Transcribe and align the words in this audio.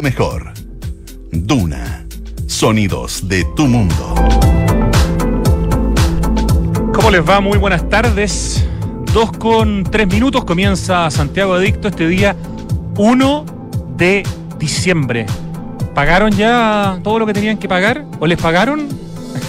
mejor. 0.00 0.52
Duna. 1.32 2.06
Sonidos 2.46 3.26
de 3.26 3.44
tu 3.56 3.66
mundo. 3.66 4.14
¿Cómo 6.94 7.10
les 7.10 7.28
va? 7.28 7.40
Muy 7.40 7.58
buenas 7.58 7.88
tardes. 7.90 8.64
Dos 9.12 9.32
con 9.32 9.82
tres 9.82 10.06
minutos 10.06 10.44
comienza 10.44 11.10
Santiago 11.10 11.54
Adicto 11.54 11.88
este 11.88 12.06
día 12.06 12.36
1 12.96 13.44
de 13.96 14.22
diciembre. 14.56 15.26
¿Pagaron 15.96 16.30
ya 16.30 17.00
todo 17.02 17.18
lo 17.18 17.26
que 17.26 17.32
tenían 17.34 17.58
que 17.58 17.66
pagar? 17.66 18.04
¿O 18.20 18.26
les 18.28 18.40
pagaron? 18.40 18.86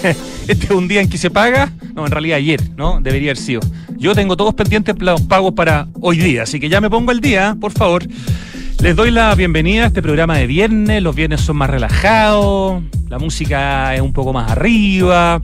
este 0.47 0.65
es 0.65 0.71
un 0.71 0.87
día 0.87 1.01
en 1.01 1.09
que 1.09 1.19
se 1.19 1.29
paga. 1.29 1.71
No, 1.93 2.07
en 2.07 2.11
realidad 2.11 2.37
ayer, 2.37 2.71
¿no? 2.75 2.99
Debería 3.01 3.33
haber 3.33 3.37
sido. 3.37 3.61
Yo 3.99 4.15
tengo 4.15 4.35
todos 4.35 4.55
pendientes 4.55 4.95
los 4.97 5.21
pagos 5.21 5.53
para 5.53 5.89
hoy 6.01 6.17
día, 6.17 6.41
así 6.41 6.59
que 6.59 6.69
ya 6.69 6.81
me 6.81 6.89
pongo 6.89 7.11
al 7.11 7.21
día, 7.21 7.55
por 7.61 7.71
favor. 7.71 8.03
Les 8.81 8.95
doy 8.95 9.11
la 9.11 9.35
bienvenida 9.35 9.83
a 9.83 9.87
este 9.87 10.01
programa 10.01 10.37
de 10.37 10.47
viernes. 10.47 11.03
Los 11.03 11.13
viernes 11.13 11.41
son 11.41 11.57
más 11.57 11.69
relajados, 11.69 12.81
la 13.09 13.19
música 13.19 13.93
es 13.93 13.99
un 13.99 14.13
poco 14.13 14.31
más 14.31 14.49
arriba. 14.49 15.41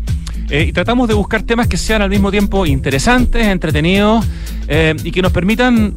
Eh, 0.50 0.68
y 0.70 0.72
tratamos 0.72 1.10
de 1.10 1.16
buscar 1.16 1.44
temas 1.44 1.68
que 1.68 1.76
sean 1.76 2.02
al 2.02 2.10
mismo 2.10 2.32
tiempo 2.32 2.66
interesantes, 2.66 3.46
entretenidos 3.46 4.26
eh, 4.70 4.96
y 5.04 5.12
que 5.12 5.22
nos 5.22 5.34
permitan 5.34 5.96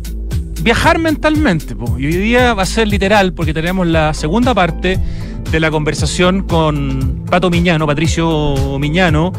viajar 0.63 0.99
mentalmente. 0.99 1.77
Y 1.99 2.07
hoy 2.07 2.17
día 2.17 2.55
va 2.55 2.65
a 2.65 2.67
ser 2.67 2.89
literal 2.89 3.33
porque 3.33 3.55
tenemos 3.55 3.87
la 3.87 4.15
segunda 4.15 4.53
parte 4.53 4.99
de 5.49 5.61
la 5.61 5.71
conversación 5.71 6.43
con 6.43 7.25
Pato 7.31 7.51
Miñano, 7.51 7.87
Patricio 7.87 8.79
Miñano, 8.81 9.33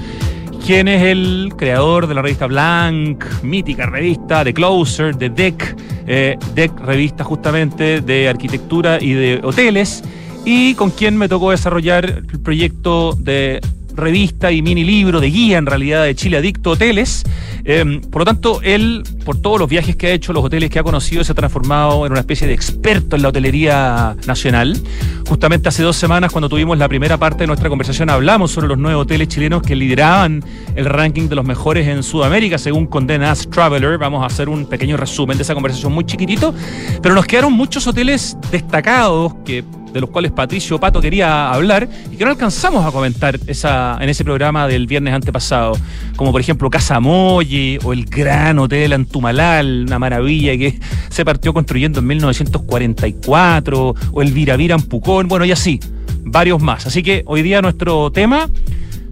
quien 0.66 0.88
es 0.88 1.04
el 1.04 1.54
creador 1.58 2.08
de 2.08 2.14
la 2.14 2.22
revista 2.22 2.48
Blank, 2.48 3.24
mítica 3.44 3.86
revista, 3.86 4.44
de 4.44 4.54
Closer, 4.54 5.18
de 5.18 5.30
Deck, 5.30 5.76
eh, 6.08 6.38
Deck 6.54 6.80
revista 6.80 7.24
justamente 7.24 8.02
de 8.02 8.30
arquitectura 8.30 9.02
y 9.02 9.14
de 9.14 9.42
hoteles, 9.44 10.04
y 10.46 10.76
con 10.76 10.92
quien 10.92 11.18
me 11.18 11.28
tocó 11.28 11.52
desarrollar 11.52 12.06
el 12.06 12.40
proyecto 12.40 13.14
de 13.14 13.60
revista 14.00 14.52
y 14.52 14.62
mini 14.62 14.84
libro 14.84 15.20
de 15.20 15.30
guía 15.30 15.58
en 15.58 15.66
realidad 15.66 16.04
de 16.04 16.16
Chile 16.16 16.38
Adicto 16.38 16.72
Hoteles. 16.72 17.24
Eh, 17.66 18.02
por 18.10 18.22
lo 18.22 18.26
tanto, 18.26 18.62
él, 18.64 19.04
por 19.26 19.40
todos 19.42 19.60
los 19.60 19.70
viajes 19.70 19.96
que 19.96 20.08
ha 20.08 20.12
hecho, 20.12 20.34
los 20.34 20.44
hoteles 20.44 20.70
que 20.70 20.80
ha 20.80 20.84
conocido, 20.84 21.24
se 21.24 21.32
ha 21.34 21.36
transformado 21.36 22.06
en 22.06 22.12
una 22.12 22.22
especie 22.22 22.48
de 22.48 22.54
experto 22.54 23.16
en 23.16 23.22
la 23.22 23.30
hotelería 23.30 24.16
nacional. 24.26 24.82
Justamente 25.28 25.70
hace 25.70 25.84
dos 25.84 25.96
semanas, 25.96 26.32
cuando 26.32 26.50
tuvimos 26.50 26.78
la 26.78 26.88
primera 26.88 27.18
parte 27.18 27.40
de 27.40 27.48
nuestra 27.48 27.70
conversación, 27.70 28.10
hablamos 28.10 28.52
sobre 28.52 28.68
los 28.68 28.78
nueve 28.78 28.96
hoteles 28.96 29.28
chilenos 29.28 29.62
que 29.62 29.76
lideraban 29.76 30.44
el 30.76 30.86
ranking 30.86 31.28
de 31.30 31.36
los 31.36 31.46
mejores 31.46 31.88
en 31.88 32.02
Sudamérica, 32.02 32.58
según 32.58 32.88
Condé 32.88 33.20
Nast 33.20 33.52
Traveler. 33.52 33.98
Vamos 33.98 34.24
a 34.24 34.28
hacer 34.28 34.50
un 34.50 34.66
pequeño 34.66 34.98
resumen 34.98 35.38
de 35.38 35.44
esa 35.44 35.54
conversación 35.54 35.94
muy 35.94 36.06
chiquitito, 36.06 36.54
pero 37.02 37.14
nos 37.14 37.26
quedaron 37.26 37.54
muchos 37.54 37.86
hoteles 37.86 38.38
destacados 38.52 39.34
que 39.46 39.64
de 39.94 40.02
los 40.02 40.10
cuales 40.10 40.32
Patricio 40.32 40.80
Pato 40.80 41.02
quería 41.02 41.52
hablar 41.52 41.88
y 42.12 42.18
que 42.18 42.24
no 42.26 42.32
alcanzamos 42.32 42.86
a 42.86 42.92
comentar 42.92 43.40
esa, 43.48 43.98
en 44.02 44.10
ese 44.10 44.24
programa 44.24 44.68
del 44.68 44.88
viernes 44.88 45.14
antepasado, 45.14 45.78
como 46.16 46.32
por 46.32 46.42
ejemplo 46.42 46.70
Casa 46.70 47.00
Molle 47.00 47.80
o 47.84 47.94
el 47.94 48.06
Gran 48.06 48.60
Hotel 48.60 48.94
Antumalal, 48.94 49.86
una 49.88 50.00
maravilla 50.00 50.58
que 50.58 50.80
se 51.10 51.26
partió 51.26 51.54
construyendo 51.54 52.00
en 52.00 52.08
1944, 52.08 53.96
o 54.12 54.22
el 54.22 54.32
Viravira 54.32 54.76
en 54.76 54.82
Pucón, 54.82 55.28
bueno, 55.28 55.46
y 55.46 55.52
así, 55.52 55.80
varios 56.24 56.62
más. 56.62 56.86
Así 56.86 57.04
que 57.04 57.24
hoy 57.26 57.42
día 57.42 57.62
nuestro 57.62 58.12
tema 58.12 58.50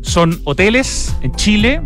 son 0.07 0.39
hoteles 0.45 1.15
en 1.21 1.31
Chile, 1.33 1.81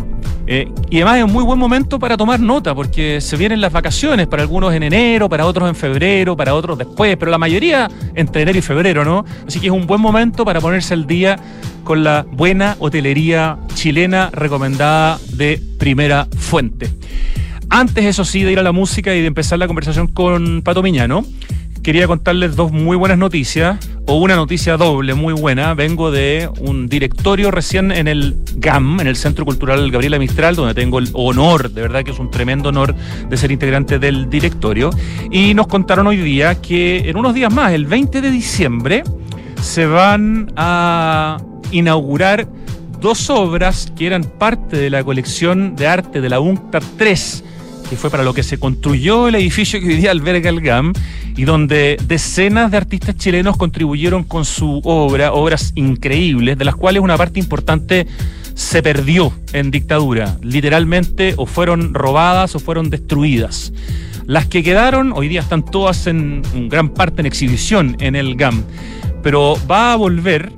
eh, 0.47 0.67
y 0.89 0.97
además 0.97 1.17
es 1.17 1.23
un 1.23 1.33
muy 1.33 1.43
buen 1.43 1.57
momento 1.57 1.97
para 1.97 2.17
tomar 2.17 2.39
nota, 2.39 2.75
porque 2.75 3.19
se 3.19 3.35
vienen 3.37 3.61
las 3.61 3.71
vacaciones, 3.71 4.27
para 4.27 4.43
algunos 4.43 4.73
en 4.73 4.83
enero, 4.83 5.27
para 5.27 5.45
otros 5.45 5.67
en 5.67 5.75
febrero, 5.75 6.37
para 6.37 6.53
otros 6.53 6.77
después, 6.77 7.17
pero 7.17 7.31
la 7.31 7.37
mayoría 7.37 7.89
entre 8.15 8.43
enero 8.43 8.59
y 8.59 8.61
febrero, 8.61 9.03
¿no? 9.03 9.25
Así 9.47 9.59
que 9.59 9.67
es 9.67 9.73
un 9.73 9.87
buen 9.87 10.01
momento 10.01 10.45
para 10.45 10.61
ponerse 10.61 10.93
al 10.93 11.07
día 11.07 11.37
con 11.83 12.03
la 12.03 12.25
buena 12.31 12.75
hotelería 12.79 13.57
chilena 13.73 14.29
recomendada 14.31 15.19
de 15.33 15.61
primera 15.79 16.27
fuente. 16.37 16.89
Antes, 17.69 18.05
eso 18.05 18.25
sí, 18.25 18.43
de 18.43 18.51
ir 18.51 18.59
a 18.59 18.63
la 18.63 18.73
música 18.73 19.15
y 19.15 19.21
de 19.21 19.27
empezar 19.27 19.57
la 19.57 19.67
conversación 19.67 20.07
con 20.07 20.61
Pato 20.61 20.83
Miñano, 20.83 21.23
quería 21.81 22.07
contarles 22.07 22.55
dos 22.55 22.71
muy 22.71 22.97
buenas 22.97 23.17
noticias, 23.17 23.77
o 24.07 24.15
una 24.15 24.35
noticia 24.35 24.77
doble 24.77 25.13
muy 25.13 25.33
buena. 25.33 25.73
Vengo 25.73 26.11
de 26.11 26.49
un 26.59 26.87
directorio 26.87 27.51
recién 27.51 27.91
en 27.91 28.07
el 28.07 28.35
GAM, 28.55 28.99
en 28.99 29.07
el 29.07 29.15
Centro 29.15 29.45
Cultural 29.45 29.89
Gabriela 29.91 30.19
Mistral, 30.19 30.55
donde 30.55 30.73
tengo 30.73 30.99
el 30.99 31.09
honor, 31.13 31.71
de 31.71 31.81
verdad 31.81 32.03
que 32.03 32.11
es 32.11 32.19
un 32.19 32.31
tremendo 32.31 32.69
honor 32.69 32.95
de 33.29 33.37
ser 33.37 33.51
integrante 33.51 33.99
del 33.99 34.29
directorio. 34.29 34.89
Y 35.31 35.53
nos 35.53 35.67
contaron 35.67 36.07
hoy 36.07 36.17
día 36.17 36.61
que 36.61 37.09
en 37.09 37.17
unos 37.17 37.33
días 37.33 37.53
más, 37.53 37.73
el 37.73 37.85
20 37.85 38.21
de 38.21 38.31
diciembre, 38.31 39.03
se 39.61 39.85
van 39.85 40.51
a 40.55 41.37
inaugurar 41.71 42.47
dos 42.99 43.29
obras 43.29 43.91
que 43.95 44.07
eran 44.07 44.23
parte 44.23 44.77
de 44.77 44.89
la 44.89 45.03
colección 45.03 45.75
de 45.75 45.87
arte 45.87 46.21
de 46.21 46.29
la 46.29 46.39
UNCTAD 46.39 46.83
3 46.97 47.43
que 47.91 47.97
fue 47.97 48.09
para 48.09 48.23
lo 48.23 48.33
que 48.33 48.41
se 48.41 48.57
construyó 48.57 49.27
el 49.27 49.35
edificio 49.35 49.77
que 49.81 49.87
hoy 49.87 49.95
día 49.95 50.11
alberga 50.11 50.49
el 50.49 50.61
GAM 50.61 50.93
y 51.35 51.43
donde 51.43 51.97
decenas 52.07 52.71
de 52.71 52.77
artistas 52.77 53.17
chilenos 53.17 53.57
contribuyeron 53.57 54.23
con 54.23 54.45
su 54.45 54.79
obra, 54.85 55.33
obras 55.33 55.73
increíbles, 55.75 56.57
de 56.57 56.63
las 56.63 56.77
cuales 56.77 57.03
una 57.03 57.17
parte 57.17 57.41
importante 57.41 58.07
se 58.53 58.81
perdió 58.81 59.33
en 59.51 59.71
dictadura, 59.71 60.37
literalmente 60.41 61.33
o 61.35 61.45
fueron 61.45 61.93
robadas 61.93 62.55
o 62.55 62.59
fueron 62.59 62.89
destruidas. 62.89 63.73
Las 64.25 64.45
que 64.45 64.63
quedaron 64.63 65.11
hoy 65.11 65.27
día 65.27 65.41
están 65.41 65.65
todas 65.65 66.07
en, 66.07 66.43
en 66.55 66.69
gran 66.69 66.91
parte 66.91 67.19
en 67.19 67.25
exhibición 67.25 67.97
en 67.99 68.15
el 68.15 68.37
GAM, 68.37 68.63
pero 69.21 69.57
va 69.69 69.91
a 69.91 69.97
volver 69.97 70.49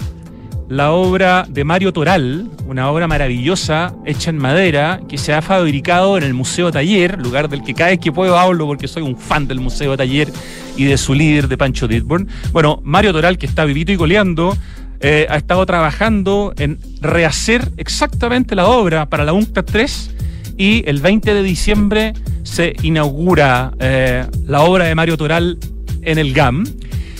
la 0.73 0.91
obra 0.91 1.45
de 1.47 1.63
Mario 1.63 1.94
Toral, 1.94 2.50
una 2.66 2.89
obra 2.89 3.07
maravillosa 3.07 3.94
hecha 4.07 4.31
en 4.31 4.39
madera 4.39 5.01
que 5.07 5.19
se 5.19 5.31
ha 5.31 5.44
fabricado 5.44 6.17
en 6.17 6.23
el 6.23 6.34
Museo 6.34 6.72
Taller, 6.72 7.19
lugar 7.19 7.47
del 7.47 7.61
que 7.61 7.75
cada 7.75 7.91
vez 7.91 8.00
que 8.00 8.11
puedo 8.11 8.39
hablo 8.39 8.66
porque 8.66 8.88
soy 8.88 9.03
un 9.03 9.16
fan 9.16 9.47
del 9.47 9.59
Museo 9.59 9.95
Taller 9.95 10.29
y 10.75 10.85
de 10.85 10.97
su 10.97 11.13
líder, 11.13 11.47
de 11.47 11.59
Pancho 11.59 11.88
Ditborn. 11.88 12.28
Bueno, 12.51 12.81
Mario 12.83 13.13
Toral, 13.13 13.38
que 13.38 13.45
está 13.45 13.66
vivito 13.66 13.91
y 13.91 13.97
coleando, 13.97 14.57
eh, 15.00 15.28
ha 15.29 15.38
estado 15.38 15.63
trabajando 15.67 16.56
en 16.57 16.79
rehacer 17.01 17.69
exactamente 17.78 18.56
la 18.56 18.66
obra 18.66 19.06
para 19.06 19.25
la 19.25 19.33
UNCTAD 19.33 19.66
3 19.66 20.16
y 20.57 20.89
el 20.89 21.01
20 21.01 21.35
de 21.35 21.44
diciembre 21.44 22.13
se 22.41 22.73
inaugura 22.81 23.73
eh, 23.78 24.25
la 24.47 24.63
obra 24.63 24.85
de 24.85 24.95
Mario 24.95 25.17
Toral 25.17 25.59
en 26.01 26.17
el 26.17 26.33
GAM 26.33 26.66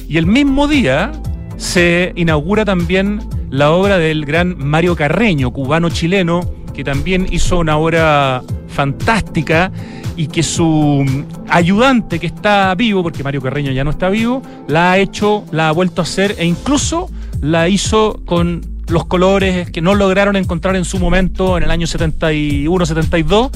y 0.10 0.18
el 0.18 0.26
mismo 0.26 0.68
día 0.68 1.12
se 1.58 2.14
inaugura 2.16 2.66
también 2.66 3.20
la 3.54 3.72
obra 3.72 4.00
del 4.00 4.26
gran 4.26 4.58
Mario 4.58 4.96
Carreño, 4.96 5.52
cubano-chileno, 5.52 6.42
que 6.74 6.84
también 6.84 7.28
hizo 7.30 7.60
una 7.60 7.78
obra 7.78 8.42
fantástica 8.68 9.72
y 10.16 10.26
que 10.26 10.42
su 10.42 11.06
ayudante 11.50 12.20
que 12.20 12.26
está 12.26 12.74
vivo, 12.74 13.04
porque 13.04 13.24
Mario 13.24 13.44
Carreño 13.44 13.72
ya 13.72 13.84
no 13.84 13.92
está 13.92 14.10
vivo, 14.10 14.42
la 14.68 14.94
ha 14.94 14.98
hecho, 14.98 15.44
la 15.52 15.70
ha 15.70 15.72
vuelto 15.72 16.02
a 16.02 16.04
hacer 16.04 16.34
e 16.40 16.46
incluso 16.46 17.12
la 17.42 17.70
hizo 17.70 18.22
con 18.26 18.73
los 18.88 19.06
colores 19.06 19.70
que 19.72 19.82
no 19.82 19.96
lograron 19.96 20.36
encontrar 20.36 20.76
en 20.76 20.86
su 20.86 21.00
momento 21.00 21.58
en 21.58 21.64
el 21.64 21.72
año 21.72 21.88
71-72 21.88 23.52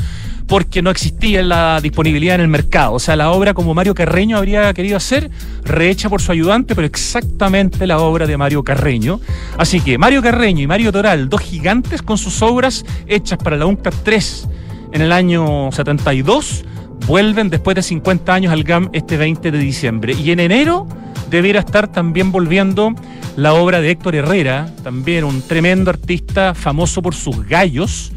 porque 0.47 0.81
no 0.81 0.89
existía 0.89 1.43
la 1.43 1.81
disponibilidad 1.81 2.35
en 2.35 2.41
el 2.41 2.47
mercado. 2.47 2.93
O 2.93 2.99
sea, 2.99 3.15
la 3.15 3.31
obra 3.31 3.53
como 3.53 3.73
Mario 3.73 3.93
Carreño 3.93 4.37
habría 4.37 4.73
querido 4.73 4.95
hacer, 4.95 5.29
rehecha 5.63 6.09
por 6.09 6.21
su 6.21 6.31
ayudante, 6.31 6.73
pero 6.73 6.87
exactamente 6.87 7.85
la 7.85 7.99
obra 7.99 8.25
de 8.25 8.37
Mario 8.37 8.63
Carreño. 8.63 9.19
Así 9.57 9.81
que 9.81 9.97
Mario 9.97 10.21
Carreño 10.21 10.63
y 10.63 10.67
Mario 10.67 10.91
Toral, 10.91 11.27
dos 11.27 11.41
gigantes 11.41 12.01
con 12.01 12.17
sus 12.17 12.41
obras 12.41 12.85
hechas 13.07 13.37
para 13.37 13.57
la 13.57 13.65
UNCTAD 13.65 13.93
3 14.03 14.47
en 14.93 15.01
el 15.01 15.11
año 15.11 15.69
72, 15.71 16.63
vuelven 17.07 17.49
después 17.49 17.75
de 17.75 17.83
50 17.83 18.33
años 18.33 18.53
al 18.53 18.63
GAM 18.63 18.89
este 18.93 19.17
20 19.17 19.51
de 19.51 19.57
diciembre. 19.57 20.13
Y 20.13 20.31
en 20.31 20.39
enero 20.39 20.87
debiera 21.29 21.59
estar 21.59 21.87
también 21.91 22.31
volviendo 22.31 22.93
la 23.35 23.53
obra 23.53 23.81
de 23.81 23.91
Héctor 23.91 24.15
Herrera, 24.15 24.71
también 24.83 25.23
un 25.23 25.41
tremendo 25.41 25.89
artista 25.89 26.53
famoso 26.53 27.01
por 27.01 27.15
sus 27.15 27.45
gallos 27.47 28.11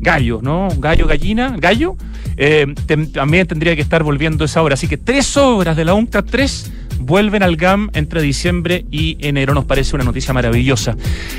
gallo, 0.00 0.40
¿no? 0.42 0.68
Gallo, 0.78 1.06
gallina, 1.06 1.56
gallo. 1.58 1.96
Eh, 2.36 2.66
también 3.12 3.46
tendría 3.46 3.74
que 3.74 3.82
estar 3.82 4.02
volviendo 4.02 4.44
esa 4.44 4.62
obra. 4.62 4.74
Así 4.74 4.88
que 4.88 4.96
tres 4.96 5.36
obras 5.36 5.76
de 5.76 5.84
la 5.84 5.94
UNCTAD 5.94 6.24
3 6.24 6.72
vuelven 7.00 7.42
al 7.42 7.56
GAM 7.56 7.90
entre 7.94 8.22
diciembre 8.22 8.84
y 8.90 9.16
enero. 9.20 9.54
Nos 9.54 9.64
parece 9.64 9.96
una 9.96 10.04
noticia 10.04 10.32
maravillosa. 10.32 10.96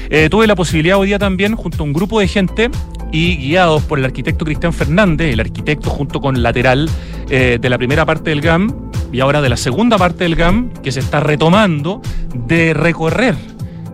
Eh, 0.09 0.27
tuve 0.29 0.47
la 0.47 0.55
posibilidad 0.55 0.97
hoy 0.97 1.07
día 1.07 1.19
también, 1.19 1.55
junto 1.55 1.83
a 1.83 1.85
un 1.85 1.93
grupo 1.93 2.19
de 2.19 2.27
gente 2.27 2.69
y 3.11 3.37
guiados 3.37 3.83
por 3.83 3.99
el 3.99 4.05
arquitecto 4.05 4.45
Cristian 4.45 4.73
Fernández, 4.73 5.33
el 5.33 5.39
arquitecto 5.39 5.89
junto 5.89 6.19
con 6.19 6.41
lateral 6.43 6.89
eh, 7.29 7.57
de 7.59 7.69
la 7.69 7.77
primera 7.77 8.05
parte 8.05 8.29
del 8.29 8.41
GAM 8.41 8.88
y 9.11 9.19
ahora 9.19 9.41
de 9.41 9.49
la 9.49 9.57
segunda 9.57 9.97
parte 9.97 10.23
del 10.23 10.35
GAM, 10.35 10.71
que 10.81 10.91
se 10.91 10.99
está 10.99 11.19
retomando, 11.19 12.01
de 12.33 12.73
recorrer 12.73 13.35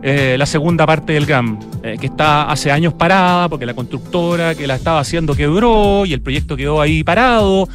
eh, 0.08 0.36
la 0.38 0.46
segunda 0.46 0.86
parte 0.86 1.14
del 1.14 1.26
GAM, 1.26 1.60
eh, 1.82 1.98
que 2.00 2.06
está 2.06 2.44
hace 2.52 2.72
años 2.72 2.94
parada 2.94 3.50
porque 3.50 3.66
la 3.66 3.74
constructora 3.74 4.54
que 4.54 4.68
la 4.68 4.76
estaba 4.76 5.00
haciendo 5.00 5.34
quebró 5.34 6.06
y 6.06 6.14
el 6.14 6.22
proyecto 6.22 6.56
quedó 6.56 6.80
ahí 6.80 7.04
parado, 7.04 7.68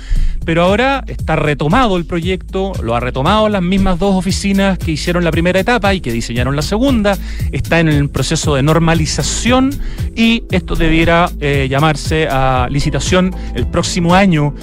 pero 0.45 0.63
ahora 0.63 1.03
está 1.09 1.35
retomado 1.35 1.97
el 1.97 2.05
proyecto, 2.05 2.73
lo 2.83 2.95
ha 2.95 3.01
retomado 3.01 3.49
las 3.49 3.63
mismas 3.63 3.99
dos 3.99 4.15
oficinas 4.15 4.79
que 4.79 4.93
hicieron 4.93 5.25
la 5.25 5.33
primera 5.33 5.59
etapa 5.59 5.93
y 5.93 6.01
que 6.01 6.13
diseñaron 6.13 6.55
la 6.55 6.63
segunda, 6.63 7.19
está 7.51 7.81
en 7.81 7.89
el 7.89 8.09
proceso 8.09 8.55
de 8.55 8.63
normalización 8.63 9.71
y 10.15 10.45
esto 10.53 10.77
debiera 10.77 11.31
eh, 11.41 11.67
llamarse 11.69 12.29
a 12.31 12.69
licitación 12.71 13.35
el 13.57 13.67
próximo 13.67 14.15
año. 14.15 14.55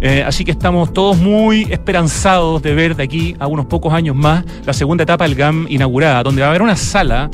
Eh, 0.00 0.22
así 0.26 0.44
que 0.44 0.50
estamos 0.50 0.92
todos 0.92 1.16
muy 1.16 1.62
esperanzados 1.70 2.62
de 2.62 2.74
ver 2.74 2.96
de 2.96 3.04
aquí 3.04 3.34
a 3.38 3.46
unos 3.46 3.66
pocos 3.66 3.92
años 3.92 4.14
más 4.14 4.44
la 4.64 4.72
segunda 4.72 5.04
etapa 5.04 5.24
del 5.24 5.34
GAM 5.34 5.66
inaugurada, 5.68 6.22
donde 6.22 6.42
va 6.42 6.48
a 6.48 6.50
haber 6.50 6.62
una 6.62 6.76
sala, 6.76 7.30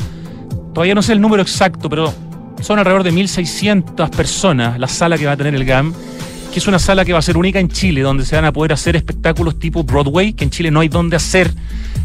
todavía 0.72 0.94
no 0.94 1.02
sé 1.02 1.12
el 1.12 1.20
número 1.20 1.42
exacto, 1.42 1.88
pero 1.88 2.12
son 2.60 2.78
alrededor 2.78 3.02
de 3.02 3.12
1.600 3.12 4.10
personas 4.10 4.78
la 4.78 4.88
sala 4.88 5.18
que 5.18 5.26
va 5.26 5.32
a 5.32 5.36
tener 5.36 5.54
el 5.54 5.64
GAM, 5.64 5.92
que 6.52 6.58
es 6.58 6.66
una 6.68 6.78
sala 6.78 7.04
que 7.04 7.12
va 7.12 7.18
a 7.18 7.22
ser 7.22 7.36
única 7.36 7.58
en 7.58 7.68
Chile, 7.68 8.02
donde 8.02 8.24
se 8.24 8.36
van 8.36 8.44
a 8.44 8.52
poder 8.52 8.72
hacer 8.72 8.94
espectáculos 8.94 9.58
tipo 9.58 9.82
Broadway, 9.82 10.34
que 10.34 10.44
en 10.44 10.50
Chile 10.50 10.70
no 10.70 10.80
hay 10.80 10.88
donde 10.88 11.16
hacer. 11.16 11.52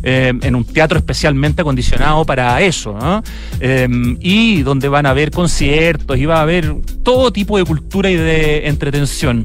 Eh, 0.03 0.31
en 0.41 0.55
un 0.55 0.63
teatro 0.63 0.99
especialmente 0.99 1.63
acondicionado 1.63 2.23
para 2.23 2.61
eso, 2.61 2.97
eh, 3.59 3.87
y 4.21 4.61
donde 4.61 4.87
van 4.87 5.05
a 5.07 5.09
haber 5.09 5.31
conciertos 5.31 6.17
y 6.17 6.25
va 6.25 6.37
a 6.37 6.41
haber 6.43 6.75
todo 7.03 7.33
tipo 7.33 7.57
de 7.57 7.65
cultura 7.65 8.09
y 8.09 8.15
de 8.15 8.67
entretención 8.67 9.43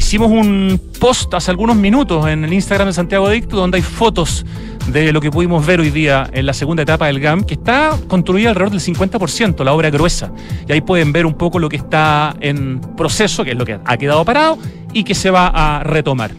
hicimos 0.00 0.30
un 0.30 0.80
post 0.98 1.34
hace 1.34 1.50
algunos 1.50 1.76
minutos 1.76 2.26
en 2.26 2.42
el 2.42 2.54
Instagram 2.54 2.88
de 2.88 2.94
Santiago 2.94 3.26
Adicto 3.26 3.56
donde 3.56 3.76
hay 3.76 3.82
fotos 3.82 4.46
de 4.90 5.12
lo 5.12 5.20
que 5.20 5.30
pudimos 5.30 5.66
ver 5.66 5.78
hoy 5.78 5.90
día 5.90 6.26
en 6.32 6.46
la 6.46 6.54
segunda 6.54 6.84
etapa 6.84 7.06
del 7.08 7.20
GAM, 7.20 7.44
que 7.44 7.52
está 7.52 7.98
construida 8.08 8.48
alrededor 8.48 8.70
del 8.70 8.80
50%, 8.80 9.62
la 9.62 9.74
obra 9.74 9.90
gruesa. 9.90 10.32
Y 10.66 10.72
ahí 10.72 10.80
pueden 10.80 11.12
ver 11.12 11.26
un 11.26 11.34
poco 11.34 11.58
lo 11.58 11.68
que 11.68 11.76
está 11.76 12.34
en 12.40 12.80
proceso, 12.96 13.44
que 13.44 13.50
es 13.50 13.58
lo 13.58 13.66
que 13.66 13.78
ha 13.84 13.96
quedado 13.98 14.24
parado 14.24 14.56
y 14.94 15.04
que 15.04 15.14
se 15.14 15.28
va 15.28 15.48
a 15.48 15.84
retomar. 15.84 16.30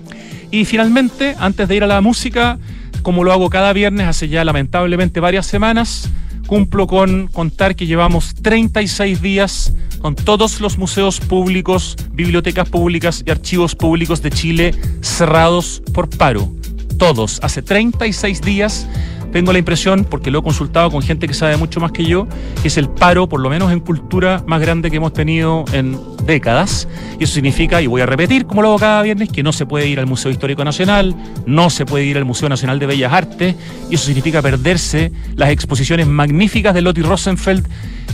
Y 0.49 0.65
finalmente, 0.65 1.35
antes 1.37 1.67
de 1.67 1.75
ir 1.75 1.83
a 1.83 1.87
la 1.87 2.01
música, 2.01 2.57
como 3.03 3.23
lo 3.23 3.31
hago 3.31 3.51
cada 3.51 3.73
viernes 3.73 4.07
hace 4.07 4.27
ya 4.27 4.43
lamentablemente 4.43 5.19
varias 5.19 5.45
semanas, 5.45 6.09
cumplo 6.47 6.87
con 6.87 7.27
contar 7.27 7.75
que 7.75 7.85
llevamos 7.85 8.33
36 8.41 9.21
días 9.21 9.75
con 10.01 10.15
todos 10.15 10.59
los 10.61 10.77
museos 10.77 11.19
públicos, 11.19 11.95
bibliotecas 12.11 12.69
públicas 12.69 13.23
y 13.25 13.31
archivos 13.31 13.75
públicos 13.75 14.21
de 14.21 14.31
Chile 14.31 14.75
cerrados 15.01 15.81
por 15.93 16.09
paro. 16.09 16.51
Todos. 16.97 17.39
Hace 17.41 17.61
36 17.61 18.41
días 18.41 18.87
tengo 19.31 19.53
la 19.53 19.59
impresión, 19.59 20.03
porque 20.03 20.29
lo 20.29 20.39
he 20.39 20.43
consultado 20.43 20.91
con 20.91 21.01
gente 21.01 21.25
que 21.25 21.33
sabe 21.33 21.55
mucho 21.55 21.79
más 21.79 21.91
que 21.91 22.03
yo, 22.03 22.27
que 22.61 22.67
es 22.67 22.77
el 22.77 22.89
paro, 22.89 23.29
por 23.29 23.39
lo 23.39 23.49
menos 23.49 23.71
en 23.71 23.79
cultura, 23.79 24.43
más 24.45 24.59
grande 24.59 24.91
que 24.91 24.97
hemos 24.97 25.13
tenido 25.13 25.63
en 25.71 25.97
décadas. 26.25 26.87
Y 27.17 27.23
eso 27.23 27.33
significa, 27.33 27.81
y 27.81 27.87
voy 27.87 28.01
a 28.01 28.05
repetir, 28.05 28.45
como 28.45 28.61
lo 28.61 28.69
hago 28.69 28.79
cada 28.79 29.01
viernes, 29.01 29.29
que 29.29 29.41
no 29.41 29.53
se 29.53 29.65
puede 29.65 29.87
ir 29.87 29.99
al 29.99 30.05
Museo 30.05 30.31
Histórico 30.31 30.65
Nacional, 30.65 31.15
no 31.45 31.69
se 31.69 31.85
puede 31.85 32.05
ir 32.05 32.17
al 32.17 32.25
Museo 32.25 32.49
Nacional 32.49 32.77
de 32.79 32.87
Bellas 32.87 33.13
Artes, 33.13 33.55
y 33.89 33.95
eso 33.95 34.05
significa 34.05 34.41
perderse 34.41 35.13
las 35.35 35.49
exposiciones 35.49 36.07
magníficas 36.07 36.73
de 36.73 36.81
Lotti 36.81 37.01
Rosenfeld. 37.01 37.65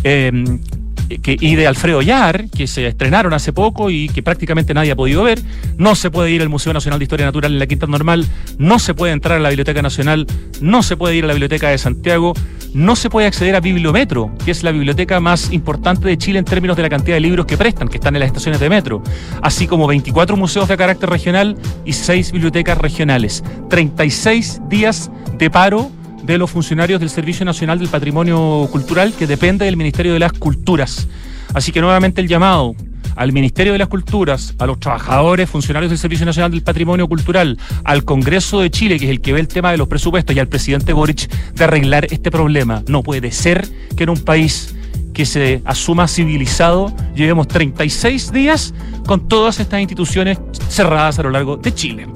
Eh, 0.04 0.60
y 1.10 1.56
de 1.56 1.68
Alfredo 1.68 2.02
Yar, 2.02 2.50
que 2.50 2.68
se 2.68 2.88
estrenaron 2.88 3.34
hace 3.34 3.54
poco 3.54 3.90
y 3.90 4.10
que 4.10 4.24
prácticamente 4.24 4.74
nadie 4.74 4.92
ha 4.92 4.96
podido 4.96 5.24
ver. 5.24 5.42
No 5.78 5.96
se 5.96 6.12
puede 6.12 6.32
ir 6.32 6.42
al 6.42 6.50
Museo 6.50 6.74
Nacional 6.74 7.00
de 7.00 7.06
Historia 7.06 7.26
Natural 7.26 7.52
en 7.52 7.60
la 7.60 7.68
Quinta 7.68 7.88
Normal, 7.88 8.26
no 8.58 8.80
se 8.80 8.94
puede 8.94 9.14
entrar 9.14 9.38
a 9.38 9.42
la 9.42 9.50
Biblioteca 9.50 9.82
Nacional, 9.82 10.28
no 10.62 10.84
se 10.84 10.98
puede 10.98 11.16
ir 11.16 11.24
a 11.24 11.28
la 11.28 11.34
Biblioteca 11.34 11.70
de 11.70 11.78
Santiago, 11.78 12.34
no 12.74 12.96
se 12.96 13.10
puede 13.10 13.28
acceder 13.28 13.56
a 13.56 13.60
Bibliometro, 13.60 14.32
que 14.44 14.52
es 14.52 14.64
la 14.64 14.72
biblioteca 14.72 15.20
más 15.20 15.52
importante 15.52 16.08
de 16.08 16.18
Chile 16.18 16.40
en 16.40 16.46
términos 16.46 16.78
de 16.78 16.84
la 16.84 16.90
cantidad 16.90 17.16
de 17.16 17.22
libros 17.22 17.46
que 17.46 17.58
prestan, 17.58 17.88
que 17.88 17.98
están 17.98 18.16
en 18.16 18.20
las 18.20 18.28
estaciones 18.28 18.60
de 18.60 18.70
metro, 18.70 19.02
así 19.42 19.68
como 19.68 19.88
24 19.88 20.38
museos 20.38 20.68
de 20.68 20.78
carácter 20.78 21.10
regional 21.10 21.58
y 21.86 21.94
6 21.94 22.32
bibliotecas 22.32 22.78
regionales. 22.78 23.44
36 23.70 24.62
días 24.70 25.10
de 25.38 25.50
paro 25.50 25.92
de 26.28 26.38
los 26.38 26.52
funcionarios 26.52 27.00
del 27.00 27.10
Servicio 27.10 27.46
Nacional 27.46 27.80
del 27.80 27.88
Patrimonio 27.88 28.68
Cultural 28.70 29.14
que 29.14 29.26
depende 29.26 29.64
del 29.64 29.78
Ministerio 29.78 30.12
de 30.12 30.20
las 30.20 30.34
Culturas. 30.34 31.08
Así 31.54 31.72
que 31.72 31.80
nuevamente 31.80 32.20
el 32.20 32.28
llamado 32.28 32.76
al 33.16 33.32
Ministerio 33.32 33.72
de 33.72 33.80
las 33.80 33.88
Culturas, 33.88 34.54
a 34.60 34.66
los 34.66 34.78
trabajadores, 34.78 35.50
funcionarios 35.50 35.90
del 35.90 35.98
Servicio 35.98 36.26
Nacional 36.26 36.52
del 36.52 36.64
Patrimonio 36.64 37.08
Cultural, 37.08 37.58
al 37.86 38.04
Congreso 38.04 38.60
de 38.60 38.70
Chile, 38.70 39.00
que 39.00 39.06
es 39.06 39.12
el 39.12 39.22
que 39.22 39.32
ve 39.32 39.40
el 39.40 39.48
tema 39.48 39.72
de 39.72 39.78
los 39.78 39.88
presupuestos, 39.88 40.36
y 40.36 40.40
al 40.40 40.50
presidente 40.50 40.92
Boric 40.92 41.30
de 41.54 41.64
arreglar 41.64 42.06
este 42.12 42.30
problema. 42.30 42.84
No 42.90 43.04
puede 43.04 43.32
ser 43.32 43.66
que 43.96 44.04
en 44.04 44.10
un 44.10 44.20
país 44.20 44.76
que 45.14 45.26
se 45.26 45.62
asuma 45.64 46.10
civilizado 46.10 46.94
llevemos 47.16 47.48
36 47.48 48.34
días 48.34 48.74
con 49.08 49.30
todas 49.30 49.62
estas 49.62 49.80
instituciones 49.80 50.40
cerradas 50.68 51.18
a 51.20 51.24
lo 51.24 51.32
largo 51.32 51.56
de 51.56 51.74
Chile. 51.74 52.08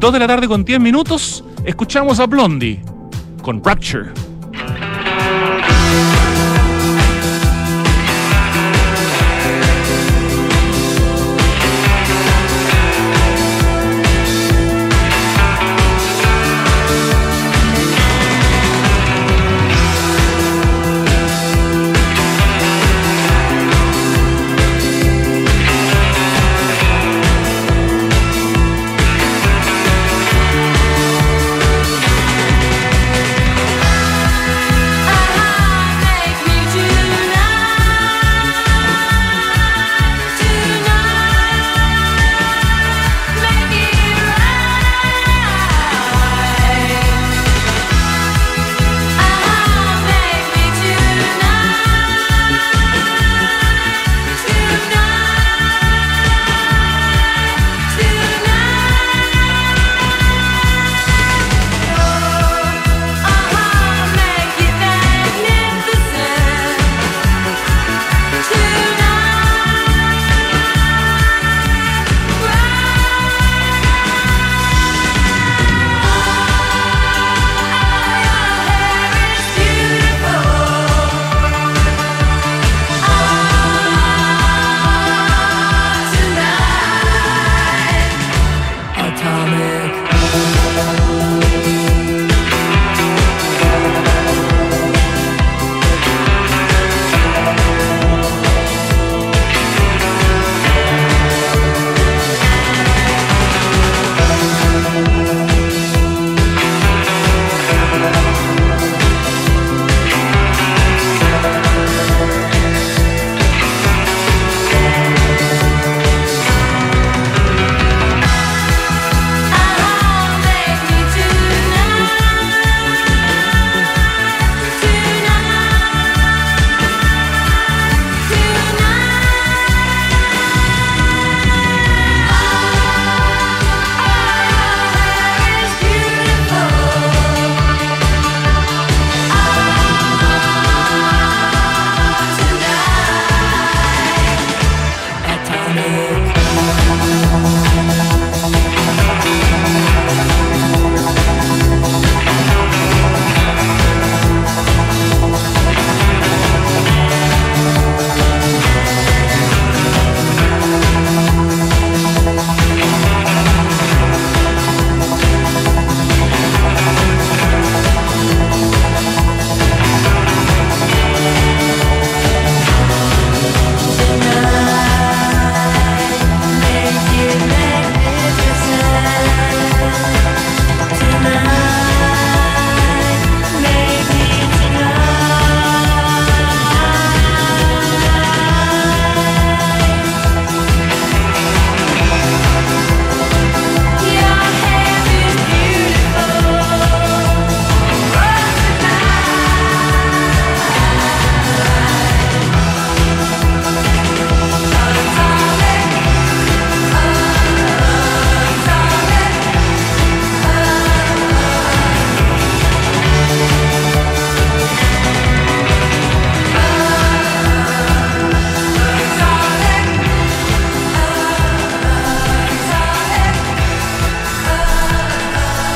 Dos 0.00 0.12
de 0.12 0.18
la 0.18 0.26
tarde 0.26 0.48
con 0.48 0.64
10 0.64 0.80
minutos, 0.80 1.44
escuchamos 1.64 2.18
a 2.18 2.26
Blondie 2.26 2.82
con 3.42 3.60
Rapture. 3.60 4.12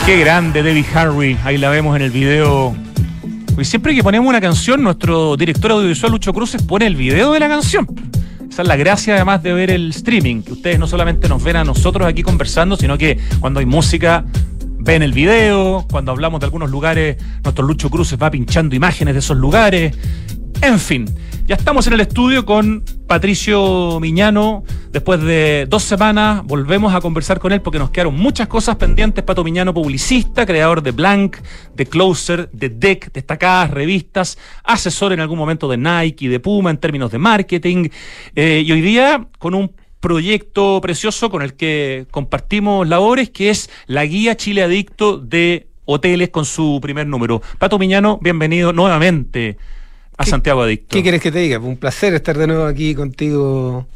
Qué 0.07 0.21
grande 0.21 0.63
Debbie 0.63 0.87
Harry, 0.95 1.37
ahí 1.43 1.59
la 1.59 1.69
vemos 1.69 1.97
en 1.97 2.03
el 2.03 2.13
video. 2.13 2.77
Y 3.59 3.65
siempre 3.65 3.93
que 3.93 4.05
ponemos 4.05 4.29
una 4.29 4.41
canción, 4.41 4.81
nuestro 4.81 5.37
director 5.37 5.73
audiovisual 5.73 6.13
Lucho 6.13 6.33
Cruces 6.33 6.63
pone 6.63 6.87
el 6.87 6.95
video 6.95 7.33
de 7.33 7.41
la 7.41 7.49
canción. 7.49 7.89
Esa 8.49 8.63
es 8.63 8.69
la 8.69 8.77
gracia 8.77 9.17
además 9.17 9.43
de 9.43 9.53
ver 9.53 9.69
el 9.69 9.91
streaming, 9.91 10.43
que 10.43 10.53
ustedes 10.53 10.79
no 10.79 10.87
solamente 10.87 11.29
nos 11.29 11.43
ven 11.43 11.57
a 11.57 11.65
nosotros 11.65 12.07
aquí 12.07 12.23
conversando, 12.23 12.77
sino 12.77 12.97
que 12.97 13.19
cuando 13.41 13.59
hay 13.59 13.67
música 13.67 14.25
ven 14.79 15.03
el 15.03 15.13
video, 15.13 15.85
cuando 15.91 16.13
hablamos 16.13 16.39
de 16.39 16.47
algunos 16.47 16.71
lugares, 16.71 17.17
nuestro 17.43 17.67
Lucho 17.67 17.91
Cruces 17.91 18.17
va 18.17 18.31
pinchando 18.31 18.77
imágenes 18.77 19.13
de 19.13 19.19
esos 19.19 19.37
lugares. 19.37 19.93
En 20.63 20.79
fin, 20.79 21.07
ya 21.47 21.57
estamos 21.57 21.85
en 21.89 21.95
el 21.95 22.01
estudio 22.01 22.47
con 22.47 22.85
Patricio 23.09 23.99
Miñano. 24.01 24.63
Después 24.97 25.21
de 25.21 25.67
dos 25.69 25.83
semanas 25.83 26.43
volvemos 26.47 26.95
a 26.95 27.03
conversar 27.03 27.39
con 27.39 27.53
él 27.53 27.61
porque 27.61 27.79
nos 27.79 27.91
quedaron 27.91 28.17
muchas 28.17 28.49
cosas 28.49 28.77
pendientes. 28.77 29.23
Pato 29.23 29.45
Miñano, 29.45 29.75
publicista, 29.75 30.47
creador 30.47 30.83
de 30.83 30.93
Blank, 30.93 31.37
de 31.75 31.85
Closer, 31.85 32.49
de 32.51 32.71
Deck, 32.71 33.13
destacadas 33.13 33.73
revistas, 33.73 34.39
asesor 34.65 35.13
en 35.13 35.21
algún 35.21 35.37
momento 35.37 35.69
de 35.69 35.77
Nike 35.77 36.25
y 36.25 36.29
de 36.29 36.41
Puma 36.41 36.71
en 36.71 36.79
términos 36.79 37.13
de 37.13 37.19
marketing. 37.19 37.91
Eh, 38.35 38.63
y 38.65 38.73
hoy 38.73 38.81
día 38.81 39.29
con 39.39 39.53
un 39.53 39.71
proyecto 40.01 40.81
precioso 40.81 41.29
con 41.29 41.43
el 41.43 41.53
que 41.57 42.07
compartimos 42.11 42.89
labores, 42.89 43.29
que 43.29 43.51
es 43.51 43.69
la 43.85 44.07
Guía 44.07 44.35
Chile 44.39 44.63
Adicto 44.63 45.19
de 45.19 45.67
Hoteles 45.85 46.31
con 46.31 46.47
su 46.47 46.79
primer 46.81 47.07
número. 47.07 47.43
Pato 47.59 47.79
Miñano, 47.79 48.19
bienvenido 48.23 48.73
nuevamente 48.73 49.59
a 50.17 50.25
Santiago 50.25 50.63
Adicto. 50.63 50.97
¿Qué 50.97 51.03
quieres 51.03 51.21
que 51.21 51.31
te 51.31 51.41
diga? 51.41 51.59
Un 51.59 51.77
placer 51.77 52.15
estar 52.15 52.39
de 52.39 52.47
nuevo 52.47 52.65
aquí 52.65 52.95
contigo 52.95 53.87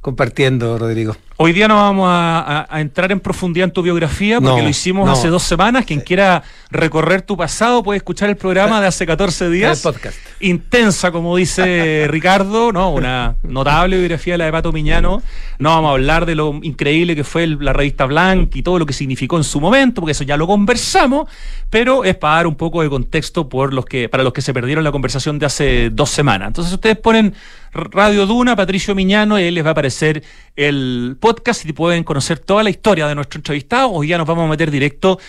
compartiendo, 0.00 0.78
Rodrigo. 0.78 1.16
Hoy 1.40 1.52
día 1.52 1.68
no 1.68 1.76
vamos 1.76 2.08
a, 2.10 2.66
entrar 2.80 3.12
en 3.12 3.20
profundidad 3.20 3.66
en 3.66 3.70
tu 3.70 3.80
biografía 3.80 4.40
porque 4.40 4.60
lo 4.60 4.68
hicimos 4.68 5.08
hace 5.08 5.28
dos 5.28 5.44
semanas. 5.44 5.84
Quien 5.84 6.00
quiera 6.00 6.42
recorrer 6.68 7.22
tu 7.22 7.36
pasado 7.36 7.84
puede 7.84 7.98
escuchar 7.98 8.28
el 8.28 8.36
programa 8.36 8.80
de 8.80 8.88
hace 8.88 9.06
14 9.06 9.48
días. 9.48 9.78
El 9.78 9.92
podcast. 9.92 10.18
Intensa, 10.40 11.12
como 11.12 11.36
dice 11.36 12.06
Ricardo, 12.10 12.72
¿no? 12.72 12.90
Una 12.90 13.36
notable 13.44 13.98
biografía 13.98 14.34
de 14.34 14.38
la 14.38 14.44
de 14.46 14.52
Pato 14.52 14.72
Miñano. 14.72 15.22
No 15.60 15.70
vamos 15.70 15.90
a 15.90 15.92
hablar 15.92 16.26
de 16.26 16.34
lo 16.34 16.58
increíble 16.60 17.14
que 17.14 17.22
fue 17.22 17.46
la 17.46 17.72
revista 17.72 18.06
Blanc 18.06 18.56
y 18.56 18.64
todo 18.64 18.80
lo 18.80 18.86
que 18.86 18.92
significó 18.92 19.36
en 19.36 19.44
su 19.44 19.60
momento, 19.60 20.00
porque 20.00 20.12
eso 20.12 20.24
ya 20.24 20.36
lo 20.36 20.48
conversamos, 20.48 21.28
pero 21.70 22.02
es 22.02 22.16
para 22.16 22.34
dar 22.34 22.46
un 22.48 22.56
poco 22.56 22.82
de 22.82 22.90
contexto 22.90 23.48
por 23.48 23.72
los 23.72 23.84
que, 23.84 24.08
para 24.08 24.24
los 24.24 24.32
que 24.32 24.42
se 24.42 24.52
perdieron 24.52 24.82
la 24.82 24.90
conversación 24.90 25.38
de 25.38 25.46
hace 25.46 25.90
dos 25.90 26.10
semanas. 26.10 26.48
Entonces 26.48 26.72
ustedes 26.72 26.96
ponen 26.96 27.32
Radio 27.72 28.26
Duna, 28.26 28.56
Patricio 28.56 28.94
Miñano, 28.94 29.38
y 29.38 29.44
ahí 29.44 29.50
les 29.50 29.64
va 29.64 29.68
a 29.68 29.72
aparecer 29.72 30.22
el 30.58 31.16
podcast 31.20 31.64
y 31.64 31.72
pueden 31.72 32.02
conocer 32.02 32.40
toda 32.40 32.64
la 32.64 32.70
historia 32.70 33.06
de 33.06 33.14
nuestro 33.14 33.38
entrevistado. 33.38 33.92
Hoy 33.92 34.08
ya 34.08 34.18
nos 34.18 34.26
vamos 34.26 34.44
a 34.44 34.48
meter 34.48 34.72
directo 34.72 35.20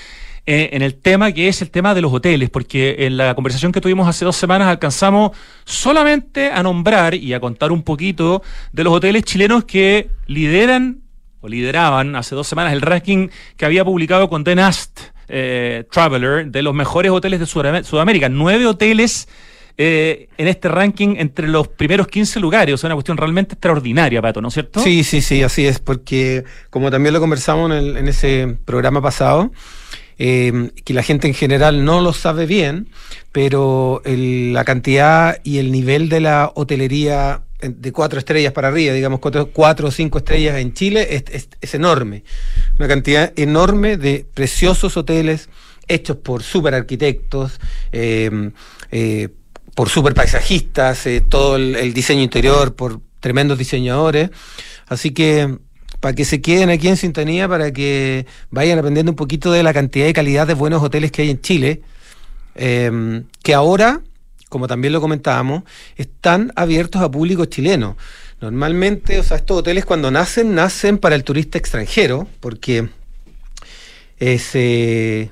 eh, 0.47 0.71
en 0.73 0.81
el 0.81 0.95
tema 0.95 1.31
que 1.31 1.47
es 1.47 1.61
el 1.61 1.69
tema 1.69 1.93
de 1.93 2.01
los 2.01 2.11
hoteles, 2.11 2.49
porque 2.49 2.95
en 3.05 3.15
la 3.15 3.35
conversación 3.35 3.71
que 3.71 3.79
tuvimos 3.79 4.07
hace 4.07 4.25
dos 4.25 4.35
semanas 4.35 4.67
alcanzamos 4.67 5.37
solamente 5.65 6.49
a 6.49 6.63
nombrar 6.63 7.13
y 7.13 7.35
a 7.35 7.39
contar 7.39 7.71
un 7.71 7.83
poquito 7.83 8.41
de 8.73 8.83
los 8.83 8.91
hoteles 8.91 9.23
chilenos 9.23 9.65
que 9.65 10.09
lideran 10.25 11.01
o 11.41 11.47
lideraban 11.47 12.15
hace 12.15 12.33
dos 12.33 12.47
semanas 12.47 12.73
el 12.73 12.81
ranking 12.81 13.29
que 13.55 13.65
había 13.65 13.85
publicado 13.85 14.29
con 14.29 14.43
The 14.43 14.55
Nast 14.55 14.99
eh, 15.27 15.83
Traveler 15.91 16.47
de 16.47 16.63
los 16.63 16.73
mejores 16.73 17.11
hoteles 17.11 17.39
de 17.39 17.45
Sudamérica. 17.45 18.29
Nueve 18.29 18.65
hoteles 18.65 19.27
eh, 19.77 20.29
en 20.37 20.47
este 20.47 20.67
ranking 20.67 21.15
entre 21.17 21.47
los 21.47 21.67
primeros 21.67 22.07
15 22.07 22.39
lugares. 22.39 22.75
O 22.75 22.77
sea, 22.77 22.87
una 22.87 22.95
cuestión 22.95 23.17
realmente 23.17 23.53
extraordinaria, 23.53 24.21
Pato, 24.21 24.41
¿no 24.41 24.49
es 24.49 24.53
cierto? 24.53 24.81
Sí, 24.81 25.03
sí, 25.03 25.21
sí, 25.21 25.43
así 25.43 25.65
es, 25.65 25.79
porque 25.79 26.43
como 26.69 26.91
también 26.91 27.13
lo 27.13 27.19
conversamos 27.19 27.71
en, 27.71 28.07
ese 28.07 28.57
programa 28.65 29.01
pasado, 29.01 29.51
eh, 30.17 30.71
que 30.83 30.93
la 30.93 31.03
gente 31.03 31.27
en 31.27 31.33
general 31.33 31.85
no 31.85 32.01
lo 32.01 32.13
sabe 32.13 32.45
bien, 32.45 32.89
pero 33.31 34.01
la 34.05 34.65
cantidad 34.65 35.37
y 35.43 35.59
el 35.59 35.71
nivel 35.71 36.09
de 36.09 36.19
la 36.19 36.51
hotelería 36.55 37.43
de 37.61 37.91
cuatro 37.91 38.19
estrellas 38.19 38.53
para 38.53 38.69
arriba, 38.69 38.93
digamos 38.93 39.19
cuatro, 39.19 39.87
o 39.87 39.91
cinco 39.91 40.19
estrellas 40.19 40.57
en 40.57 40.73
Chile, 40.73 41.23
es, 41.31 41.73
enorme. 41.73 42.23
Una 42.77 42.87
cantidad 42.87 43.33
enorme 43.35 43.97
de 43.97 44.25
preciosos 44.33 44.95
hoteles 44.95 45.49
hechos 45.87 46.17
por 46.17 46.43
super 46.43 46.73
arquitectos, 46.73 47.59
eh, 47.91 48.51
eh, 48.91 49.29
por 49.79 49.87
super 49.87 50.13
paisajistas, 50.13 51.05
eh, 51.05 51.21
todo 51.21 51.55
el, 51.55 51.93
diseño 51.93 52.21
interior 52.21 52.75
por 52.75 52.99
tremendos 53.21 53.57
diseñadores. 53.57 54.29
Así 54.87 55.11
que 55.11 55.57
para 56.01 56.13
que 56.13 56.25
se 56.25 56.41
queden 56.41 56.69
aquí 56.69 56.89
en 56.89 56.97
sintonía, 56.97 57.47
para 57.47 57.71
que 57.71 58.25
vayan 58.51 58.77
aprendiendo 58.77 59.13
un 59.13 59.15
poquito 59.15 59.53
de 59.53 59.63
la 59.63 59.73
cantidad 59.73 60.05
y 60.07 60.11
calidad 60.11 60.47
de 60.47 60.53
buenos 60.53 60.83
hoteles 60.83 61.13
que 61.13 61.21
hay 61.21 61.29
en 61.29 61.39
Chile, 61.39 61.81
em, 62.55 63.23
que 63.41 63.53
ahora, 63.53 64.01
como 64.49 64.67
también 64.67 64.91
lo 64.91 64.99
comentábamos, 64.99 65.63
están 65.95 66.51
abiertos 66.57 67.01
a 67.01 67.09
público 67.09 67.45
chileno. 67.45 67.95
Normalmente, 68.41 69.17
o 69.17 69.23
sea, 69.23 69.37
estos 69.37 69.59
hoteles 69.59 69.85
cuando 69.85 70.11
nacen, 70.11 70.55
nacen 70.55 70.97
para 70.97 71.15
el 71.15 71.23
turista 71.23 71.57
extranjero, 71.57 72.27
porque. 72.41 72.89
Eh, 74.19 75.29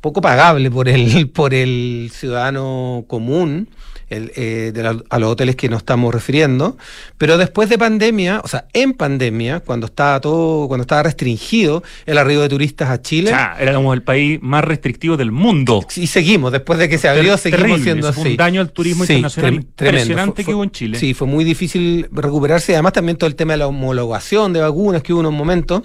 poco 0.00 0.20
pagable 0.20 0.70
por 0.70 0.88
el, 0.88 1.28
por 1.34 1.54
el 1.54 2.10
ciudadano 2.12 3.04
común 3.08 3.68
el, 4.10 4.32
eh, 4.36 4.72
de 4.74 5.02
a 5.08 5.18
los 5.18 5.30
hoteles 5.30 5.56
que 5.56 5.68
nos 5.68 5.78
estamos 5.78 6.14
refiriendo, 6.14 6.76
pero 7.18 7.36
después 7.38 7.68
de 7.68 7.78
pandemia, 7.78 8.40
o 8.42 8.48
sea, 8.48 8.66
en 8.72 8.94
pandemia, 8.94 9.60
cuando 9.60 9.86
estaba 9.86 10.20
todo, 10.20 10.68
cuando 10.68 10.82
estaba 10.82 11.02
restringido 11.02 11.82
el 12.06 12.18
arribo 12.18 12.42
de 12.42 12.48
turistas 12.48 12.90
a 12.90 13.02
Chile. 13.02 13.30
era 13.30 13.56
éramos 13.58 13.94
el 13.94 14.02
país 14.02 14.38
más 14.42 14.64
restrictivo 14.64 15.16
del 15.16 15.30
mundo. 15.30 15.86
Y 15.96 16.06
seguimos, 16.06 16.52
después 16.52 16.78
de 16.78 16.88
que 16.88 16.98
se 16.98 17.08
abrió, 17.08 17.36
seguimos 17.36 17.82
siendo 17.82 18.08
así. 18.08 18.20
un 18.20 18.36
daño 18.36 18.60
al 18.60 18.70
turismo 18.70 19.04
internacional 19.04 19.54
impresionante 19.54 20.44
que 20.44 20.54
hubo 20.54 20.64
en 20.64 20.70
Chile. 20.70 20.98
Sí, 20.98 21.14
fue 21.14 21.26
muy 21.26 21.44
difícil 21.44 22.08
recuperarse, 22.12 22.74
además 22.74 22.92
también 22.92 23.18
todo 23.18 23.28
el 23.28 23.36
tema 23.36 23.52
de 23.52 23.58
la 23.58 23.66
homologación 23.66 24.52
de 24.52 24.60
vacunas 24.60 25.02
que 25.02 25.12
hubo 25.12 25.20
en 25.20 25.26
un 25.26 25.36
momento. 25.36 25.84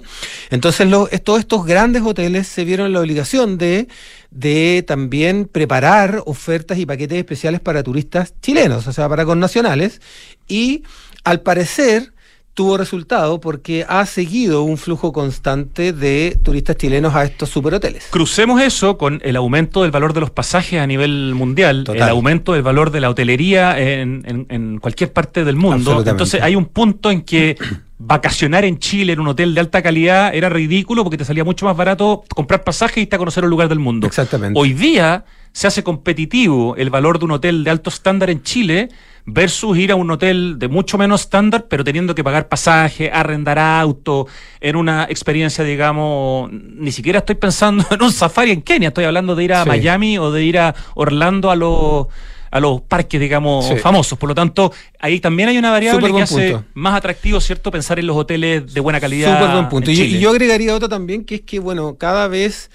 Entonces, 0.50 0.88
todos 1.22 1.40
estos 1.40 1.66
grandes 1.66 2.02
hoteles 2.02 2.46
se 2.46 2.64
vieron 2.64 2.92
la 2.92 3.00
obligación 3.00 3.58
de 3.58 3.88
de 4.34 4.84
también 4.86 5.46
preparar 5.46 6.22
ofertas 6.26 6.76
y 6.78 6.86
paquetes 6.86 7.18
especiales 7.18 7.60
para 7.60 7.84
turistas 7.84 8.34
chilenos, 8.42 8.86
o 8.86 8.92
sea, 8.92 9.08
para 9.08 9.24
connacionales, 9.24 10.00
y 10.48 10.82
al 11.22 11.40
parecer 11.40 12.13
tuvo 12.54 12.76
resultado 12.76 13.40
porque 13.40 13.84
ha 13.88 14.06
seguido 14.06 14.62
un 14.62 14.78
flujo 14.78 15.12
constante 15.12 15.92
de 15.92 16.38
turistas 16.42 16.76
chilenos 16.76 17.14
a 17.14 17.24
estos 17.24 17.50
superhoteles. 17.50 18.06
Crucemos 18.10 18.62
eso 18.62 18.96
con 18.96 19.20
el 19.24 19.34
aumento 19.36 19.82
del 19.82 19.90
valor 19.90 20.12
de 20.14 20.20
los 20.20 20.30
pasajes 20.30 20.80
a 20.80 20.86
nivel 20.86 21.34
mundial, 21.34 21.84
el 21.92 22.02
aumento 22.02 22.52
del 22.52 22.62
valor 22.62 22.92
de 22.92 23.00
la 23.00 23.10
hotelería 23.10 23.78
en, 23.78 24.46
en 24.48 24.78
cualquier 24.78 25.12
parte 25.12 25.44
del 25.44 25.56
mundo. 25.56 26.02
Entonces 26.06 26.40
hay 26.40 26.54
un 26.54 26.66
punto 26.66 27.10
en 27.10 27.22
que 27.22 27.56
vacacionar 27.98 28.64
en 28.64 28.78
Chile 28.78 29.14
en 29.14 29.20
un 29.20 29.28
hotel 29.28 29.54
de 29.54 29.60
alta 29.60 29.82
calidad 29.82 30.34
era 30.34 30.48
ridículo 30.48 31.02
porque 31.02 31.18
te 31.18 31.24
salía 31.24 31.42
mucho 31.42 31.66
más 31.66 31.76
barato 31.76 32.22
comprar 32.28 32.62
pasajes 32.62 32.98
y 32.98 33.00
irte 33.02 33.16
a 33.16 33.18
conocer 33.18 33.42
un 33.44 33.50
lugar 33.50 33.68
del 33.68 33.80
mundo. 33.80 34.06
Exactamente. 34.06 34.58
Hoy 34.58 34.74
día 34.74 35.24
se 35.52 35.66
hace 35.66 35.82
competitivo 35.82 36.76
el 36.76 36.90
valor 36.90 37.18
de 37.18 37.24
un 37.24 37.32
hotel 37.32 37.64
de 37.64 37.70
alto 37.70 37.90
estándar 37.90 38.30
en 38.30 38.42
Chile 38.42 38.88
versus 39.26 39.76
ir 39.78 39.90
a 39.90 39.94
un 39.94 40.10
hotel 40.10 40.58
de 40.58 40.68
mucho 40.68 40.98
menos 40.98 41.22
estándar, 41.22 41.66
pero 41.68 41.82
teniendo 41.82 42.14
que 42.14 42.22
pagar 42.22 42.48
pasaje, 42.48 43.10
arrendar 43.10 43.58
auto, 43.58 44.26
en 44.60 44.76
una 44.76 45.04
experiencia, 45.04 45.64
digamos, 45.64 46.50
ni 46.52 46.92
siquiera 46.92 47.20
estoy 47.20 47.36
pensando 47.36 47.84
en 47.90 48.02
un 48.02 48.12
safari 48.12 48.50
en 48.50 48.62
Kenia, 48.62 48.88
estoy 48.88 49.04
hablando 49.04 49.34
de 49.34 49.44
ir 49.44 49.54
a 49.54 49.64
Miami 49.64 50.18
o 50.18 50.30
de 50.30 50.44
ir 50.44 50.58
a 50.58 50.74
Orlando 50.94 51.50
a 51.50 51.56
los 51.56 52.06
a 52.50 52.60
los 52.60 52.82
parques, 52.82 53.20
digamos, 53.20 53.68
famosos. 53.80 54.16
Por 54.16 54.28
lo 54.28 54.34
tanto, 54.36 54.72
ahí 55.00 55.18
también 55.18 55.48
hay 55.48 55.58
una 55.58 55.72
variable 55.72 56.12
que 56.12 56.22
hace 56.22 56.56
más 56.74 56.94
atractivo, 56.94 57.40
¿cierto?, 57.40 57.72
pensar 57.72 57.98
en 57.98 58.06
los 58.06 58.16
hoteles 58.16 58.72
de 58.72 58.78
buena 58.78 59.00
calidad. 59.00 59.40
Súper 59.40 59.54
buen 59.54 59.68
punto. 59.68 59.90
Y 59.90 60.20
yo 60.20 60.30
agregaría 60.30 60.72
otro 60.72 60.88
también, 60.88 61.24
que 61.24 61.34
es 61.34 61.40
que, 61.40 61.58
bueno, 61.58 61.96
cada 61.98 62.28
vez 62.28 62.70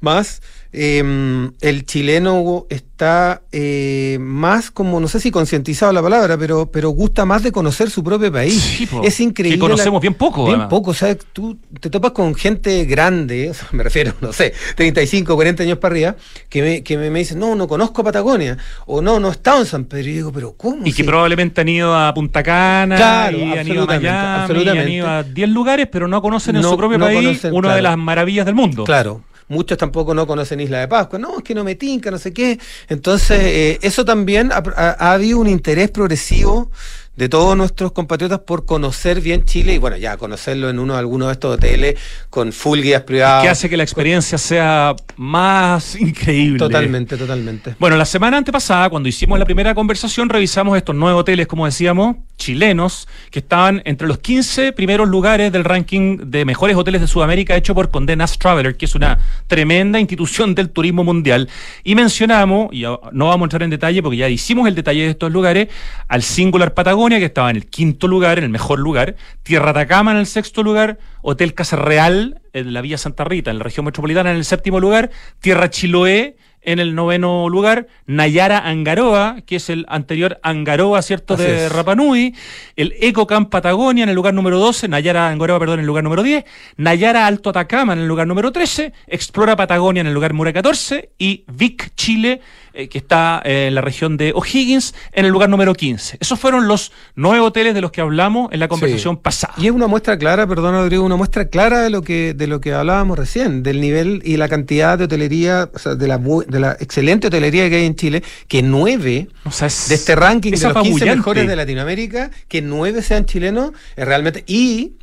más 0.00 0.40
eh, 0.76 1.50
el 1.60 1.86
chileno 1.86 2.66
está 2.68 3.42
eh, 3.52 4.18
más 4.20 4.72
como, 4.72 4.98
no 4.98 5.06
sé 5.06 5.20
si 5.20 5.30
concientizado 5.30 5.92
la 5.92 6.02
palabra, 6.02 6.36
pero, 6.36 6.66
pero 6.66 6.90
gusta 6.90 7.24
más 7.24 7.44
de 7.44 7.52
conocer 7.52 7.90
su 7.90 8.02
propio 8.02 8.32
país. 8.32 8.80
es 9.04 9.20
increíble. 9.20 9.56
Que 9.56 9.60
conocemos 9.60 10.00
bien 10.00 10.14
poco. 10.14 10.46
Bien 10.46 10.68
poco, 10.68 10.90
o 10.90 10.94
sea, 10.94 11.16
tú 11.16 11.56
te 11.78 11.90
topas 11.90 12.10
con 12.10 12.34
gente 12.34 12.86
grande, 12.86 13.52
me 13.70 13.84
refiero, 13.84 14.14
no 14.20 14.32
sé, 14.32 14.52
35, 14.74 15.36
40 15.36 15.62
años 15.62 15.78
para 15.78 15.92
arriba, 15.92 16.16
que 16.48 16.60
me, 16.60 16.82
que 16.82 16.98
me, 16.98 17.18
dicen, 17.20 17.38
no, 17.38 17.54
no 17.54 17.68
conozco 17.68 18.02
Patagonia, 18.02 18.58
o 18.86 19.00
no, 19.00 19.20
no 19.20 19.28
he 19.28 19.32
estado 19.32 19.60
en 19.60 19.66
San 19.66 19.84
Pedro. 19.84 20.08
Y 20.08 20.12
digo, 20.12 20.32
pero 20.32 20.54
¿cómo? 20.56 20.84
Y 20.84 20.92
que 20.92 21.04
probablemente 21.04 21.60
han 21.60 21.68
ido 21.68 21.94
a 21.96 22.12
Punta 22.12 22.42
Cana, 22.42 23.30
y 23.30 23.58
han 23.58 23.68
ido 23.68 23.84
a 23.84 23.86
Miami, 23.86 24.08
absolutamente. 24.08 24.82
han 24.82 24.90
ido 24.90 25.08
a 25.08 25.22
10 25.22 25.48
lugares, 25.50 25.86
pero 25.86 26.08
no 26.08 26.20
conocen 26.20 26.56
en 26.56 26.64
su 26.64 26.76
propio 26.76 26.98
país 26.98 27.44
una 27.52 27.76
de 27.76 27.82
las 27.82 27.96
maravillas 27.96 28.44
del 28.44 28.56
mundo. 28.56 28.82
Claro, 28.82 29.22
muchos 29.48 29.78
tampoco 29.78 30.14
no 30.14 30.26
conocen 30.26 30.60
Isla 30.60 30.80
de 30.80 30.88
Pascua, 30.88 31.18
no, 31.18 31.38
es 31.38 31.44
que 31.44 31.54
no 31.54 31.64
me 31.64 31.74
tinca, 31.74 32.10
no 32.10 32.18
sé 32.18 32.32
qué. 32.32 32.58
Entonces, 32.88 33.38
eh, 33.42 33.78
eso 33.82 34.04
también 34.04 34.50
ha, 34.52 35.12
habido 35.12 35.38
un 35.38 35.48
interés 35.48 35.90
progresivo 35.90 36.70
de 37.16 37.28
todos 37.28 37.56
nuestros 37.56 37.92
compatriotas 37.92 38.40
por 38.40 38.66
conocer 38.66 39.20
bien 39.20 39.44
Chile 39.44 39.74
y 39.74 39.78
bueno, 39.78 39.96
ya 39.96 40.16
conocerlo 40.16 40.68
en 40.68 40.78
uno 40.78 40.94
de 40.94 40.98
algunos 40.98 41.28
de 41.28 41.32
estos 41.32 41.54
hoteles 41.54 41.98
con 42.28 42.52
full 42.52 42.80
guías 42.80 43.02
privadas. 43.02 43.42
Que 43.42 43.48
hace 43.48 43.70
que 43.70 43.76
la 43.76 43.84
experiencia 43.84 44.36
sea 44.36 44.96
más 45.16 45.94
increíble. 46.00 46.58
Totalmente, 46.58 47.16
totalmente. 47.16 47.76
Bueno, 47.78 47.96
la 47.96 48.04
semana 48.04 48.38
antepasada, 48.38 48.90
cuando 48.90 49.08
hicimos 49.08 49.38
la 49.38 49.44
primera 49.44 49.74
conversación, 49.74 50.28
revisamos 50.28 50.76
estos 50.76 50.94
nueve 50.96 51.18
hoteles, 51.18 51.46
como 51.46 51.66
decíamos, 51.66 52.16
chilenos, 52.36 53.06
que 53.30 53.38
estaban 53.38 53.80
entre 53.84 54.08
los 54.08 54.18
15 54.18 54.72
primeros 54.72 55.08
lugares 55.08 55.52
del 55.52 55.62
ranking 55.62 56.18
de 56.30 56.44
mejores 56.44 56.76
hoteles 56.76 57.00
de 57.00 57.06
Sudamérica 57.06 57.54
hecho 57.56 57.74
por 57.74 57.90
Condenas 57.90 58.38
Traveler, 58.38 58.76
que 58.76 58.86
es 58.86 58.94
una 58.96 59.18
tremenda 59.46 60.00
institución 60.00 60.54
del 60.54 60.70
turismo 60.70 61.04
mundial. 61.04 61.48
Y 61.84 61.94
mencionamos, 61.94 62.70
y 62.72 62.82
no 62.82 63.28
vamos 63.28 63.42
a 63.42 63.44
entrar 63.44 63.62
en 63.62 63.70
detalle 63.70 64.02
porque 64.02 64.16
ya 64.16 64.28
hicimos 64.28 64.66
el 64.66 64.74
detalle 64.74 65.02
de 65.02 65.10
estos 65.10 65.30
lugares, 65.30 65.68
al 66.08 66.22
Singular 66.22 66.74
Patagonia, 66.74 67.03
que 67.10 67.24
estaba 67.26 67.50
en 67.50 67.56
el 67.56 67.66
quinto 67.66 68.08
lugar, 68.08 68.38
en 68.38 68.44
el 68.44 68.50
mejor 68.50 68.78
lugar, 68.78 69.16
Tierra 69.42 69.70
Atacama 69.70 70.12
en 70.12 70.18
el 70.18 70.26
sexto 70.26 70.62
lugar, 70.62 70.98
Hotel 71.22 71.54
Casa 71.54 71.76
Real 71.76 72.40
en 72.52 72.72
la 72.72 72.80
Villa 72.80 72.98
Santa 72.98 73.24
Rita, 73.24 73.50
en 73.50 73.58
la 73.58 73.64
región 73.64 73.84
metropolitana, 73.84 74.30
en 74.30 74.36
el 74.36 74.44
séptimo 74.44 74.80
lugar, 74.80 75.10
Tierra 75.40 75.70
Chiloé 75.70 76.36
en 76.64 76.78
el 76.78 76.94
noveno 76.94 77.48
lugar, 77.48 77.86
Nayara 78.06 78.58
Angaroa, 78.58 79.36
que 79.46 79.56
es 79.56 79.68
el 79.70 79.84
anterior 79.88 80.40
Angaroa, 80.42 81.02
¿cierto?, 81.02 81.36
de 81.36 81.68
Rapanui, 81.68 82.34
el 82.76 82.94
Ecocamp 83.00 83.50
Patagonia 83.50 84.04
en 84.04 84.08
el 84.08 84.14
lugar 84.16 84.34
número 84.34 84.58
12, 84.58 84.88
Nayara 84.88 85.28
Angaroa, 85.28 85.58
perdón, 85.58 85.74
en 85.74 85.80
el 85.80 85.86
lugar 85.86 86.04
número 86.04 86.22
10, 86.22 86.44
Nayara 86.78 87.26
Alto 87.26 87.50
Atacama 87.50 87.92
en 87.92 88.00
el 88.00 88.08
lugar 88.08 88.26
número 88.26 88.50
13, 88.50 88.92
Explora 89.06 89.56
Patagonia 89.56 90.00
en 90.00 90.06
el 90.06 90.14
lugar 90.14 90.32
número 90.32 90.52
14 90.52 91.10
y 91.18 91.44
Vic 91.52 91.94
Chile 91.94 92.40
eh, 92.76 92.88
que 92.88 92.98
está 92.98 93.40
eh, 93.44 93.68
en 93.68 93.74
la 93.74 93.80
región 93.80 94.16
de 94.16 94.32
O'Higgins, 94.34 94.94
en 95.12 95.24
el 95.24 95.30
lugar 95.30 95.48
número 95.48 95.74
15. 95.74 96.18
Esos 96.20 96.40
fueron 96.40 96.66
los 96.66 96.90
nueve 97.14 97.40
hoteles 97.40 97.72
de 97.72 97.80
los 97.80 97.92
que 97.92 98.00
hablamos 98.00 98.52
en 98.52 98.58
la 98.58 98.66
conversación 98.66 99.16
pasada. 99.16 99.54
Y 99.58 99.66
es 99.66 99.72
una 99.72 99.86
muestra 99.86 100.18
clara, 100.18 100.46
perdón 100.46 100.74
Rodrigo, 100.74 101.04
una 101.04 101.16
muestra 101.16 101.46
clara 101.46 101.82
de 101.82 101.90
lo 101.90 102.02
que 102.02 102.34
de 102.34 102.46
lo 102.48 102.60
que 102.60 102.72
hablábamos 102.72 103.18
recién, 103.18 103.62
del 103.62 103.80
nivel 103.80 104.22
y 104.24 104.36
la 104.36 104.48
cantidad 104.48 104.98
de 104.98 105.04
hotelería, 105.04 105.70
o 105.72 105.78
sea, 105.78 105.94
de 105.94 106.08
la, 106.08 106.18
de 106.18 106.60
la 106.60 106.72
excelente 106.80 107.28
hotelería 107.28 107.70
que 107.70 107.76
hay 107.76 107.86
en 107.86 107.94
Chile, 107.94 108.22
que 108.48 108.62
nueve 108.62 109.28
de 109.44 109.94
este 109.94 110.16
ranking 110.16 110.52
de 110.52 110.68
los 110.68 110.82
15 110.82 111.04
mejores 111.04 111.46
de 111.46 111.56
Latinoamérica, 111.56 112.30
que 112.48 112.60
nueve 112.60 113.02
sean 113.02 113.24
chilenos, 113.24 113.70
es 113.96 114.04
realmente... 114.04 114.42
Y 114.46 114.94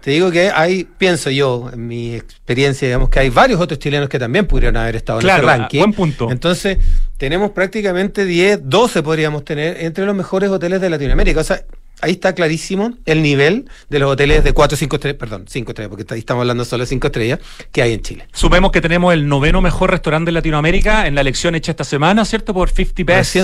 te 0.00 0.12
digo 0.12 0.30
que 0.30 0.50
hay, 0.50 0.84
pienso 0.84 1.30
yo, 1.30 1.70
en 1.72 1.86
mi 1.86 2.14
experiencia, 2.14 2.86
digamos 2.86 3.10
que 3.10 3.18
hay 3.18 3.30
varios 3.30 3.60
otros 3.60 3.78
chilenos 3.78 4.08
que 4.08 4.18
también 4.18 4.46
pudieron 4.46 4.76
haber 4.76 4.96
estado 4.96 5.20
en 5.20 5.28
ese 5.28 5.42
ranking. 5.42 5.78
Buen 5.80 5.92
punto. 5.92 6.30
Entonces, 6.30 6.78
tenemos 7.16 7.50
prácticamente 7.50 8.24
10, 8.24 8.60
12 8.64 9.02
podríamos 9.02 9.44
tener 9.44 9.76
entre 9.80 10.06
los 10.06 10.14
mejores 10.14 10.50
hoteles 10.50 10.80
de 10.80 10.88
Latinoamérica. 10.88 11.40
O 11.40 11.44
sea, 11.44 11.64
ahí 12.00 12.12
está 12.12 12.34
clarísimo 12.34 12.92
el 13.06 13.22
nivel 13.22 13.68
de 13.88 13.98
los 13.98 14.12
hoteles 14.12 14.44
de 14.44 14.52
4 14.52 14.76
5 14.76 14.96
estrellas, 14.96 15.18
perdón, 15.18 15.46
5 15.48 15.72
estrellas, 15.72 15.90
porque 15.90 16.14
ahí 16.14 16.20
estamos 16.20 16.42
hablando 16.42 16.64
solo 16.64 16.84
de 16.84 16.86
5 16.86 17.06
estrellas, 17.08 17.40
que 17.72 17.82
hay 17.82 17.92
en 17.92 18.02
Chile. 18.02 18.28
Supemos 18.32 18.70
que 18.70 18.80
tenemos 18.80 19.12
el 19.12 19.28
noveno 19.28 19.60
mejor 19.60 19.90
restaurante 19.90 20.28
de 20.28 20.32
Latinoamérica 20.32 21.06
en 21.06 21.14
la 21.14 21.22
elección 21.22 21.54
hecha 21.54 21.72
esta 21.72 21.84
semana, 21.84 22.24
¿cierto? 22.24 22.54
Por 22.54 22.70
50 22.70 23.02
Best, 23.04 23.36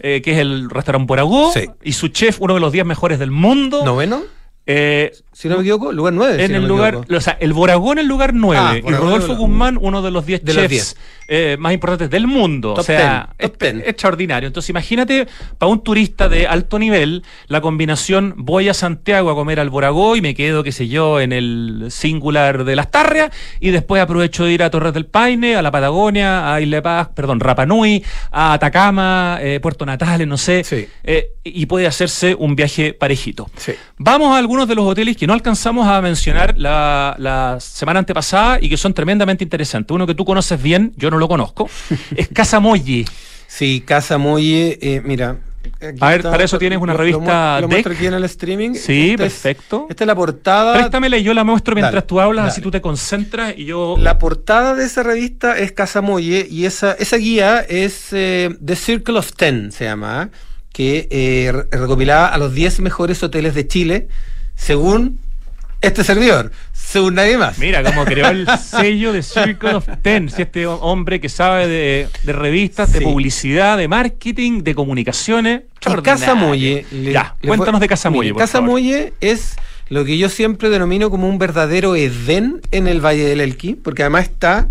eh, 0.00 0.20
que 0.22 0.32
es 0.32 0.38
el 0.38 0.68
restaurante 0.68 1.06
Boragó, 1.06 1.52
sí. 1.52 1.68
y 1.82 1.92
su 1.92 2.08
chef, 2.08 2.40
uno 2.40 2.54
de 2.54 2.60
los 2.60 2.72
10 2.72 2.86
mejores 2.86 3.18
del 3.18 3.30
mundo. 3.30 3.84
¿Noveno? 3.84 4.24
Eh, 4.64 5.12
si 5.32 5.48
no 5.48 5.56
me 5.56 5.62
equivoco, 5.62 5.92
lugar 5.92 6.12
9. 6.12 6.44
En 6.44 6.54
el 6.54 6.66
lugar, 6.66 7.00
o 7.08 7.20
sea, 7.20 7.36
el 7.40 7.52
Boragón 7.52 7.98
en 7.98 8.00
el 8.00 8.06
lugar 8.06 8.34
9 8.34 8.62
ah, 8.62 8.76
y 8.76 8.92
Rodolfo 8.92 9.34
Guzmán, 9.34 9.78
uno 9.80 10.02
de 10.02 10.10
los 10.10 10.26
10 10.26 10.44
chefs 10.44 10.96
eh, 11.26 11.56
más 11.58 11.72
importantes 11.72 12.10
del 12.10 12.26
mundo. 12.26 12.74
o 12.74 12.82
sea, 12.82 13.30
extraordinario. 13.38 14.46
Entonces, 14.46 14.68
imagínate 14.68 15.26
para 15.56 15.72
un 15.72 15.82
turista 15.82 16.28
de 16.28 16.46
alto 16.46 16.78
nivel 16.78 17.22
la 17.46 17.62
combinación 17.62 18.34
voy 18.36 18.68
a 18.68 18.74
Santiago 18.74 19.30
a 19.30 19.34
comer 19.34 19.58
al 19.58 19.70
Boragó 19.70 20.16
y 20.16 20.20
me 20.20 20.34
quedo, 20.34 20.62
qué 20.62 20.72
sé 20.72 20.88
yo, 20.88 21.20
en 21.20 21.32
el 21.32 21.86
singular 21.88 22.64
de 22.64 22.76
las 22.76 22.90
Tarrias 22.90 23.30
y 23.60 23.70
después 23.70 24.02
aprovecho 24.02 24.44
de 24.44 24.52
ir 24.52 24.62
a 24.62 24.70
Torres 24.70 24.92
del 24.92 25.06
Paine, 25.06 25.56
a 25.56 25.62
la 25.62 25.70
Patagonia, 25.70 26.52
a 26.52 26.60
Isla 26.60 26.82
Paz, 26.82 27.08
perdón, 27.14 27.40
Rapanui, 27.40 28.04
a 28.30 28.52
Atacama, 28.52 29.38
eh, 29.40 29.60
Puerto 29.60 29.86
Natales, 29.86 30.26
no 30.26 30.36
sé. 30.36 30.62
Eh, 31.04 31.32
y 31.44 31.66
puede 31.66 31.86
hacerse 31.86 32.34
un 32.34 32.54
viaje 32.54 32.92
parejito. 32.92 33.50
Vamos 33.96 34.34
a 34.34 34.38
algunos 34.38 34.68
de 34.68 34.74
los 34.74 34.86
hoteles 34.86 35.16
que 35.22 35.28
no 35.28 35.34
alcanzamos 35.34 35.86
a 35.86 36.02
mencionar 36.02 36.58
la, 36.58 37.56
semana 37.60 38.00
antepasada 38.00 38.58
y 38.60 38.68
que 38.68 38.76
son 38.76 38.92
tremendamente 38.92 39.44
interesantes. 39.44 39.94
Uno 39.94 40.04
que 40.04 40.16
tú 40.16 40.24
conoces 40.24 40.60
bien, 40.60 40.94
yo 40.96 41.12
no 41.12 41.18
lo 41.18 41.28
conozco, 41.28 41.70
es 42.16 42.26
Casa 42.26 42.58
Molle. 42.58 43.04
Sí, 43.46 43.84
Casa 43.86 44.18
Molle, 44.18 44.80
eh, 44.82 45.00
mira. 45.04 45.36
A 46.00 46.08
ver, 46.08 46.22
para 46.22 46.42
eso 46.42 46.58
tienes 46.58 46.80
una 46.80 46.94
revista. 46.94 47.60
Lo, 47.60 47.60
lo 47.60 47.68
muestro 47.68 47.92
aquí 47.92 48.06
en 48.06 48.14
el 48.14 48.24
streaming. 48.24 48.74
Sí, 48.74 49.14
perfecto. 49.16 49.86
esta 49.88 50.02
es 50.02 50.08
la 50.08 50.16
portada. 50.16 50.72
Préstamela 50.74 51.16
y 51.16 51.22
yo 51.22 51.34
la 51.34 51.44
muestro 51.44 51.76
mientras 51.76 52.04
tú 52.04 52.18
hablas, 52.18 52.48
así 52.48 52.60
tú 52.60 52.72
te 52.72 52.80
concentras 52.80 53.54
y 53.56 53.66
yo. 53.66 53.94
La 54.00 54.18
portada 54.18 54.74
de 54.74 54.86
esa 54.86 55.04
revista 55.04 55.56
es 55.56 55.70
Casa 55.70 56.00
Molle 56.00 56.48
y 56.50 56.64
esa, 56.64 56.94
esa 56.94 57.16
guía 57.16 57.60
es 57.60 58.08
eh, 58.10 58.50
The 58.60 58.74
Circle 58.74 59.20
of 59.20 59.34
Ten, 59.34 59.70
se 59.70 59.84
llama, 59.84 60.30
que 60.72 61.06
eh, 61.12 61.52
recopilaba 61.70 62.26
a 62.26 62.38
los 62.38 62.52
10 62.52 62.80
mejores 62.80 63.22
hoteles 63.22 63.54
de 63.54 63.68
Chile 63.68 64.08
según 64.62 65.18
este 65.80 66.04
servidor, 66.04 66.52
según 66.72 67.14
nadie 67.14 67.36
más. 67.36 67.58
Mira 67.58 67.82
cómo 67.82 68.04
creó 68.04 68.28
el 68.28 68.46
sello 68.64 69.12
de 69.12 69.24
Circle 69.24 69.74
of 69.74 69.88
Ten, 70.02 70.30
si 70.30 70.42
este 70.42 70.66
hombre 70.66 71.20
que 71.20 71.28
sabe 71.28 71.66
de, 71.66 72.08
revistas, 72.32 72.92
de 72.92 73.00
publicidad, 73.00 73.76
de 73.76 73.88
marketing, 73.88 74.62
de 74.62 74.76
comunicaciones. 74.76 75.62
Casa 76.04 76.36
Molle. 76.36 76.86
ya, 76.92 77.34
cuéntanos 77.44 77.80
de 77.80 77.88
Casa 77.88 78.10
Molle. 78.10 78.34
Casa 78.36 78.60
Molle 78.60 79.14
es 79.20 79.56
lo 79.88 80.04
que 80.04 80.16
yo 80.16 80.28
siempre 80.28 80.70
denomino 80.70 81.10
como 81.10 81.28
un 81.28 81.38
verdadero 81.38 81.96
Edén 81.96 82.60
en 82.70 82.86
el 82.86 83.04
Valle 83.04 83.24
del 83.24 83.40
Elqui, 83.40 83.74
porque 83.74 84.02
además 84.02 84.24
está 84.24 84.68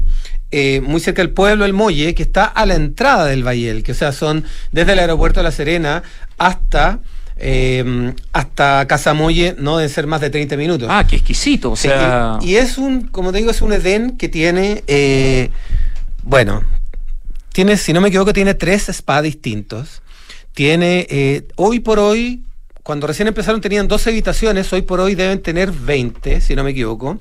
eh, 0.51 0.79
muy 0.81 1.01
cerca 1.01 1.21
del 1.21 1.31
pueblo 1.31 1.65
El 1.65 1.73
Molle, 1.73 2.15
que 2.15 2.23
está 2.23 2.45
a 2.45 2.65
la 2.65 2.75
entrada 2.75 3.25
del 3.25 3.45
Valle 3.45 3.67
del 3.67 3.77
Elqui, 3.77 3.91
o 3.91 3.95
sea, 3.95 4.13
son 4.13 4.45
desde 4.71 4.93
el 4.93 4.99
aeropuerto 4.99 5.41
de 5.41 5.43
La 5.43 5.51
Serena 5.51 6.01
hasta 6.37 7.01
eh, 7.43 8.13
hasta 8.33 8.85
Casamoye 8.87 9.55
no 9.57 9.77
deben 9.77 9.89
ser 9.89 10.07
más 10.07 10.21
de 10.21 10.29
30 10.29 10.55
minutos. 10.57 10.87
Ah, 10.91 11.05
qué 11.07 11.15
exquisito. 11.15 11.71
O 11.71 11.75
sea... 11.75 12.37
y, 12.41 12.55
es 12.55 12.77
un, 12.77 13.07
como 13.07 13.31
te 13.31 13.39
digo, 13.39 13.51
es 13.51 13.61
un 13.61 13.73
Edén 13.73 14.17
que 14.17 14.29
tiene, 14.29 14.83
eh, 14.87 15.49
bueno, 16.23 16.63
tiene, 17.51 17.77
si 17.77 17.93
no 17.93 18.01
me 18.01 18.09
equivoco, 18.09 18.31
tiene 18.31 18.53
tres 18.53 18.89
spas 18.91 19.23
distintos. 19.23 20.01
Tiene, 20.53 21.07
eh, 21.09 21.47
hoy 21.55 21.79
por 21.79 21.97
hoy, 21.97 22.43
cuando 22.83 23.07
recién 23.07 23.27
empezaron 23.27 23.59
tenían 23.59 23.87
dos 23.87 24.05
habitaciones, 24.05 24.71
hoy 24.71 24.83
por 24.83 24.99
hoy 24.99 25.15
deben 25.15 25.41
tener 25.41 25.71
20, 25.71 26.41
si 26.41 26.55
no 26.55 26.63
me 26.63 26.71
equivoco. 26.71 27.19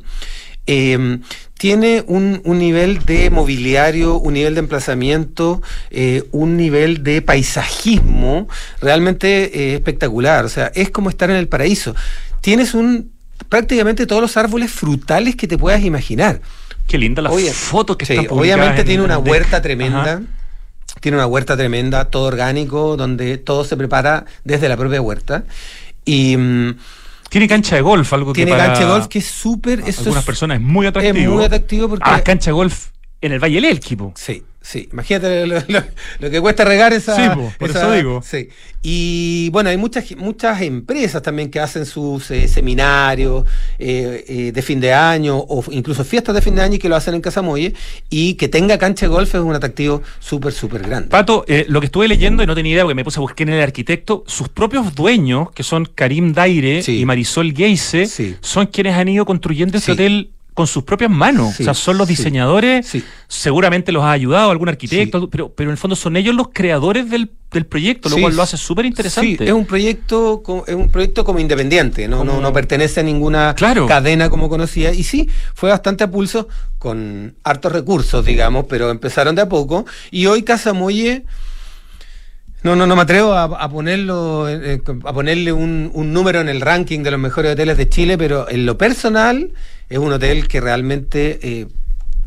Tiene 1.60 2.02
un, 2.06 2.40
nivel 2.46 3.04
de 3.04 3.28
mobiliario, 3.28 4.16
un 4.16 4.32
nivel 4.32 4.54
de 4.54 4.60
emplazamiento, 4.60 5.60
eh, 5.90 6.24
un 6.32 6.56
nivel 6.56 7.04
de 7.04 7.20
paisajismo 7.20 8.48
realmente 8.80 9.28
eh, 9.54 9.74
espectacular. 9.74 10.46
O 10.46 10.48
sea, 10.48 10.72
es 10.74 10.88
como 10.88 11.10
estar 11.10 11.28
en 11.28 11.36
el 11.36 11.48
paraíso. 11.48 11.94
Tienes 12.40 12.72
un 12.72 13.12
prácticamente 13.50 14.06
todos 14.06 14.22
los 14.22 14.38
árboles 14.38 14.70
frutales 14.70 15.36
que 15.36 15.46
te 15.46 15.58
puedas 15.58 15.84
imaginar. 15.84 16.40
Qué 16.86 16.96
linda 16.96 17.20
la 17.20 17.30
foto 17.52 17.98
que 17.98 18.10
está 18.10 18.32
Obviamente 18.32 18.82
tiene 18.82 19.02
una 19.02 19.18
huerta 19.18 19.60
tremenda. 19.60 20.22
Tiene 21.00 21.18
una 21.18 21.26
huerta 21.26 21.58
tremenda, 21.58 22.06
todo 22.06 22.22
orgánico, 22.22 22.96
donde 22.96 23.36
todo 23.36 23.64
se 23.64 23.76
prepara 23.76 24.24
desde 24.44 24.66
la 24.66 24.78
propia 24.78 25.02
huerta. 25.02 25.44
Y 26.06 26.38
mm, 26.38 26.76
tiene 27.30 27.48
cancha 27.48 27.76
de 27.76 27.80
golf, 27.80 28.12
algo 28.12 28.32
que 28.32 28.44
Tiene 28.44 28.58
cancha 28.58 28.80
de 28.80 28.90
golf 28.90 29.06
que 29.06 29.20
es 29.20 29.26
súper... 29.26 29.82
Algunas 29.82 30.24
personas 30.24 30.58
es 30.58 30.62
muy 30.62 30.86
atractivo. 30.86 31.18
Es 31.18 31.28
muy 31.28 31.44
atractivo 31.44 31.88
porque... 31.88 32.04
Ah, 32.06 32.22
cancha 32.22 32.50
de 32.50 32.52
golf 32.52 32.88
en 33.20 33.32
el 33.32 33.38
Valle 33.38 33.56
del 33.56 33.64
Elqui, 33.66 33.96
Sí, 34.14 34.42
Sí, 34.62 34.90
imagínate 34.92 35.46
lo, 35.46 36.30
que 36.30 36.40
cuesta 36.40 36.66
regar 36.66 36.92
esa. 36.92 37.16
Sí, 37.16 37.22
por 37.58 37.70
eso 37.70 37.92
digo. 37.92 38.20
Sí. 38.22 38.50
Y 38.82 39.48
bueno, 39.50 39.70
hay 39.70 39.78
muchas, 39.78 40.14
muchas 40.18 40.60
empresas 40.60 41.22
también 41.22 41.50
que 41.50 41.60
hacen 41.60 41.86
sus 41.86 42.30
eh, 42.30 42.46
seminarios 42.46 43.46
eh, 43.78 44.24
eh, 44.28 44.52
de 44.52 44.62
fin 44.62 44.78
de 44.78 44.92
año 44.92 45.38
o 45.38 45.64
incluso 45.70 46.04
fiestas 46.04 46.34
de 46.34 46.42
fin 46.42 46.54
de 46.54 46.62
año 46.62 46.74
y 46.74 46.78
que 46.78 46.90
lo 46.90 46.96
hacen 46.96 47.14
en 47.14 47.22
Casamoye 47.22 47.72
y 48.10 48.34
que 48.34 48.48
tenga 48.48 48.76
cancha 48.76 49.06
de 49.06 49.10
golf 49.10 49.34
es 49.34 49.40
un 49.40 49.54
atractivo 49.54 50.02
súper, 50.18 50.52
súper 50.52 50.82
grande. 50.82 51.08
Pato, 51.08 51.46
lo 51.68 51.80
que 51.80 51.86
estuve 51.86 52.06
leyendo 52.06 52.42
y 52.42 52.46
no 52.46 52.54
tenía 52.54 52.72
idea 52.74 52.82
porque 52.82 52.94
me 52.94 53.04
puse 53.04 53.18
a 53.18 53.22
buscar 53.22 53.48
en 53.48 53.54
el 53.54 53.62
arquitecto, 53.62 54.24
sus 54.26 54.50
propios 54.50 54.94
dueños, 54.94 55.52
que 55.52 55.62
son 55.62 55.86
Karim 55.86 56.34
Daire 56.34 56.82
y 56.86 57.04
Marisol 57.06 57.54
Geise, 57.54 58.36
son 58.42 58.66
quienes 58.66 58.94
han 58.94 59.08
ido 59.08 59.24
construyendo 59.24 59.78
este 59.78 59.92
hotel 59.92 60.30
con 60.60 60.66
sus 60.66 60.84
propias 60.84 61.10
manos. 61.10 61.58
o 61.58 61.64
sea, 61.64 61.72
son 61.72 61.96
los 61.96 62.06
diseñadores, 62.06 62.86
seguramente 63.28 63.92
los 63.92 64.04
ha 64.04 64.10
ayudado 64.10 64.50
algún 64.50 64.68
arquitecto, 64.68 65.30
pero, 65.30 65.50
pero 65.50 65.70
en 65.70 65.72
el 65.72 65.78
fondo 65.78 65.96
son 65.96 66.16
ellos 66.16 66.34
los 66.34 66.48
creadores 66.52 67.08
del, 67.08 67.30
proyecto, 67.66 68.10
lo 68.10 68.18
cual 68.18 68.36
lo 68.36 68.42
hace 68.42 68.58
súper 68.58 68.84
interesante. 68.84 69.42
es 69.46 69.52
un 69.52 69.64
proyecto, 69.64 70.42
es 70.66 70.74
un 70.74 70.90
proyecto 70.90 71.24
como 71.24 71.38
independiente, 71.38 72.08
no, 72.08 72.24
no, 72.24 72.42
no 72.42 72.52
pertenece 72.52 73.00
a 73.00 73.02
ninguna 73.02 73.54
cadena 73.56 74.28
como 74.28 74.50
conocía. 74.50 74.92
Y 74.92 75.02
sí, 75.02 75.30
fue 75.54 75.70
bastante 75.70 76.04
a 76.04 76.10
pulso, 76.10 76.46
con 76.78 77.34
hartos 77.42 77.72
recursos, 77.72 78.22
digamos, 78.26 78.66
pero 78.68 78.90
empezaron 78.90 79.34
de 79.34 79.40
a 79.40 79.48
poco. 79.48 79.86
Y 80.10 80.26
hoy 80.26 80.42
Casa 80.42 80.74
Molle 80.74 81.24
No, 82.62 82.76
no, 82.76 82.86
no 82.86 82.96
me 82.96 83.02
atrevo 83.02 83.32
a, 83.32 83.44
a 83.44 83.70
ponerlo, 83.70 84.46
eh, 84.46 84.82
a 85.04 85.12
ponerle 85.14 85.54
un, 85.54 85.90
un 85.94 86.12
número 86.12 86.42
en 86.42 86.50
el 86.50 86.60
ranking 86.60 87.02
de 87.02 87.12
los 87.12 87.18
mejores 87.18 87.54
hoteles 87.54 87.78
de 87.78 87.88
Chile, 87.88 88.18
pero 88.18 88.46
en 88.50 88.66
lo 88.66 88.76
personal 88.76 89.52
es 89.90 89.98
un 89.98 90.12
hotel 90.12 90.48
que 90.48 90.60
realmente 90.60 91.38
eh, 91.42 91.66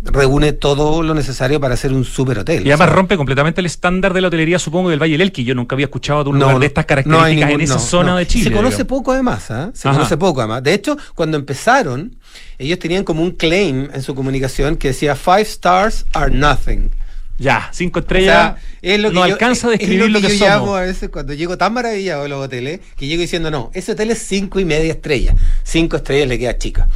reúne 0.05 0.51
todo 0.51 1.01
lo 1.01 1.13
necesario 1.13 1.61
para 1.61 1.77
ser 1.77 1.93
un 1.93 2.03
super 2.03 2.39
hotel. 2.39 2.57
Y 2.67 2.71
además 2.71 2.87
O 2.87 2.89
sea, 2.89 2.95
rompe 2.97 3.15
completamente 3.15 3.61
el 3.61 3.65
estándar 3.65 4.13
de 4.13 4.19
la 4.19 4.27
hotelería, 4.27 4.59
supongo, 4.59 4.89
del 4.89 5.01
Valle 5.01 5.13
del 5.13 5.21
Elqui. 5.21 5.45
Yo 5.45 5.55
nunca 5.55 5.75
había 5.75 5.85
escuchado 5.85 6.25
de 6.25 6.29
un 6.31 6.39
no, 6.39 6.45
lugar 6.47 6.59
de 6.59 6.65
estas 6.65 6.85
características 6.85 7.35
ningún- 7.47 7.51
en 7.53 7.61
esa 7.61 7.75
no, 7.75 7.79
zona 7.79 8.17
de 8.17 8.27
Chile. 8.27 8.43
Se 8.43 8.51
conoce 8.51 8.75
digamos. 8.83 8.89
poco 8.99 9.11
además, 9.13 9.49
¿ah? 9.49 9.71
Se 9.73 9.87
Ajá. 9.87 9.97
conoce 9.97 10.17
poco 10.17 10.41
además. 10.41 10.61
De 10.61 10.73
hecho, 10.73 10.97
cuando 11.15 11.37
empezaron, 11.37 12.17
ellos 12.59 12.79
tenían 12.79 13.05
como 13.05 13.21
un 13.23 13.31
claim 13.31 13.87
en 13.93 14.01
su 14.01 14.13
comunicación 14.13 14.75
que 14.75 14.89
decía 14.89 15.15
five 15.15 15.41
stars 15.43 16.05
are 16.13 16.35
nothing. 16.35 16.91
Ya, 17.39 17.69
cinco 17.73 17.97
O 17.99 18.01
estrellas. 18.01 18.31
sea, 18.35 18.57
es 18.83 18.99
lo 18.99 19.09
que 19.09 19.15
no 19.15 19.25
yo- 19.25 19.33
alcanza 19.33 19.67
a 19.67 19.73
es 19.73 19.79
describir 19.79 20.11
lo 20.11 20.21
que, 20.21 20.27
yo 20.27 20.37
somos. 20.37 20.47
llamo 20.47 20.75
a 20.75 20.81
veces 20.81 21.09
cuando 21.09 21.33
llego 21.33 21.57
tan 21.57 21.73
maravillado 21.73 22.23
de 22.23 22.29
los 22.29 22.45
hoteles 22.45 22.79
que 22.95 23.07
llego 23.07 23.21
diciendo, 23.21 23.49
no, 23.49 23.71
ese 23.73 23.93
hotel 23.93 24.11
es 24.11 24.19
cinco 24.19 24.59
y 24.59 24.65
media 24.65 24.91
estrellas. 24.91 25.35
Cinco 25.63 25.95
estrellas 25.97 26.27
le 26.27 26.37
queda 26.37 26.57
chica. 26.59 26.87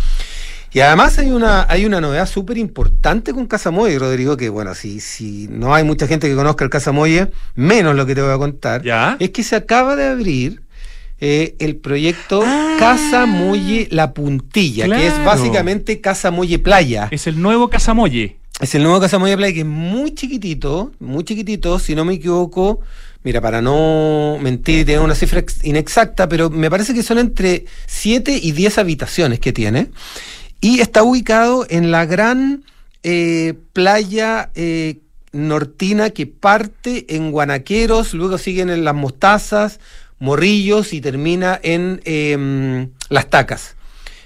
Y 0.77 0.81
además 0.81 1.17
hay 1.17 1.31
una, 1.31 1.65
hay 1.67 1.85
una 1.87 1.99
novedad 1.99 2.29
súper 2.29 2.55
importante 2.59 3.33
con 3.33 3.47
Casamoye, 3.47 3.97
Rodrigo, 3.97 4.37
que 4.37 4.47
bueno, 4.49 4.75
si, 4.75 4.99
si 4.99 5.47
no 5.49 5.73
hay 5.73 5.83
mucha 5.83 6.05
gente 6.05 6.29
que 6.29 6.35
conozca 6.35 6.63
el 6.63 6.69
Casamoye, 6.69 7.31
menos 7.55 7.95
lo 7.95 8.05
que 8.05 8.13
te 8.13 8.21
voy 8.21 8.31
a 8.31 8.37
contar, 8.37 8.83
Ya. 8.83 9.17
es 9.19 9.31
que 9.31 9.41
se 9.41 9.55
acaba 9.55 9.95
de 9.95 10.05
abrir 10.05 10.61
eh, 11.19 11.55
el 11.57 11.77
proyecto 11.77 12.43
Ah. 12.45 12.75
Casa 12.77 13.25
Molle 13.25 13.87
La 13.89 14.13
Puntilla, 14.13 14.85
que 14.85 15.07
es 15.07 15.25
básicamente 15.25 15.99
Casa 15.99 16.29
Molle 16.29 16.59
Playa. 16.59 17.07
Es 17.09 17.25
el 17.25 17.41
nuevo 17.41 17.71
Casamoye. 17.71 18.37
Es 18.59 18.75
el 18.75 18.83
nuevo 18.83 18.99
Casa 18.99 19.17
Moya 19.17 19.35
Playa 19.35 19.53
que 19.55 19.61
es 19.61 19.65
muy 19.65 20.11
chiquitito, 20.13 20.91
muy 20.99 21.23
chiquitito, 21.23 21.79
si 21.79 21.95
no 21.95 22.05
me 22.05 22.13
equivoco. 22.13 22.81
Mira, 23.23 23.41
para 23.41 23.63
no 23.63 24.37
mentir 24.39 24.79
y 24.81 24.85
tener 24.85 25.01
una 25.01 25.15
cifra 25.15 25.39
ex- 25.39 25.65
inexacta, 25.65 26.29
pero 26.29 26.51
me 26.51 26.69
parece 26.69 26.93
que 26.93 27.01
son 27.01 27.17
entre 27.17 27.65
7 27.87 28.39
y 28.41 28.51
10 28.51 28.77
habitaciones 28.77 29.39
que 29.39 29.51
tiene. 29.51 29.87
Y 30.61 30.79
está 30.81 31.03
ubicado 31.03 31.65
en 31.69 31.91
la 31.91 32.05
gran 32.05 32.63
eh, 33.03 33.53
playa 33.73 34.49
eh, 34.55 34.97
nortina 35.31 36.09
que 36.09 36.25
parte 36.27 37.15
en 37.15 37.31
Guanaqueros, 37.31 38.13
luego 38.13 38.37
siguen 38.37 38.69
en 38.69 38.83
Las 38.83 38.95
Mostazas, 38.95 39.79
Morrillos 40.19 40.93
y 40.93 41.01
termina 41.01 41.59
en 41.61 42.01
em, 42.05 42.89
Las 43.09 43.29
Tacas. 43.29 43.75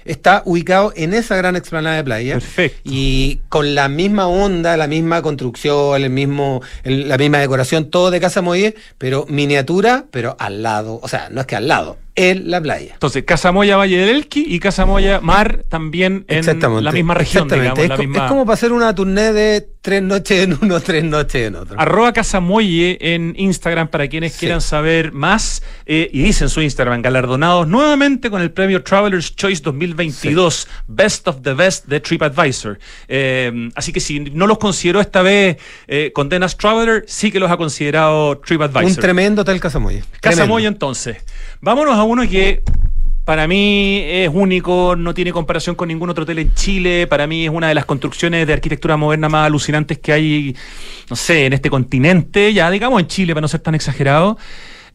Está 0.03 0.41
ubicado 0.45 0.93
en 0.95 1.13
esa 1.13 1.35
gran 1.35 1.55
explanada 1.55 1.97
de 1.97 2.03
playa. 2.03 2.33
Perfecto. 2.35 2.79
Y 2.83 3.41
con 3.49 3.75
la 3.75 3.87
misma 3.87 4.25
onda, 4.27 4.75
la 4.77 4.87
misma 4.87 5.21
construcción, 5.21 6.01
el 6.01 6.09
mismo, 6.09 6.61
el- 6.83 7.07
la 7.07 7.17
misma 7.19 7.37
decoración, 7.37 7.91
todo 7.91 8.09
de 8.09 8.19
Casa 8.19 8.41
Moye, 8.41 8.73
pero 8.97 9.27
miniatura, 9.29 10.05
pero 10.09 10.35
al 10.39 10.63
lado, 10.63 10.99
o 11.03 11.07
sea, 11.07 11.29
no 11.29 11.41
es 11.41 11.45
que 11.47 11.55
al 11.55 11.67
lado, 11.67 11.97
en 12.15 12.51
la 12.51 12.59
playa. 12.61 12.93
Entonces, 12.93 13.23
Casamoya 13.23 13.77
Valle 13.77 13.97
del 13.97 14.09
Elqui 14.17 14.43
y 14.47 14.59
Casamoya 14.59 15.21
Mar 15.21 15.63
también 15.69 16.25
en 16.27 16.39
Exactamente. 16.39 16.83
la 16.83 16.91
misma 16.91 17.13
región, 17.13 17.43
Exactamente. 17.45 17.81
digamos. 17.81 17.83
es, 17.83 17.89
la 17.89 17.95
co- 17.95 18.01
misma... 18.03 18.25
es 18.25 18.29
como 18.31 18.45
para 18.45 18.53
hacer 18.55 18.71
una 18.73 18.93
tournée 18.93 19.31
de 19.33 19.67
tres 19.81 20.03
noches 20.03 20.43
en 20.43 20.57
uno, 20.61 20.79
tres 20.81 21.03
noches 21.03 21.47
en 21.47 21.55
otro. 21.55 21.79
Arroba 21.79 22.11
Casamoye 22.13 22.97
en 23.13 23.33
Instagram 23.37 23.87
para 23.87 24.07
quienes 24.09 24.33
Sí. 24.33 24.39
quieran 24.41 24.61
saber 24.61 25.11
más. 25.13 25.63
eh, 25.85 26.09
y 26.13 26.21
dicen 26.21 26.49
su 26.49 26.61
Instagram, 26.61 27.01
galardonados 27.01 27.67
nuevamente 27.67 28.29
con 28.29 28.41
el 28.41 28.51
premio 28.51 28.83
Traveler's 28.83 29.35
Choice 29.35 29.61
2022, 29.63 30.67
Best 30.87 31.27
of 31.27 31.41
the 31.41 31.53
Best 31.53 31.85
de 31.87 31.99
TripAdvisor. 31.99 32.77
Eh, 33.07 33.69
así 33.75 33.91
que 33.93 33.99
si 33.99 34.19
no 34.19 34.47
los 34.47 34.57
consideró 34.57 35.01
esta 35.01 35.21
vez 35.21 35.57
eh, 35.87 36.11
Condenas 36.13 36.57
Traveler, 36.57 37.03
sí 37.07 37.31
que 37.31 37.39
los 37.39 37.49
ha 37.51 37.57
considerado 37.57 38.37
TripAdvisor. 38.39 38.83
Un 38.85 38.95
tremendo 38.95 39.41
hotel 39.43 39.59
Casa 39.59 39.79
Moye. 39.79 39.99
Casa 39.99 40.19
Tremendo. 40.21 40.47
Moya 40.47 40.67
entonces. 40.67 41.17
Vámonos 41.63 41.93
a 41.93 42.03
uno 42.03 42.27
que 42.27 42.63
para 43.23 43.47
mí 43.47 44.01
es 44.03 44.31
único, 44.33 44.95
no 44.95 45.13
tiene 45.13 45.31
comparación 45.31 45.75
con 45.75 45.89
ningún 45.89 46.09
otro 46.09 46.23
hotel 46.23 46.39
en 46.39 46.53
Chile. 46.55 47.05
Para 47.05 47.27
mí 47.27 47.45
es 47.45 47.51
una 47.51 47.67
de 47.67 47.75
las 47.75 47.85
construcciones 47.85 48.47
de 48.47 48.53
arquitectura 48.53 48.97
moderna 48.97 49.29
más 49.29 49.45
alucinantes 49.45 49.99
que 49.99 50.11
hay, 50.11 50.55
no 51.07 51.15
sé, 51.15 51.45
en 51.45 51.53
este 51.53 51.69
continente, 51.69 52.51
ya 52.51 52.71
digamos 52.71 52.99
en 52.99 53.07
Chile 53.07 53.33
para 53.33 53.41
no 53.41 53.47
ser 53.47 53.59
tan 53.59 53.75
exagerado. 53.75 54.39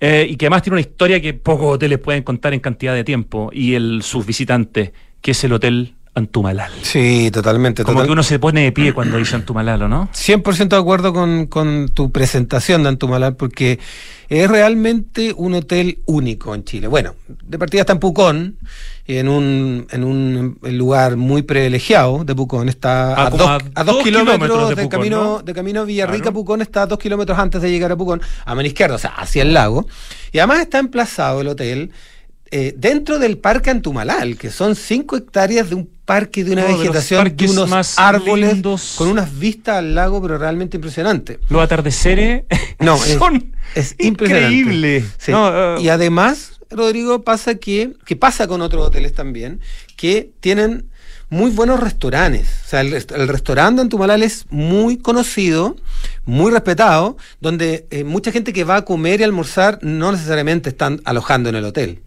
Eh, 0.01 0.27
y 0.29 0.37
que 0.37 0.47
además 0.47 0.63
tiene 0.63 0.75
una 0.75 0.81
historia 0.81 1.21
que 1.21 1.35
pocos 1.35 1.77
hoteles 1.77 1.99
pueden 2.01 2.25
contar 2.25 2.53
en 2.53 2.61
cantidad 2.61 2.95
de 2.95 3.05
tiempo. 3.05 3.51
Y 3.53 3.75
el 3.75 4.03
sus 4.03 4.27
visitantes, 4.27 4.91
que 5.21 5.31
es 5.31 5.45
el 5.45 5.53
Hotel 5.53 5.96
Antumalal. 6.17 6.73
Sí, 6.81 7.31
totalmente. 7.31 7.85
Como 7.85 7.97
total- 7.99 8.07
que 8.07 8.13
uno 8.15 8.23
se 8.23 8.39
pone 8.39 8.63
de 8.65 8.73
pie 8.73 8.95
cuando 8.95 9.19
dice 9.19 9.37
Antumalal, 9.37 9.83
¿o 9.83 9.89
no? 9.89 10.09
100% 10.15 10.69
de 10.69 10.77
acuerdo 10.77 11.13
con, 11.13 11.47
con 11.47 11.91
tu 11.93 12.11
presentación 12.11 12.83
de 12.83 12.89
Antumalal 12.89 13.37
porque 13.37 13.79
es 14.31 14.49
realmente 14.51 15.35
un 15.37 15.53
hotel 15.53 15.99
único 16.07 16.55
en 16.55 16.65
Chile. 16.65 16.87
Bueno, 16.89 17.15
de 17.29 17.59
partida 17.59 17.83
está 17.83 17.93
en 17.93 17.99
Pucón, 17.99 18.57
en 19.07 19.29
un, 19.29 19.87
en 19.91 20.05
un 20.05 20.59
lugar 20.63 21.17
muy 21.19 21.43
privilegiado 21.43 22.25
de 22.25 22.35
Pucón. 22.35 22.71
Está 22.71 23.13
Ah, 23.13 23.27
a, 23.27 23.31
dos, 23.31 23.41
a 23.43 23.55
a 23.75 23.85
dos 23.85 23.97
dos 23.97 24.03
kilómetros, 24.05 24.37
kilómetros 24.49 24.69
de 24.71 24.75
de, 24.75 24.83
Pucón, 24.85 24.89
camino, 24.99 25.23
¿no? 25.23 25.43
de 25.43 25.53
camino 25.53 25.81
a 25.83 25.85
Villarrica. 25.85 26.23
Claro. 26.23 26.33
Pucón 26.35 26.63
está 26.63 26.83
a 26.83 26.87
dos 26.87 26.99
kilómetros 26.99 27.39
antes 27.39 27.61
de 27.61 27.71
llegar 27.71 27.93
a 27.93 27.97
Pucón, 27.97 28.23
a 28.47 28.55
mano 28.55 28.67
izquierda, 28.67 28.95
o 28.95 28.99
sea, 28.99 29.11
hacia 29.11 29.43
el 29.43 29.53
lago. 29.53 29.87
Y 30.33 30.39
además 30.39 30.61
está 30.61 30.79
emplazado 30.79 31.43
el 31.43 31.49
hotel 31.49 31.91
eh, 32.51 32.75
dentro 32.75 33.19
del 33.19 33.37
Parque 33.37 33.69
Antumalal, 33.69 34.39
que 34.39 34.51
son 34.51 34.75
cinco 34.77 35.17
hectáreas 35.19 35.69
de 35.69 35.75
un 35.77 35.96
parque 36.07 36.45
de 36.45 36.53
una 36.53 36.65
Uno 36.65 36.73
de 36.73 36.79
vegetación, 36.79 37.25
de, 37.25 37.31
parques 37.31 37.51
unos 37.51 37.69
más 37.69 37.99
árboles, 37.99 38.55
lindos. 38.55 38.95
con 38.97 39.09
unas 39.09 39.39
vistas 39.39 39.77
al 39.77 39.95
lago, 39.95 40.23
pero 40.23 40.39
realmente 40.39 40.79
impresionante. 40.79 41.39
Los 41.51 41.63
atardeceres 41.63 42.45
No, 42.79 42.95
es- 42.97 43.15
son 43.19 43.53
Es. 43.75 43.95
Sí. 45.19 45.33
No, 45.33 45.77
eh, 45.77 45.83
y 45.83 45.89
además, 45.89 46.53
Rodrigo, 46.71 47.23
pasa 47.23 47.57
que, 47.57 47.93
que 48.07 48.17
pasa 48.17 48.47
con 48.49 48.63
otros 48.63 48.87
hoteles 48.87 49.13
también, 49.13 49.61
que 49.97 50.31
tienen 50.41 50.87
muy 51.29 51.51
buenos 51.51 51.81
restaurantes. 51.81 52.47
O 52.65 52.69
sea, 52.69 52.81
el 52.83 53.29
restaurante 53.29 53.83
en 53.83 53.89
Tumalal 53.89 54.23
es 54.23 54.47
muy 54.51 54.97
conocido, 54.97 55.77
muy 56.25 56.53
respetado, 56.53 57.17
donde 57.41 57.87
eh, 57.91 58.05
mucha 58.05 58.31
gente 58.31 58.53
que 58.53 58.63
va 58.63 58.77
a 58.77 58.85
comer 58.85 59.21
y 59.21 59.25
almorzar 59.25 59.81
no 59.83 60.13
necesariamente 60.13 60.69
están 60.69 61.01
alojando 61.05 61.49
en 61.49 61.57
el 61.57 61.65
hotel. 61.65 62.01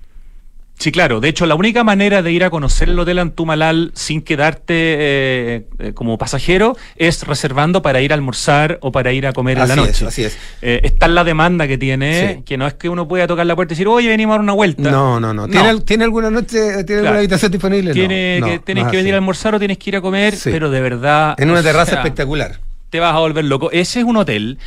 Sí, 0.79 0.93
claro. 0.93 1.19
De 1.19 1.27
hecho, 1.27 1.45
la 1.45 1.55
única 1.55 1.83
manera 1.83 2.21
de 2.21 2.31
ir 2.31 2.43
a 2.45 2.49
conocer 2.49 2.87
el 2.87 2.97
Hotel 2.97 3.19
Antumalal 3.19 3.91
sin 3.95 4.21
quedarte 4.21 4.73
eh, 4.73 5.65
eh, 5.77 5.91
como 5.93 6.17
pasajero 6.17 6.77
es 6.95 7.23
reservando 7.27 7.81
para 7.81 7.99
ir 8.01 8.13
a 8.13 8.15
almorzar 8.15 8.79
o 8.81 8.91
para 8.93 9.11
ir 9.11 9.27
a 9.27 9.33
comer 9.33 9.57
en 9.59 9.67
la 9.67 9.75
noche. 9.75 9.91
es, 9.91 10.01
así 10.03 10.23
es. 10.23 10.37
Eh, 10.61 10.79
está 10.83 11.09
la 11.09 11.25
demanda 11.25 11.67
que 11.67 11.77
tiene, 11.77 12.35
Sí. 12.37 12.43
que 12.45 12.57
no 12.57 12.65
es 12.65 12.75
que 12.75 12.87
uno 12.87 13.09
pueda 13.09 13.27
tocar 13.27 13.45
la 13.45 13.57
puerta 13.57 13.73
y 13.73 13.75
decir, 13.75 13.89
oye, 13.89 14.07
venimos 14.07 14.35
a 14.35 14.37
dar 14.37 14.41
una 14.43 14.53
vuelta. 14.53 14.89
No, 14.89 15.19
no, 15.19 15.33
no. 15.33 15.49
¿Tiene, 15.49 15.67
al- 15.67 15.83
¿tiene 15.83 16.05
alguna 16.05 16.29
noche, 16.31 16.57
tiene 16.57 16.83
Claro. 16.85 16.99
alguna 17.01 17.17
habitación 17.19 17.51
disponible? 17.51 17.91
Tiene 17.93 18.39
no, 18.39 18.47
que, 18.47 18.59
tienes 18.59 18.85
no 18.85 18.91
que 18.91 18.97
venir 18.97 19.13
a 19.13 19.17
almorzar 19.17 19.53
o 19.55 19.59
tienes 19.59 19.77
que 19.77 19.89
ir 19.89 19.95
a 19.97 20.01
comer, 20.01 20.33
Sí. 20.37 20.49
pero 20.49 20.69
de 20.71 20.79
verdad. 20.79 21.35
En 21.37 21.49
una 21.49 21.59
o 21.59 21.63
terraza 21.63 21.91
sea, 21.91 21.99
espectacular. 21.99 22.57
te 22.89 23.01
vas 23.01 23.13
a 23.13 23.19
volver 23.19 23.43
loco. 23.43 23.69
Ese 23.71 23.99
es 23.99 24.05
un 24.05 24.15
hotel 24.15 24.57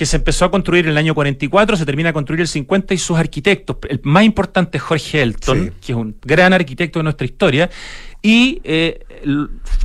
que 0.00 0.06
se 0.06 0.16
empezó 0.16 0.46
a 0.46 0.50
construir 0.50 0.86
en 0.86 0.92
el 0.92 0.96
año 0.96 1.14
44, 1.14 1.76
se 1.76 1.84
termina 1.84 2.08
a 2.08 2.12
construir 2.14 2.40
el 2.40 2.48
50 2.48 2.94
y 2.94 2.96
sus 2.96 3.18
arquitectos, 3.18 3.76
el 3.86 4.00
más 4.02 4.24
importante 4.24 4.78
es 4.78 4.82
Jorge 4.82 5.20
Elton, 5.20 5.64
Sí. 5.66 5.72
que 5.84 5.92
es 5.92 5.98
un 5.98 6.16
gran 6.22 6.54
arquitecto 6.54 7.00
de 7.00 7.02
nuestra 7.02 7.26
historia, 7.26 7.68
y 8.22 8.62
eh, 8.64 9.00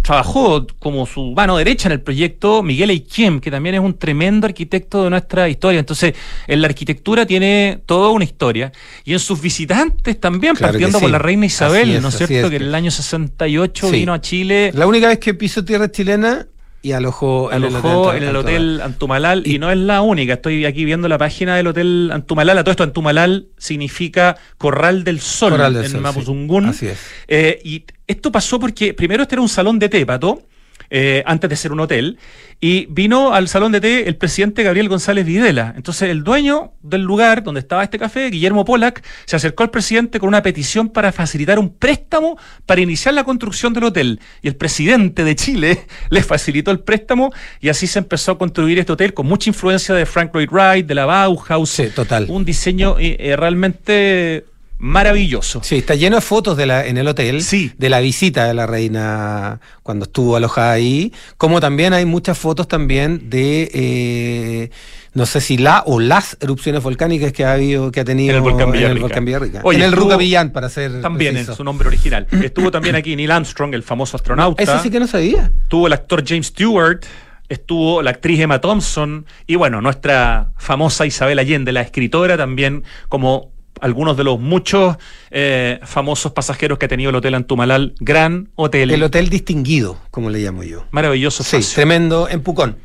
trabajó 0.01 0.65
como 0.79 1.05
su 1.05 1.33
mano 1.33 1.57
derecha 1.57 1.89
en 1.89 1.91
el 1.93 2.01
proyecto 2.01 2.63
Miguel 2.63 2.91
Eiquem, 2.91 3.41
que 3.41 3.51
también 3.51 3.75
es 3.75 3.81
un 3.81 3.93
tremendo 3.97 4.47
arquitecto 4.47 5.03
de 5.03 5.09
nuestra 5.09 5.49
historia. 5.49 5.79
Entonces, 5.81 6.13
en 6.47 6.61
la 6.61 6.67
arquitectura 6.67 7.25
tiene 7.25 7.81
toda 7.85 8.09
una 8.11 8.23
historia, 8.23 8.71
y 9.03 9.11
en 9.11 9.19
sus 9.19 9.41
visitantes 9.41 10.17
también, 10.17 10.55
Claro 10.55 10.71
partiendo 10.71 10.99
por 11.01 11.09
sí. 11.09 11.11
la 11.11 11.19
reina 11.19 11.45
Isabel, 11.45 11.91
es, 11.91 12.01
¿no 12.01 12.07
es 12.07 12.15
cierto? 12.17 12.35
es. 12.35 12.49
Que 12.51 12.55
en 12.55 12.61
el 12.63 12.75
año 12.75 12.89
68 12.89 13.87
Sí. 13.89 13.95
vino 13.97 14.13
a 14.13 14.21
Chile. 14.21 14.71
La 14.73 14.87
única 14.87 15.09
vez 15.09 15.19
que 15.19 15.33
piso 15.33 15.65
tierra 15.65 15.91
chilena 15.91 16.47
y 16.85 16.91
alojó, 16.91 17.49
alojó 17.49 18.13
en 18.13 18.21
el 18.21 18.35
hotel 18.35 18.79
Antumalal 18.79 19.41
y, 19.47 19.57
no 19.57 19.71
es 19.71 19.77
la 19.79 20.03
única. 20.03 20.33
Estoy 20.33 20.65
aquí 20.65 20.85
viendo 20.85 21.07
la 21.07 21.17
página 21.17 21.55
del 21.55 21.65
hotel 21.65 22.11
Antumalal. 22.13 22.59
A 22.59 22.63
todo 22.63 22.69
esto, 22.69 22.83
Antumalal 22.83 23.47
significa 23.57 24.37
Corral 24.59 25.03
del 25.03 25.19
Sol 25.19 25.53
Corral 25.53 25.73
del 25.73 25.85
en 25.85 26.01
Mapuzungún. 26.03 26.65
sí. 26.65 26.69
Así 26.69 26.87
es. 26.89 26.99
Eh, 27.27 27.59
y 27.63 27.85
esto 28.05 28.31
pasó 28.31 28.59
porque 28.59 28.93
primero 28.93 29.23
este 29.23 29.33
era 29.33 29.41
un 29.41 29.49
salón 29.49 29.79
de 29.79 29.89
té, 29.89 30.05
Pato, 30.05 30.43
eh, 30.89 31.23
antes 31.25 31.49
de 31.49 31.55
ser 31.55 31.71
un 31.71 31.79
hotel, 31.79 32.17
y 32.61 32.87
vino 32.87 33.33
al 33.33 33.47
salón 33.47 33.71
de 33.71 33.81
té 33.81 34.07
el 34.07 34.15
presidente 34.15 34.63
Gabriel 34.63 34.89
González 34.89 35.25
Videla. 35.25 35.73
Entonces 35.75 36.09
el 36.09 36.23
dueño 36.23 36.71
del 36.81 37.01
lugar 37.01 37.43
donde 37.43 37.59
estaba 37.59 37.83
este 37.83 37.99
café, 37.99 38.29
Guillermo 38.29 38.65
Polak, 38.65 39.03
se 39.25 39.35
acercó 39.35 39.63
al 39.63 39.71
presidente 39.71 40.19
con 40.19 40.29
una 40.29 40.41
petición 40.41 40.89
para 40.89 41.11
facilitar 41.11 41.59
un 41.59 41.69
préstamo 41.69 42.37
para 42.65 42.81
iniciar 42.81 43.13
la 43.13 43.23
construcción 43.23 43.73
del 43.73 43.83
hotel. 43.83 44.19
Y 44.41 44.47
el 44.47 44.55
presidente 44.55 45.23
de 45.23 45.35
Chile 45.35 45.85
le 46.09 46.23
facilitó 46.23 46.71
el 46.71 46.79
préstamo 46.79 47.31
y 47.59 47.69
así 47.69 47.87
se 47.87 47.99
empezó 47.99 48.31
a 48.31 48.37
construir 48.37 48.79
este 48.79 48.93
hotel 48.93 49.13
con 49.13 49.27
mucha 49.27 49.49
influencia 49.49 49.93
de 49.93 50.05
Frank 50.05 50.33
Lloyd 50.33 50.49
Wright, 50.49 50.85
de 50.85 50.95
la 50.95 51.05
Bauhaus. 51.05 51.69
Sí, 51.69 51.89
total. 51.93 52.27
Un 52.29 52.45
diseño 52.45 52.97
eh, 52.99 53.17
eh, 53.19 53.35
realmente 53.35 54.45
maravilloso. 54.77 55.61
Sí, 55.63 55.77
está 55.77 55.95
lleno 55.95 56.17
de 56.17 56.21
fotos 56.21 56.57
de 56.57 56.65
la, 56.65 56.85
en 56.85 56.97
el 56.97 57.07
hotel 57.07 57.41
Sí. 57.41 57.71
de 57.77 57.89
la 57.89 57.99
visita 57.99 58.45
de 58.45 58.53
la 58.53 58.65
reina 58.67 59.59
cuando 59.83 60.03
estuvo 60.05 60.35
alojada 60.35 60.71
ahí, 60.73 61.13
como 61.37 61.59
también 61.59 61.93
hay 61.93 62.05
muchas 62.05 62.37
fotos 62.37 62.67
también 62.67 63.29
de, 63.29 63.69
eh, 63.73 64.69
no 65.13 65.25
sé 65.25 65.39
si 65.41 65.57
la 65.57 65.83
o 65.85 65.99
las 65.99 66.37
erupciones 66.41 66.83
volcánicas 66.83 67.31
que 67.31 67.45
ha 67.45 67.53
habido, 67.53 67.91
que 67.91 68.01
ha 68.01 68.05
tenido 68.05 68.31
En 68.31 68.35
el 68.37 68.41
volcán 68.41 68.67
en 68.69 68.73
el 68.75 68.79
Villarrica. 68.79 69.01
volcán 69.01 69.25
Villarrica. 69.25 69.61
Oye, 69.63 69.77
en 69.77 69.83
el 69.85 69.89
estuvo- 69.91 70.03
Rucavillán, 70.05 70.51
para 70.51 70.69
ser 70.69 71.01
También 71.01 71.33
preciso. 71.33 71.53
en 71.53 71.57
su 71.57 71.63
nombre 71.63 71.87
original. 71.87 72.27
Estuvo 72.43 72.69
también 72.71 72.95
aquí 72.95 73.15
Neil 73.15 73.31
Armstrong, 73.31 73.73
el 73.73 73.83
famoso 73.83 74.17
astronauta. 74.17 74.61
Eso 74.61 74.79
sí 74.83 74.89
que 74.89 74.99
no 74.99 75.07
sabía. 75.07 75.51
Estuvo 75.63 75.87
el 75.87 75.93
actor 75.93 76.23
James 76.27 76.47
Stewart, 76.47 77.01
estuvo 77.47 78.01
la 78.01 78.09
actriz 78.11 78.39
Emma 78.41 78.59
Thompson 78.59 79.25
y 79.47 79.55
bueno, 79.55 79.79
nuestra 79.81 80.51
famosa 80.57 81.05
Isabel 81.05 81.39
Allende, 81.39 81.71
la 81.71 81.81
escritora 81.81 82.35
también 82.37 82.83
como 83.07 83.51
algunos 83.81 84.15
de 84.17 84.23
los 84.23 84.39
muchos 84.39 84.97
eh, 85.31 85.79
famosos 85.83 86.31
pasajeros 86.31 86.77
que 86.77 86.85
ha 86.85 86.89
tenido 86.89 87.09
el 87.09 87.15
hotel 87.15 87.35
Antumalal, 87.35 87.93
gran 87.99 88.49
hotel, 88.55 88.91
El 88.91 89.03
hotel 89.03 89.29
distinguido, 89.29 89.97
como 90.11 90.29
le 90.29 90.39
llamo 90.39 90.63
yo. 90.63 90.85
maravilloso 90.91 91.43
Sí, 91.43 91.57
espacio. 91.57 91.75
tremendo 91.75 92.29
en 92.29 92.41
Pucón. 92.41 92.77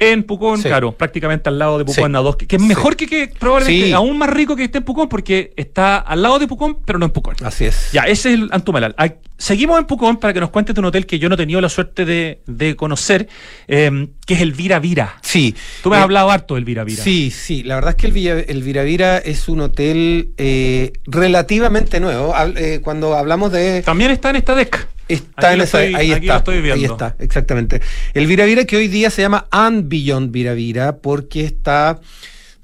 En 0.00 0.22
Pucón, 0.22 0.58
Sí. 0.58 0.68
claro, 0.68 0.92
prácticamente 0.92 1.48
al 1.48 1.58
lado 1.58 1.76
de 1.78 1.84
Pucón 1.84 2.12
Sí. 2.12 2.16
a 2.16 2.20
dos, 2.20 2.36
que, 2.36 2.46
que 2.46 2.56
es 2.56 2.62
mejor 2.62 2.94
que, 2.96 3.06
que 3.08 3.32
probablemente 3.38 3.92
aún 3.94 4.16
más 4.16 4.30
rico 4.30 4.54
que 4.54 4.64
esté 4.64 4.78
en 4.78 4.84
Pucón 4.84 5.08
porque 5.08 5.52
está 5.56 5.98
al 5.98 6.22
lado 6.22 6.38
de 6.38 6.46
Pucón, 6.46 6.78
pero 6.84 6.98
no 7.00 7.06
en 7.06 7.10
Pucón. 7.12 7.34
Así 7.42 7.64
es. 7.64 7.90
Ya, 7.92 8.02
ese 8.04 8.32
es 8.32 8.38
el 8.40 8.48
Antumalal. 8.52 8.94
Seguimos 9.38 9.78
en 9.78 9.86
Pucón 9.86 10.16
para 10.16 10.32
que 10.34 10.40
nos 10.40 10.50
cuentes 10.50 10.74
de 10.74 10.80
un 10.80 10.86
hotel 10.86 11.06
que 11.06 11.20
yo 11.20 11.28
no 11.28 11.36
he 11.36 11.38
tenido 11.38 11.60
la 11.60 11.68
suerte 11.68 12.04
de, 12.04 12.42
de 12.46 12.74
conocer, 12.74 13.28
eh, 13.68 14.08
que 14.26 14.34
es 14.34 14.40
el 14.40 14.52
Vira 14.52 14.80
Vira. 14.80 15.16
Sí. 15.22 15.54
Tú 15.82 15.90
me 15.90 15.96
has 15.96 16.00
Eh, 16.00 16.04
hablado 16.04 16.30
harto 16.30 16.56
del 16.56 16.64
Vira 16.64 16.82
Vira. 16.82 17.02
Sí, 17.04 17.30
sí, 17.30 17.62
la 17.62 17.76
verdad 17.76 17.90
es 17.90 17.96
que 17.96 18.06
el, 18.08 18.44
el 18.48 18.62
Viravira 18.64 19.18
es 19.18 19.48
un 19.48 19.60
hotel 19.60 20.30
eh, 20.38 20.92
relativamente 21.06 22.00
nuevo. 22.00 22.34
Eh, 22.56 22.80
cuando 22.82 23.14
hablamos 23.14 23.52
de... 23.52 23.82
También 23.82 24.10
está 24.10 24.30
en 24.30 24.36
esta 24.36 24.54
deck. 24.56 24.88
Está 25.08 25.54
en 25.54 25.60
esa, 25.62 25.82
estoy- 25.84 25.94
ahí 25.94 26.12
aquí 26.12 26.26
está, 26.26 26.32
lo 26.34 26.38
estoy 26.38 26.56
ahí 26.56 26.62
viendo. 26.62 26.92
está, 26.94 27.16
exactamente. 27.18 27.80
El 28.14 28.26
Viravira 28.26 28.64
que 28.64 28.76
hoy 28.76 28.88
día 28.88 29.08
se 29.08 29.22
llama 29.22 29.46
And 29.50 29.88
Beyond 29.88 30.32
Viravira 30.32 30.96
porque 30.98 31.44
está, 31.44 32.00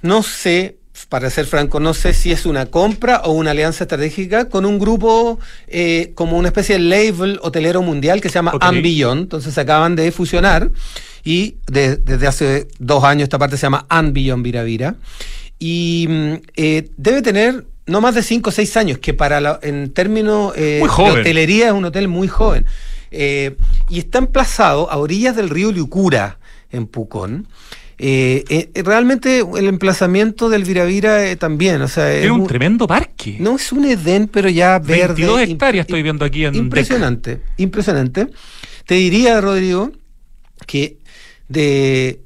no 0.02 0.22
sé, 0.22 0.76
para 1.08 1.28
ser 1.30 1.46
franco, 1.46 1.80
no 1.80 1.92
sé 1.92 2.14
si 2.14 2.30
es 2.32 2.46
una 2.46 2.66
compra 2.66 3.22
o 3.24 3.32
una 3.32 3.50
alianza 3.50 3.84
estratégica 3.84 4.48
con 4.48 4.64
un 4.64 4.78
grupo 4.78 5.38
eh, 5.66 6.12
como 6.14 6.38
una 6.38 6.48
especie 6.48 6.76
de 6.78 6.80
label 6.84 7.38
hotelero 7.42 7.82
mundial 7.82 8.20
que 8.20 8.28
se 8.28 8.34
llama 8.36 8.52
Ok. 8.54 8.62
And 8.62 8.82
Beyond. 8.82 9.22
Entonces 9.22 9.54
se 9.54 9.60
acaban 9.60 9.96
de 9.96 10.12
fusionar 10.12 10.70
y 11.24 11.56
de- 11.66 11.96
desde 11.96 12.26
hace 12.26 12.68
dos 12.78 13.02
años 13.04 13.24
esta 13.24 13.38
parte 13.38 13.56
se 13.56 13.62
llama 13.62 13.86
Beyond 14.12 14.44
Viravira. 14.44 14.94
Y 15.58 16.06
mm, 16.08 16.34
eh, 16.56 16.88
debe 16.96 17.22
tener 17.22 17.66
no 17.86 18.00
más 18.00 18.14
de 18.14 18.22
5 18.22 18.48
o 18.48 18.52
6 18.52 18.76
años, 18.76 18.98
que 18.98 19.12
para 19.14 19.40
la- 19.40 19.58
en 19.62 19.92
términos 19.92 20.52
eh, 20.56 20.80
de 20.80 21.20
hotelería 21.20 21.66
es 21.66 21.72
un 21.72 21.84
hotel 21.84 22.08
muy 22.08 22.28
joven. 22.28 22.64
Y 23.90 23.98
está 23.98 24.18
emplazado 24.18 24.90
a 24.90 24.96
orillas 24.96 25.36
del 25.36 25.50
río 25.50 25.70
Liucura, 25.70 26.38
en 26.72 26.86
Pucón. 26.86 27.46
Eh, 27.98 28.44
eh, 28.74 28.82
realmente 28.82 29.40
el 29.56 29.66
emplazamiento 29.66 30.48
del 30.48 30.64
Viravira 30.64 31.24
eh, 31.26 31.36
también, 31.36 31.80
o 31.82 31.88
sea, 31.88 32.12
es 32.12 32.30
un 32.30 32.40
un- 32.40 32.46
tremendo 32.46 32.86
parque. 32.86 33.36
no 33.38 33.54
es 33.56 33.70
un 33.72 33.84
Edén, 33.84 34.26
pero 34.28 34.48
ya 34.48 34.78
verde. 34.80 35.14
22 35.14 35.40
im- 35.42 35.50
hectáreas 35.52 35.86
estoy 35.86 36.02
viendo 36.02 36.24
aquí 36.24 36.44
en 36.44 36.54
Impresionante, 36.56 37.40
impresionante. 37.56 38.28
Te 38.86 38.94
diría, 38.96 39.40
Rodrigo, 39.40 39.92
que 40.66 40.98
de, 41.48 42.20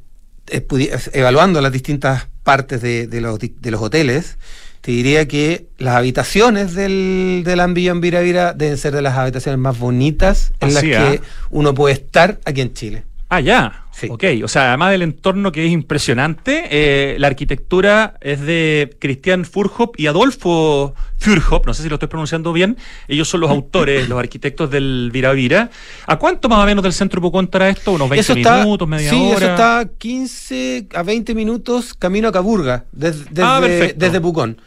eh, 0.48 0.66
evaluando 1.12 1.60
las 1.60 1.72
distintas 1.72 2.28
partes 2.42 2.80
de, 2.80 3.06
de 3.06 3.20
los, 3.20 3.38
di- 3.38 3.54
de 3.60 3.70
los 3.70 3.82
hoteles, 3.82 4.38
te 4.80 4.92
diría 4.92 5.28
que 5.28 5.66
las 5.76 5.96
habitaciones 5.96 6.72
del, 6.74 7.42
del 7.44 7.60
Ambillón 7.60 8.00
Viravira 8.00 8.54
deben 8.54 8.78
ser 8.78 8.94
de 8.94 9.02
las 9.02 9.18
habitaciones 9.18 9.58
más 9.58 9.78
bonitas 9.78 10.52
en 10.60 10.72
las 10.72 10.82
que 10.82 10.96
¿ah? 10.96 11.16
uno 11.50 11.74
puede 11.74 11.94
estar 11.94 12.40
aquí 12.46 12.60
en 12.62 12.72
Chile. 12.72 13.02
Ah, 13.30 13.40
ya. 13.40 13.84
Sí. 13.92 14.06
Ok, 14.10 14.24
o 14.44 14.48
sea, 14.48 14.68
además 14.68 14.92
del 14.92 15.02
entorno 15.02 15.50
que 15.52 15.66
es 15.66 15.72
impresionante, 15.72 16.64
eh, 16.70 17.16
la 17.18 17.26
arquitectura 17.26 18.14
es 18.20 18.40
de 18.40 18.96
Cristian 19.00 19.44
Furhop 19.44 19.98
y 19.98 20.06
Adolfo 20.06 20.94
Furhop, 21.18 21.66
no 21.66 21.74
sé 21.74 21.82
si 21.82 21.88
lo 21.88 21.96
estoy 21.96 22.08
pronunciando 22.08 22.52
bien. 22.52 22.76
Ellos 23.08 23.28
son 23.28 23.40
los 23.40 23.50
autores, 23.50 24.08
los 24.08 24.18
arquitectos 24.18 24.70
del 24.70 25.10
Vira 25.12 25.32
Vira. 25.32 25.68
¿A 26.06 26.16
cuánto 26.16 26.48
más 26.48 26.60
o 26.60 26.64
menos 26.64 26.82
del 26.84 26.92
centro 26.92 27.20
Pucón 27.20 27.46
estará 27.46 27.68
esto? 27.68 27.90
¿Unos 27.92 28.08
20 28.08 28.20
eso 28.20 28.32
está, 28.34 28.62
minutos, 28.64 28.88
media 28.88 29.10
sí, 29.10 29.16
hora? 29.16 29.36
eso 29.36 29.46
está 29.50 29.90
15 29.98 30.86
a 30.94 31.02
20 31.02 31.34
minutos 31.34 31.92
camino 31.94 32.28
a 32.28 32.32
Caburga, 32.32 32.84
des- 32.92 33.26
desde, 33.30 33.42
Ah, 33.42 33.58
perfecto. 33.60 33.98
desde 33.98 34.20
Pucón. 34.20 34.60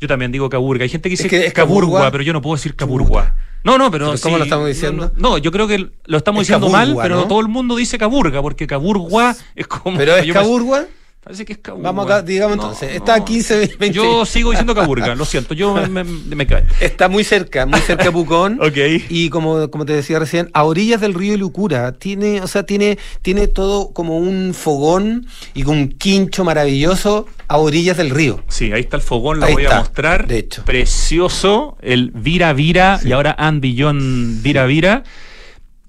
Yo 0.00 0.08
también 0.08 0.32
digo 0.32 0.48
Caburga. 0.48 0.84
Hay 0.84 0.88
gente 0.88 1.08
que 1.10 1.14
dice 1.14 1.24
Es 1.24 1.30
que 1.30 1.46
es 1.48 1.52
Caburgua, 1.52 1.80
Caburgua. 1.98 2.10
pero 2.12 2.22
yo 2.24 2.32
no 2.32 2.40
puedo 2.40 2.56
decir 2.56 2.74
Caburgua. 2.76 3.34
No, 3.64 3.76
no, 3.78 3.90
pero. 3.90 4.06
¿Pero 4.12 4.20
cómo 4.22 4.34
sí, 4.36 4.38
lo 4.38 4.44
estamos 4.44 4.66
diciendo? 4.68 5.12
No, 5.16 5.30
no, 5.30 5.38
yo 5.38 5.50
creo 5.52 5.66
que 5.68 5.90
lo 6.06 6.16
estamos 6.16 6.42
Es 6.42 6.48
diciendo 6.48 6.68
mal, 6.70 6.86
Caburgua, 6.88 7.02
pero 7.02 7.14
¿no? 7.16 7.28
todo 7.28 7.40
el 7.40 7.48
mundo 7.48 7.76
dice 7.76 7.98
Caburga, 7.98 8.40
porque 8.42 8.66
Caburgua 8.66 9.36
es 9.54 9.66
como. 9.66 9.96
Pero 9.98 10.16
es 10.16 10.24
yo 10.24 10.32
me- 10.34 10.40
Caburgua. 10.40 10.86
Parece 11.22 11.44
que 11.44 11.52
es 11.52 11.58
Caburga. 11.58 11.90
Vamos 11.90 12.06
acá, 12.06 12.22
digamos 12.22 12.56
No, 12.56 12.62
entonces. 12.62 12.88
no. 12.88 12.96
Está 12.96 13.14
a 13.16 13.24
15, 13.24 13.58
20. 13.78 13.90
Yo 13.90 14.24
sigo 14.24 14.50
diciendo 14.52 14.74
Caburga, 14.74 15.14
lo 15.14 15.26
siento, 15.26 15.52
yo 15.52 15.74
me, 15.74 16.02
me, 16.02 16.04
me 16.34 16.46
cae. 16.46 16.64
Está 16.80 17.08
muy 17.10 17.24
cerca, 17.24 17.66
muy 17.66 17.78
cerca 17.80 18.04
de 18.04 18.10
Pucón. 18.12 18.58
Ok. 18.62 18.76
Y 19.10 19.28
como, 19.28 19.70
como 19.70 19.84
te 19.84 19.92
decía 19.92 20.18
recién, 20.18 20.48
a 20.54 20.64
orillas 20.64 21.02
del 21.02 21.12
río 21.12 21.36
Lucura. 21.36 21.92
Tiene, 21.92 22.40
o 22.40 22.46
sea, 22.46 22.62
tiene, 22.64 22.98
tiene 23.20 23.48
todo 23.48 23.92
como 23.92 24.16
un 24.16 24.54
fogón 24.54 25.26
y 25.52 25.64
un 25.64 25.90
quincho 25.90 26.42
maravilloso 26.42 27.26
a 27.48 27.58
orillas 27.58 27.98
del 27.98 28.08
río. 28.10 28.42
Sí, 28.48 28.72
ahí 28.72 28.80
está 28.80 28.96
el 28.96 29.02
fogón, 29.02 29.40
lo 29.40 29.46
Ahí 29.46 29.52
voy 29.52 29.66
a 29.66 29.78
mostrar. 29.80 30.26
de 30.26 30.38
hecho. 30.38 30.64
Precioso, 30.64 31.76
el 31.82 32.12
Vira 32.12 32.54
Vira 32.54 32.98
y 33.04 33.12
ahora 33.12 33.34
And 33.38 33.60
Billón 33.60 34.42
Vira 34.42 34.64
Vira. 34.64 35.02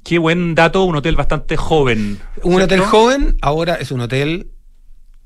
Qué 0.03 0.17
buen 0.17 0.55
dato, 0.55 0.83
un 0.83 0.95
hotel 0.95 1.15
bastante 1.15 1.55
joven. 1.57 2.19
Un 2.43 2.55
¿cierto? 2.57 2.63
hotel 2.65 2.79
joven, 2.81 3.37
ahora 3.41 3.75
es 3.75 3.91
un 3.91 4.01
hotel 4.01 4.50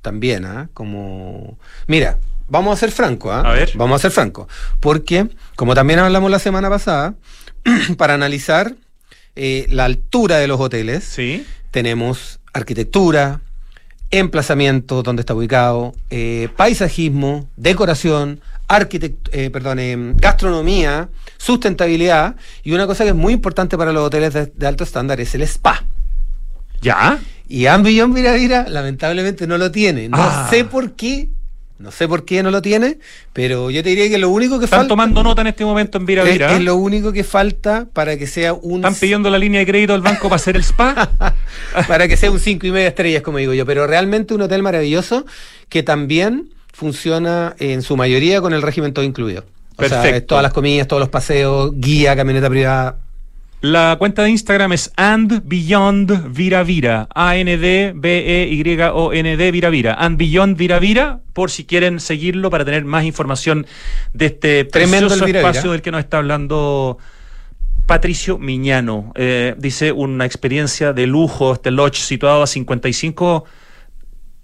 también, 0.05 0.45
¿ah? 0.45 0.69
Como. 0.73 1.57
Mira, 1.87 2.19
vamos 2.47 2.73
a 2.73 2.79
ser 2.79 2.91
franco, 2.91 3.31
¿ah? 3.33 3.41
A 3.41 3.51
ver. 3.53 3.71
Vamos 3.75 3.99
a 3.99 4.01
ser 4.03 4.11
franco. 4.11 4.47
Porque, 4.79 5.27
como 5.57 5.73
también 5.75 5.99
hablamos 5.99 6.29
la 6.31 6.39
semana 6.39 6.69
pasada, 6.69 7.15
para 7.97 8.13
analizar 8.13 8.75
eh, 9.35 9.65
la 9.69 9.85
altura 9.85 10.37
de 10.37 10.47
los 10.47 10.59
hoteles, 10.61 11.03
Sí. 11.03 11.43
tenemos 11.71 12.39
arquitectura, 12.53 13.41
emplazamiento, 14.11 15.01
donde 15.03 15.21
está 15.21 15.33
ubicado, 15.33 15.93
eh, 16.11 16.47
paisajismo, 16.55 17.49
decoración, 17.57 18.39
arquitect 18.67 19.27
eh, 19.33 19.49
perdón, 19.49 19.79
eh, 19.79 20.13
gastronomía, 20.17 21.09
sustentabilidad 21.37 22.35
y 22.63 22.71
una 22.73 22.85
cosa 22.87 23.03
que 23.03 23.09
es 23.09 23.15
muy 23.15 23.33
importante 23.33 23.77
para 23.77 23.91
los 23.91 24.03
hoteles 24.03 24.33
de, 24.33 24.45
de 24.45 24.67
alto 24.67 24.83
estándar 24.83 25.19
es 25.19 25.33
el 25.35 25.41
spa. 25.41 25.83
¿Ya? 26.81 27.19
Y 27.47 27.67
Ambillón 27.67 28.13
Viravira 28.13 28.65
lamentablemente 28.69 29.47
no 29.47 29.57
lo 29.57 29.71
tiene. 29.71 30.09
No 30.09 30.17
Ah. 30.19 30.47
sé 30.49 30.65
por 30.65 30.93
qué, 30.93 31.29
no 31.77 31.91
sé 31.91 32.07
por 32.07 32.25
qué 32.25 32.41
no 32.41 32.49
lo 32.51 32.61
tiene, 32.61 32.97
pero 33.33 33.69
yo 33.69 33.83
te 33.83 33.89
diría 33.89 34.09
que 34.09 34.17
lo 34.17 34.29
único 34.29 34.57
que 34.59 34.65
Están 34.65 34.79
falta 34.79 34.89
tomando 34.89 35.21
nota 35.23 35.41
en 35.41 35.47
este 35.47 35.63
momento 35.65 35.97
en 35.97 36.05
Vira 36.05 36.23
es, 36.23 36.39
es 36.41 36.61
lo 36.61 36.75
único 36.77 37.11
que 37.13 37.23
falta 37.23 37.85
para 37.93 38.17
que 38.17 38.25
sea 38.27 38.53
un 38.53 38.77
Están 38.77 38.95
pidiendo 38.95 39.29
la 39.29 39.37
línea 39.37 39.59
de 39.59 39.65
crédito 39.67 39.93
al 39.93 40.01
banco 40.01 40.23
para 40.23 40.37
hacer 40.37 40.55
el 40.55 40.63
spa. 40.63 41.11
para 41.87 42.07
que 42.07 42.17
sea 42.17 42.31
un 42.31 42.39
cinco 42.39 42.65
y 42.67 42.71
media 42.71 42.87
estrellas, 42.87 43.21
como 43.21 43.37
digo 43.37 43.53
yo, 43.53 43.65
pero 43.65 43.85
realmente 43.87 44.33
un 44.33 44.41
hotel 44.41 44.63
maravilloso 44.63 45.25
que 45.69 45.83
también 45.83 46.49
funciona 46.73 47.55
en 47.59 47.81
su 47.81 47.95
mayoría 47.95 48.41
con 48.41 48.53
el 48.53 48.61
régimen 48.61 48.93
todo 48.93 49.05
incluido. 49.05 49.45
O 49.77 49.83
sea, 49.83 50.01
Perfecto. 50.01 50.27
todas 50.27 50.43
las 50.43 50.53
comidas, 50.53 50.87
todos 50.87 51.01
los 51.01 51.09
paseos, 51.09 51.71
guía, 51.75 52.15
camioneta 52.15 52.49
privada. 52.49 52.97
La 53.61 53.95
cuenta 53.97 54.23
de 54.23 54.29
Instagram 54.29 54.73
es 54.73 54.91
And 54.95 55.41
Beyond 55.45 56.33
Vira 56.33 56.63
Vira. 56.63 57.07
A-N-D-B-E-Y-O-N-D 57.15 57.91
Vira 59.51 59.69
Vira. 59.69 59.93
And 59.95 60.17
Beyond 60.17 60.57
Vira 60.57 60.77
Vira, 60.79 61.21
por 61.33 61.49
si 61.49 61.65
quieren 61.65 61.99
seguirlo 61.99 62.49
para 62.51 62.63
tener 62.65 62.85
más 62.85 63.05
información 63.05 63.65
de 64.13 64.27
este 64.27 64.65
Tremendo 64.65 65.07
precioso 65.07 65.25
Vira 65.25 65.39
espacio 65.39 65.63
Vira. 65.63 65.71
del 65.73 65.81
que 65.81 65.91
nos 65.91 66.01
está 66.01 66.17
hablando 66.17 66.99
Patricio 67.85 68.37
Miñano. 68.37 69.11
Eh, 69.15 69.55
dice 69.57 69.91
una 69.91 70.25
experiencia 70.25 70.93
de 70.93 71.07
lujo, 71.07 71.53
este 71.53 71.71
lodge 71.71 71.97
situado 71.97 72.43
a 72.43 72.47
55. 72.47 73.45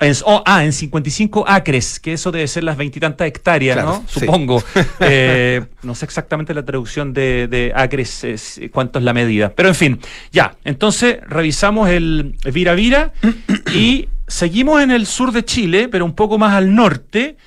En, 0.01 0.13
oh, 0.25 0.43
ah, 0.45 0.65
en 0.65 0.73
55 0.73 1.45
acres, 1.47 1.99
que 1.99 2.13
eso 2.13 2.31
debe 2.31 2.47
ser 2.47 2.63
las 2.63 2.75
veintitantas 2.75 3.27
hectáreas, 3.27 3.75
Claro, 3.77 3.89
¿no? 3.89 4.05
sí. 4.07 4.21
Supongo. 4.21 4.63
Eh, 4.99 5.61
no 5.83 5.95
sé 5.95 6.05
exactamente 6.05 6.53
la 6.53 6.63
traducción 6.63 7.13
de, 7.13 7.47
de 7.47 7.71
acres, 7.75 8.23
es, 8.23 8.59
cuánto 8.71 8.99
es 8.99 9.05
la 9.05 9.13
medida. 9.13 9.53
Pero 9.55 9.69
en 9.69 9.75
fin, 9.75 9.99
ya. 10.31 10.55
Entonces, 10.63 11.17
revisamos 11.27 11.89
el 11.89 12.35
Vira 12.51 12.73
Vira 12.75 13.13
y 13.73 14.09
seguimos 14.27 14.81
en 14.81 14.91
el 14.91 15.05
sur 15.05 15.31
de 15.31 15.43
Chile, 15.43 15.87
pero 15.89 16.05
un 16.05 16.13
poco 16.13 16.37
más 16.37 16.53
al 16.53 16.73
norte, 16.75 17.37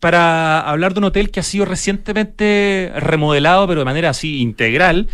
para 0.00 0.60
hablar 0.60 0.92
de 0.92 0.98
un 0.98 1.04
hotel 1.04 1.30
que 1.30 1.40
ha 1.40 1.42
sido 1.42 1.64
recientemente 1.64 2.92
remodelado, 2.96 3.66
pero 3.66 3.80
de 3.80 3.84
manera 3.86 4.10
así 4.10 4.40
integral, 4.40 5.08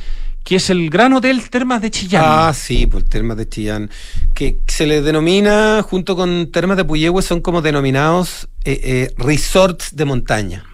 que 0.44 0.56
es 0.56 0.70
el 0.70 0.90
Gran 0.90 1.12
Hotel 1.12 1.48
Termas 1.48 1.82
de 1.82 1.90
Chillán. 1.90 2.22
Ah, 2.24 2.52
sí, 2.54 2.86
pues 2.86 3.04
Termas 3.04 3.36
de 3.36 3.48
Chillán. 3.48 3.90
Que 4.34 4.56
se 4.66 4.86
le 4.86 5.02
denomina, 5.02 5.82
junto 5.82 6.16
con 6.16 6.50
Termas 6.50 6.76
de 6.76 6.84
Puyehue, 6.84 7.22
son 7.22 7.40
como 7.40 7.62
denominados 7.62 8.48
eh, 8.64 8.80
eh, 8.82 9.14
resorts 9.16 9.94
de 9.94 10.04
montaña. 10.04 10.64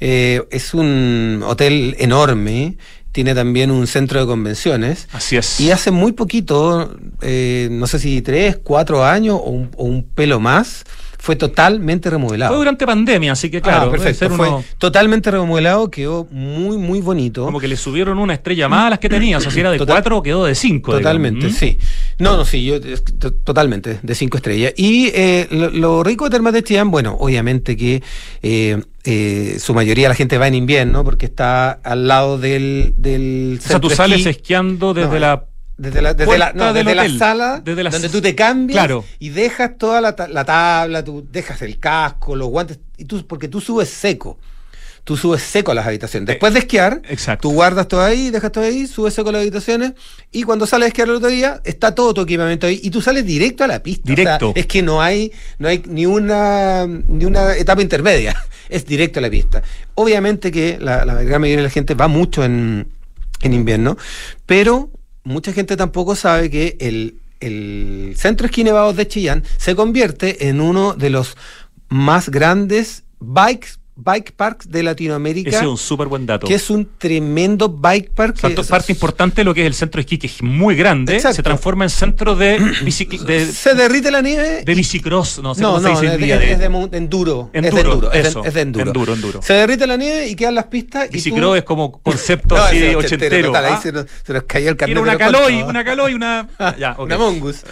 Eh, 0.00 0.42
es 0.50 0.74
un 0.74 1.42
hotel 1.44 1.96
enorme, 1.98 2.76
tiene 3.12 3.34
también 3.34 3.70
un 3.70 3.86
centro 3.86 4.20
de 4.20 4.26
convenciones. 4.26 5.08
Así 5.12 5.36
es. 5.36 5.60
Y 5.60 5.70
hace 5.70 5.90
muy 5.90 6.12
poquito, 6.12 6.96
no 7.20 7.86
sé 7.86 7.98
si 7.98 8.22
tres, 8.22 8.58
cuatro 8.62 9.04
años 9.04 9.38
o 9.42 9.50
un, 9.50 9.70
o 9.76 9.84
un 9.84 10.04
pelo 10.04 10.40
más, 10.40 10.84
fue 11.18 11.36
totalmente 11.36 12.08
remodelado. 12.08 12.52
Fue 12.52 12.58
durante 12.58 12.86
pandemia, 12.86 13.32
así 13.32 13.50
que 13.50 13.60
claro, 13.60 13.88
ah, 13.88 13.90
perfecto. 13.90 14.30
Fue 14.30 14.48
totalmente 14.78 15.30
remodelado, 15.30 15.90
quedó 15.90 16.26
muy, 16.30 16.78
muy 16.78 17.00
bonito. 17.00 17.44
Como 17.44 17.60
que 17.60 17.68
le 17.68 17.76
subieron 17.76 18.18
una 18.18 18.34
estrella 18.34 18.68
más 18.68 18.86
a 18.86 18.90
las 18.90 18.98
que 19.00 19.08
tenía, 19.08 19.38
o 19.38 19.40
sea, 19.40 19.50
si 19.50 19.60
era 19.60 19.72
de 19.72 19.78
cuatro, 19.84 20.22
quedó 20.22 20.44
de 20.44 20.54
cinco. 20.54 20.92
Totalmente, 20.92 21.50
sí. 21.50 21.76
No, 22.18 22.36
no, 22.36 22.44
sí, 22.44 22.64
yo 22.64 22.80
totalmente, 23.44 23.98
de 24.02 24.14
cinco 24.14 24.36
estrellas. 24.36 24.72
Y 24.76 25.10
eh, 25.12 25.48
lo, 25.50 26.02
rico 26.04 26.24
de 26.24 26.30
Termas 26.30 26.52
de 26.52 26.62
Chillán, 26.62 26.90
bueno, 26.90 27.16
obviamente 27.18 27.76
que 27.76 28.02
eh, 28.42 28.80
eh, 29.04 29.56
su 29.58 29.74
mayoría 29.74 30.08
la 30.08 30.14
gente 30.14 30.38
va 30.38 30.46
en 30.46 30.54
invierno 30.54 31.02
porque 31.02 31.26
está 31.26 31.72
al 31.72 32.06
lado 32.06 32.38
del, 32.38 32.94
del 32.96 33.58
O 33.62 33.66
sea, 33.66 33.80
tú 33.80 33.90
sales 33.90 34.24
esquiando 34.24 34.94
desde 34.94 35.18
la 35.18 35.46
desde 35.78 36.02
la, 36.02 36.12
desde 36.12 36.36
la, 36.36 36.52
desde 36.52 36.94
la 36.94 37.08
sala 37.18 37.62
desde 37.64 37.84
donde 37.84 38.08
tú 38.08 38.20
te 38.20 38.34
cambias 38.34 38.90
y 39.20 39.28
dejas 39.30 39.78
toda 39.78 40.00
la, 40.00 40.14
la, 40.28 40.44
tabla, 40.44 41.04
tú 41.04 41.26
dejas 41.30 41.62
el 41.62 41.78
casco, 41.78 42.34
los 42.34 42.48
guantes, 42.48 42.80
y 42.96 43.04
tú, 43.04 43.24
porque 43.26 43.48
tú 43.48 43.60
subes 43.60 43.88
seco 43.88 44.38
tú 45.04 45.16
subes 45.16 45.40
seco 45.40 45.72
a 45.72 45.74
las 45.74 45.86
habitaciones. 45.86 46.26
Después 46.26 46.52
de 46.52 46.58
esquiar, 46.58 47.00
tú 47.40 47.52
guardas 47.52 47.88
todo 47.88 48.02
ahí, 48.02 48.28
dejas 48.28 48.52
todo 48.52 48.64
ahí, 48.64 48.86
subes 48.86 49.14
seco 49.14 49.30
a 49.30 49.32
las 49.32 49.40
habitaciones 49.40 49.94
y 50.32 50.42
cuando 50.42 50.66
sales 50.66 50.84
a 50.84 50.88
esquiar 50.88 51.08
el 51.08 51.14
otro 51.14 51.30
día, 51.30 51.62
está 51.64 51.94
todo 51.94 52.12
tu 52.12 52.20
equipamiento 52.20 52.66
ahí 52.66 52.78
y 52.82 52.90
tú 52.90 53.00
sales 53.00 53.24
directo 53.24 53.64
a 53.64 53.68
la 53.68 53.82
pista. 53.82 54.02
Directo. 54.04 54.52
es 54.54 54.66
que 54.66 54.82
no 54.82 55.00
hay, 55.00 55.32
no 55.58 55.68
hay 55.68 55.82
ni 55.86 56.04
una, 56.04 56.86
ni 56.86 57.24
una 57.24 57.56
etapa 57.56 57.80
intermedia, 57.80 58.36
es 58.68 58.84
directo 58.84 59.20
a 59.20 59.22
la 59.22 59.30
pista. 59.30 59.62
Obviamente 59.94 60.52
que 60.52 60.76
la, 60.78 61.06
la 61.06 61.14
gran 61.22 61.40
mayoría 61.40 61.62
de 61.62 61.68
la 61.68 61.70
gente 61.70 61.94
va 61.94 62.06
mucho 62.08 62.44
en, 62.44 62.88
en 63.40 63.54
invierno, 63.54 63.96
pero 64.44 64.90
mucha 65.28 65.52
gente 65.52 65.76
tampoco 65.76 66.16
sabe 66.16 66.50
que 66.50 66.76
el, 66.80 67.20
el 67.40 68.14
Centro 68.16 68.46
Esquí 68.46 68.64
Nevados 68.64 68.96
de 68.96 69.06
Chillán 69.06 69.44
se 69.58 69.76
convierte 69.76 70.48
en 70.48 70.60
uno 70.60 70.94
de 70.94 71.10
los 71.10 71.36
más 71.88 72.30
grandes 72.30 73.04
bikes 73.20 73.78
bike 73.98 74.32
parks 74.32 74.70
de 74.70 74.82
Latinoamérica. 74.82 75.50
Ese 75.50 75.58
es 75.58 75.66
un 75.66 75.76
súper 75.76 76.06
buen 76.06 76.24
dato. 76.24 76.46
Que 76.46 76.54
es 76.54 76.70
un 76.70 76.88
tremendo 76.98 77.68
bike 77.68 78.12
park. 78.12 78.38
parte 78.68 78.92
importante 78.92 79.40
de 79.40 79.44
lo 79.44 79.54
que 79.54 79.62
es 79.62 79.66
el 79.66 79.74
centro 79.74 79.98
de 79.98 80.02
esquí, 80.02 80.18
que 80.18 80.28
es 80.28 80.42
muy 80.42 80.76
grande, 80.76 81.18
se 81.20 81.42
transforma 81.42 81.84
en 81.84 81.90
centro 81.90 82.36
de 82.36 82.58
bicicleta. 82.84 83.52
Se 83.52 83.74
derrite 83.74 84.10
la 84.10 84.22
nieve. 84.22 84.62
De 84.64 84.74
bicicross, 84.74 85.40
no 85.40 85.54
sé 85.54 85.62
no, 85.62 85.80
no, 85.80 85.88
es, 85.88 86.00
de, 86.00 86.06
es, 86.52 86.58
de, 86.58 86.64
enduro. 86.96 87.50
Es 87.52 87.62
de 87.62 87.68
enduro. 87.68 88.12
Eso, 88.12 88.44
es 88.44 88.54
de 88.54 88.60
enduro. 88.60 88.86
enduro. 88.86 89.14
enduro. 89.14 89.42
Se 89.42 89.54
derrite 89.54 89.86
la 89.86 89.96
nieve 89.96 90.28
y 90.28 90.36
quedan 90.36 90.54
las 90.54 90.66
pistas. 90.66 91.10
Bicicross 91.10 91.58
es 91.58 91.64
como 91.64 92.00
concepto 92.00 92.56
así 92.56 92.78
de 92.78 92.96
ochentero. 92.96 93.52
¿ah? 93.54 93.80
se, 93.82 93.90
nos, 93.92 94.06
se, 94.24 94.32
nos, 94.32 94.44
cayó 94.44 94.70
el 94.70 94.76
carnet. 94.76 94.98
una 94.98 95.18
caloy, 95.18 95.62
una 95.62 95.84
caloy, 95.84 96.14
una. 96.14 96.48
ya, 96.78 96.92
okay. 96.92 97.04
Una 97.04 97.18
mongus. 97.18 97.64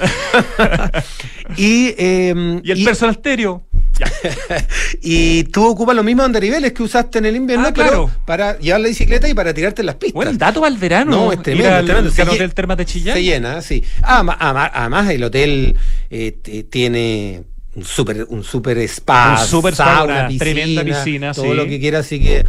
y, 1.57 1.95
eh, 1.97 2.61
y 2.65 2.71
el 2.73 2.81
y, 2.81 2.85
personal 2.85 3.15
stereo. 3.15 3.66
y 5.03 5.45
tú 5.45 5.67
ocupas 5.67 5.95
los 5.97 6.05
mismos 6.05 6.27
andariveles 6.27 6.73
que 6.73 6.83
usaste 6.83 7.19
en 7.19 7.27
el 7.27 7.37
invierno, 7.37 7.69
ah, 7.69 8.09
para 8.25 8.59
llevar 8.59 8.81
la 8.81 8.89
bicicleta 8.89 9.29
y 9.29 9.35
para 9.35 9.55
tirarte 9.55 9.83
en 9.83 9.87
las 9.87 9.97
pistas. 9.97 10.15
Bueno, 10.15 10.31
el 10.31 10.39
dato 10.39 10.61
para 10.61 10.73
el 10.73 10.79
verano. 10.79 11.11
No, 11.11 11.33
es 11.33 11.43
tremendo. 11.43 11.93
El, 11.93 12.29
hotel 12.29 12.55
Termas 12.55 12.77
de 12.77 12.85
Chillán. 12.87 13.17
Se 13.17 13.23
llena, 13.23 13.63
sí. 13.63 13.83
además, 14.03 15.11
el 15.11 15.25
hotel 15.25 15.77
eh, 16.11 16.67
tiene 16.71 17.45
un 17.75 17.85
super, 17.85 18.27
un 18.29 18.43
super 18.43 18.79
spa, 18.79 19.39
un 19.41 19.47
super 19.47 19.75
sauna, 19.75 20.29
tremenda 20.39 20.85
piscina, 20.85 21.33
todo 21.33 21.55
lo 21.55 21.67
que 21.67 21.79
quieras, 21.79 22.07
así 22.07 22.21
que 22.21 22.45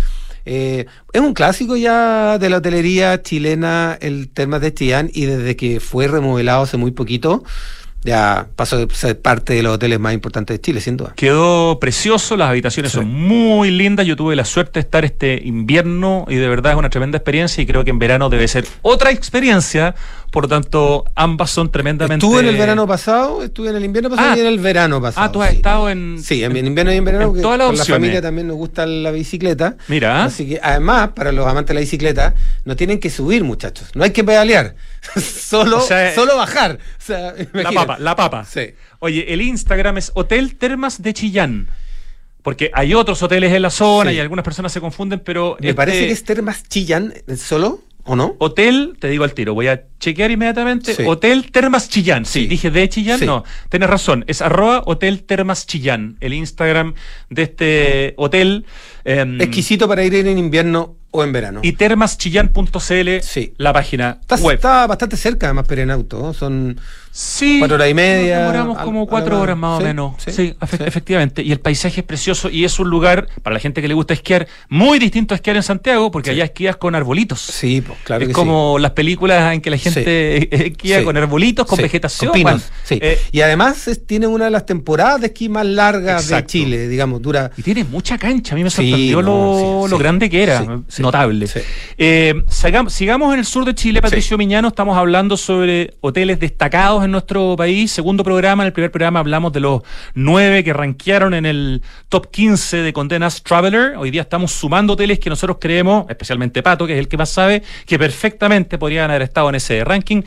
eh, 0.50 0.86
es 1.12 1.22
un 1.22 1.34
clásico 1.34 1.76
ya 1.76 2.38
de 2.38 2.50
la 2.50 2.58
hotelería 2.58 3.22
chilena 3.22 3.98
el 4.00 4.30
Termas 4.30 4.62
de 4.62 4.74
Chillán 4.74 5.12
y 5.14 5.26
desde 5.26 5.58
que 5.58 5.82
fue 5.82 6.08
remodelado 6.08 6.64
hace 6.64 6.78
muy 6.78 6.92
poquito 6.92 7.44
ya 8.08 8.48
pasó 8.56 8.78
a 8.78 8.96
ser 8.96 9.20
parte 9.20 9.54
de 9.54 9.62
los 9.62 9.76
hoteles 9.76 10.00
más 10.00 10.14
importantes 10.14 10.56
de 10.56 10.62
Chile, 10.62 10.80
sin 10.80 10.96
duda. 10.96 11.12
Quedó 11.18 11.78
precioso, 11.78 12.38
las 12.38 12.50
habitaciones 12.50 12.94
son 12.94 13.08
muy 13.08 13.70
lindas. 13.70 14.06
Yo 14.06 14.16
tuve 14.16 14.34
la 14.38 14.46
suerte 14.46 14.80
de 14.80 14.80
estar 14.80 15.04
este 15.04 15.42
invierno 15.44 16.26
y 16.30 16.36
de 16.36 16.48
verdad 16.48 16.72
es 16.72 16.78
una 16.78 16.90
tremenda 16.90 17.18
experiencia 17.18 17.62
y 17.62 17.66
creo 17.68 17.84
que 17.84 17.90
en 17.90 18.00
verano 18.00 18.30
debe 18.30 18.48
ser 18.48 18.66
otra 18.82 19.12
experiencia. 19.12 19.94
Por 20.38 20.44
lo 20.44 20.50
tanto, 20.50 21.04
ambas 21.16 21.50
son 21.50 21.72
tremendamente. 21.72 22.24
Estuve 22.24 22.42
en 22.42 22.46
el 22.50 22.58
verano 22.58 22.86
pasado, 22.86 23.42
estuve 23.42 23.72
en 23.72 23.76
el 23.78 23.86
invierno 23.86 24.12
pasado 24.12 24.34
ah, 24.34 24.38
y 24.38 24.40
en 24.42 24.46
el 24.46 24.60
verano 24.60 25.02
pasado. 25.02 25.26
Ah, 25.26 25.32
tú 25.32 25.42
has 25.42 25.52
estado 25.52 25.90
en. 25.90 26.22
Sí, 26.22 26.44
en, 26.44 26.56
invierno 26.56 26.94
y 26.94 26.98
en 26.98 27.06
verano, 27.06 27.30
porque 27.30 27.42
con 27.42 27.58
la 27.58 27.84
familia 27.84 28.22
también 28.22 28.46
nos 28.46 28.56
gusta 28.56 28.86
la 28.86 29.10
bicicleta. 29.10 29.78
Mira. 29.88 30.26
Así 30.26 30.48
que, 30.48 30.60
además, 30.62 31.10
para 31.16 31.32
los 31.32 31.48
amantes 31.48 31.70
de 31.70 31.74
la 31.74 31.80
bicicleta, 31.80 32.36
no 32.66 32.76
tienen 32.76 33.00
que 33.00 33.10
subir, 33.10 33.44
muchachos. 33.44 33.90
No 33.96 34.04
hay 34.04 34.12
que 34.12 34.24
pedalear. 34.24 34.76
solo, 35.20 35.82
solo 36.14 36.38
bajar. 36.38 36.78
la 37.54 37.72
papa, 37.72 37.98
la 37.98 38.16
papa. 38.16 38.46
Sí. 38.46 38.76
Oye, 39.00 39.34
el 39.34 39.42
Instagram 39.42 39.98
es 39.98 40.12
Hotel 40.14 40.56
Termas 40.56 41.02
de 41.02 41.16
Chillán. 41.16 41.68
Porque 42.44 42.70
hay 42.76 42.94
otros 42.94 43.24
hoteles 43.24 43.52
en 43.54 43.64
la 43.64 43.72
zona 43.72 44.14
y 44.14 44.20
algunas 44.20 44.46
personas 44.46 44.72
se 44.72 44.82
confunden, 44.82 45.20
pero. 45.20 45.58
Me 45.60 45.74
parece 45.74 45.98
este 45.98 46.08
que 46.08 46.14
es 46.14 46.24
Termas 46.24 46.64
Chillán 46.70 47.16
solo. 47.36 47.87
¿O 48.08 48.16
no? 48.16 48.36
Hotel, 48.40 48.96
te 49.00 49.10
digo 49.10 49.24
al 49.24 49.34
tiro, 49.34 49.54
voy 49.54 49.68
a 49.68 49.84
chequear 50.00 50.32
inmediatamente. 50.32 51.06
Hotel 51.06 51.52
Termas 51.52 51.90
Chillán. 51.90 52.26
Sí, 52.26 52.48
dije 52.48 52.72
de 52.72 52.88
Chillán. 52.90 53.20
No, 53.26 53.44
tienes 53.70 53.90
razón. 53.90 54.24
Es 54.28 54.42
arroba 54.42 54.82
Hotel 54.86 55.24
Termas 55.24 55.68
Chillán, 55.68 56.18
el 56.22 56.34
Instagram 56.34 56.94
de 57.30 57.42
este 57.44 58.14
hotel. 58.18 58.66
Em, 59.04 59.40
Exquisito 59.42 59.88
para 59.88 60.04
ir 60.04 60.16
en 60.16 60.38
invierno 60.38 60.96
o 61.12 61.24
en 61.24 61.32
verano. 61.32 61.60
Y 61.64 61.74
termaschillán.cl, 61.74 63.22
sí. 63.22 63.54
la 63.58 63.74
página 63.74 64.18
está, 64.22 64.36
web. 64.38 64.56
Está 64.56 64.88
bastante 64.88 65.18
cerca, 65.18 65.48
además, 65.48 65.66
pero 65.68 65.82
en 65.82 65.92
auto. 65.92 66.34
Son 66.34 66.80
sí, 67.18 67.58
cuatro 67.60 67.76
horas 67.76 67.90
y 67.90 67.94
media. 67.94 68.40
demoramos 68.40 68.78
como 68.80 69.08
cuatro 69.08 69.42
horas 69.42 69.58
más 69.58 69.80
o 69.80 69.84
menos. 69.84 70.16
Sí, 70.26 70.56
efectivamente. 70.60 71.42
Y 71.42 71.52
el 71.52 71.60
paisaje 71.60 72.02
es 72.02 72.06
precioso 72.06 72.50
y 72.50 72.66
es 72.66 72.80
un 72.80 72.90
lugar, 72.90 73.28
para 73.42 73.54
la 73.56 73.60
gente 73.60 73.82
que 73.82 73.88
le 73.88 73.94
gusta 73.94 74.14
esquiar, 74.14 74.48
muy 74.70 75.00
distinto 75.00 75.34
a 75.34 75.38
esquiar 75.38 75.56
en 75.56 75.64
Santiago, 75.64 76.12
porque 76.12 76.32
allá 76.32 76.46
esquías 76.46 76.78
con 76.78 76.96
arbolitos. 76.96 77.40
Sí, 77.40 77.82
pues 77.82 77.98
claro. 78.04 78.26
Es 78.26 78.34
como 78.34 78.78
las 78.80 78.92
películas 78.92 79.54
en 79.54 79.62
que 79.62 79.70
la 79.70 79.78
gente 79.78 80.68
esquía 80.68 81.04
con 81.04 81.18
arbolitos, 81.18 81.66
con 81.66 81.78
vegetación. 81.78 82.32
sí. 82.84 83.00
Eh, 83.02 83.20
y 83.32 83.42
además 83.42 83.90
tiene 84.06 84.28
una 84.28 84.46
de 84.46 84.52
las 84.52 84.66
temporadas 84.66 85.22
de 85.22 85.28
esquí 85.28 85.50
más 85.50 85.66
largas 85.66 86.28
de 86.28 86.46
Chile, 86.46 86.88
digamos, 86.88 87.22
dura. 87.22 87.52
Y 87.58 87.64
tiene 87.64 87.84
mucha 87.84 88.18
cancha. 88.18 88.54
A 88.54 88.58
mí 88.58 88.64
me 88.64 88.70
sorprendió 88.70 89.22
lo, 89.22 89.88
lo 89.88 89.98
grande 89.98 90.30
que 90.30 90.44
era 90.44 90.64
notable. 91.00 91.48
Eh, 91.98 92.44
sigamos, 92.48 93.34
en 93.34 93.40
el 93.40 93.46
sur 93.46 93.66
de 93.66 93.74
Chile, 93.76 94.02
Patricio 94.02 94.38
Miñano, 94.38 94.68
estamos 94.68 94.98
hablando 94.98 95.38
sobre 95.38 95.96
hoteles 96.02 96.40
destacados 96.40 97.04
en 97.08 97.12
nuestro 97.12 97.56
país. 97.58 97.92
Segundo 97.92 98.24
programa, 98.24 98.64
en 98.64 98.68
el 98.68 98.74
primer 98.74 98.92
programa 98.92 99.20
hablamos 99.20 99.52
de 99.54 99.62
los 99.62 99.82
nueve 100.14 100.64
que 100.64 100.74
rankearon 100.74 101.34
en 101.34 101.46
el 101.46 101.82
top 102.10 102.30
15 102.30 102.78
de 102.78 102.94
Condenas 102.94 103.42
Traveler. 103.42 103.96
Hoy 103.98 104.12
día 104.12 104.22
estamos 104.22 104.52
sumando 104.52 104.94
hoteles 104.94 105.20
que 105.20 105.30
nosotros 105.30 105.58
creemos, 105.60 106.06
especialmente 106.10 106.62
Pato, 106.62 106.86
que 106.86 106.94
es 106.94 107.00
el 107.00 107.08
que 107.08 107.18
más 107.18 107.30
sabe, 107.30 107.64
que 107.86 107.98
perfectamente 107.98 108.78
podrían 108.78 109.10
haber 109.10 109.24
estado 109.24 109.50
en 109.50 109.56
ese 109.56 109.84
ranking. 109.84 110.22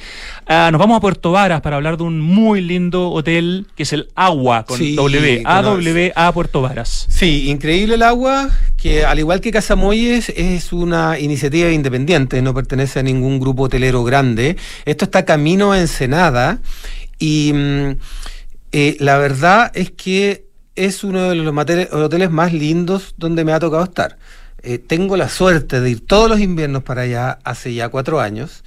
Ah, 0.47 0.70
nos 0.72 0.78
vamos 0.78 0.97
a 0.97 1.01
Puerto 1.01 1.33
Varas 1.33 1.61
para 1.61 1.76
hablar 1.76 1.97
de 1.97 2.03
un 2.03 2.20
muy 2.20 2.61
lindo 2.61 3.11
hotel 3.11 3.66
que 3.76 3.85
es 3.85 3.93
el 3.93 4.09
Agua 4.14 4.64
con 4.64 4.78
W, 4.78 5.43
AWA 5.45 6.33
Puerto 6.33 6.62
Varas. 6.62 7.07
Sí, 7.09 7.51
increíble 7.51 7.95
el 7.95 8.03
agua, 8.03 8.49
que 8.76 9.05
al 9.05 9.18
igual 9.18 9.41
que 9.41 9.53
Casamoyes 9.53 10.31
es 10.31 10.72
una 10.72 11.18
iniciativa 11.18 11.70
independiente, 11.70 12.41
no 12.41 12.55
pertenece 12.55 13.01
a 13.01 13.03
ningún 13.03 13.39
grupo 13.39 13.64
hotelero 13.64 14.03
grande. 14.03 14.57
Esto 14.87 15.05
está 15.05 15.24
camino 15.24 15.72
a 15.72 15.81
Ensenada 15.81 16.61
y 17.18 17.53
mm, 17.53 17.97
eh, 18.73 18.97
la 19.01 19.18
verdad 19.18 19.71
es 19.75 19.91
que 19.91 20.47
es 20.77 21.05
uno 21.05 21.31
de 21.31 21.35
los 21.37 21.55
hoteles 21.93 22.31
más 22.31 22.53
lindos 22.53 23.14
donde 23.16 23.45
me 23.45 23.53
ha 23.53 23.61
tocado 23.61 23.85
estar. 23.85 24.18
Eh, 24.62 24.79
tengo 24.79 25.16
la 25.16 25.29
suerte 25.29 25.81
de 25.81 25.91
ir 25.91 26.07
todos 26.07 26.29
los 26.29 26.41
inviernos 26.41 26.83
para 26.83 27.03
allá 27.03 27.39
hace 27.45 27.73
ya 27.73 27.89
cuatro 27.89 28.21
años 28.21 28.62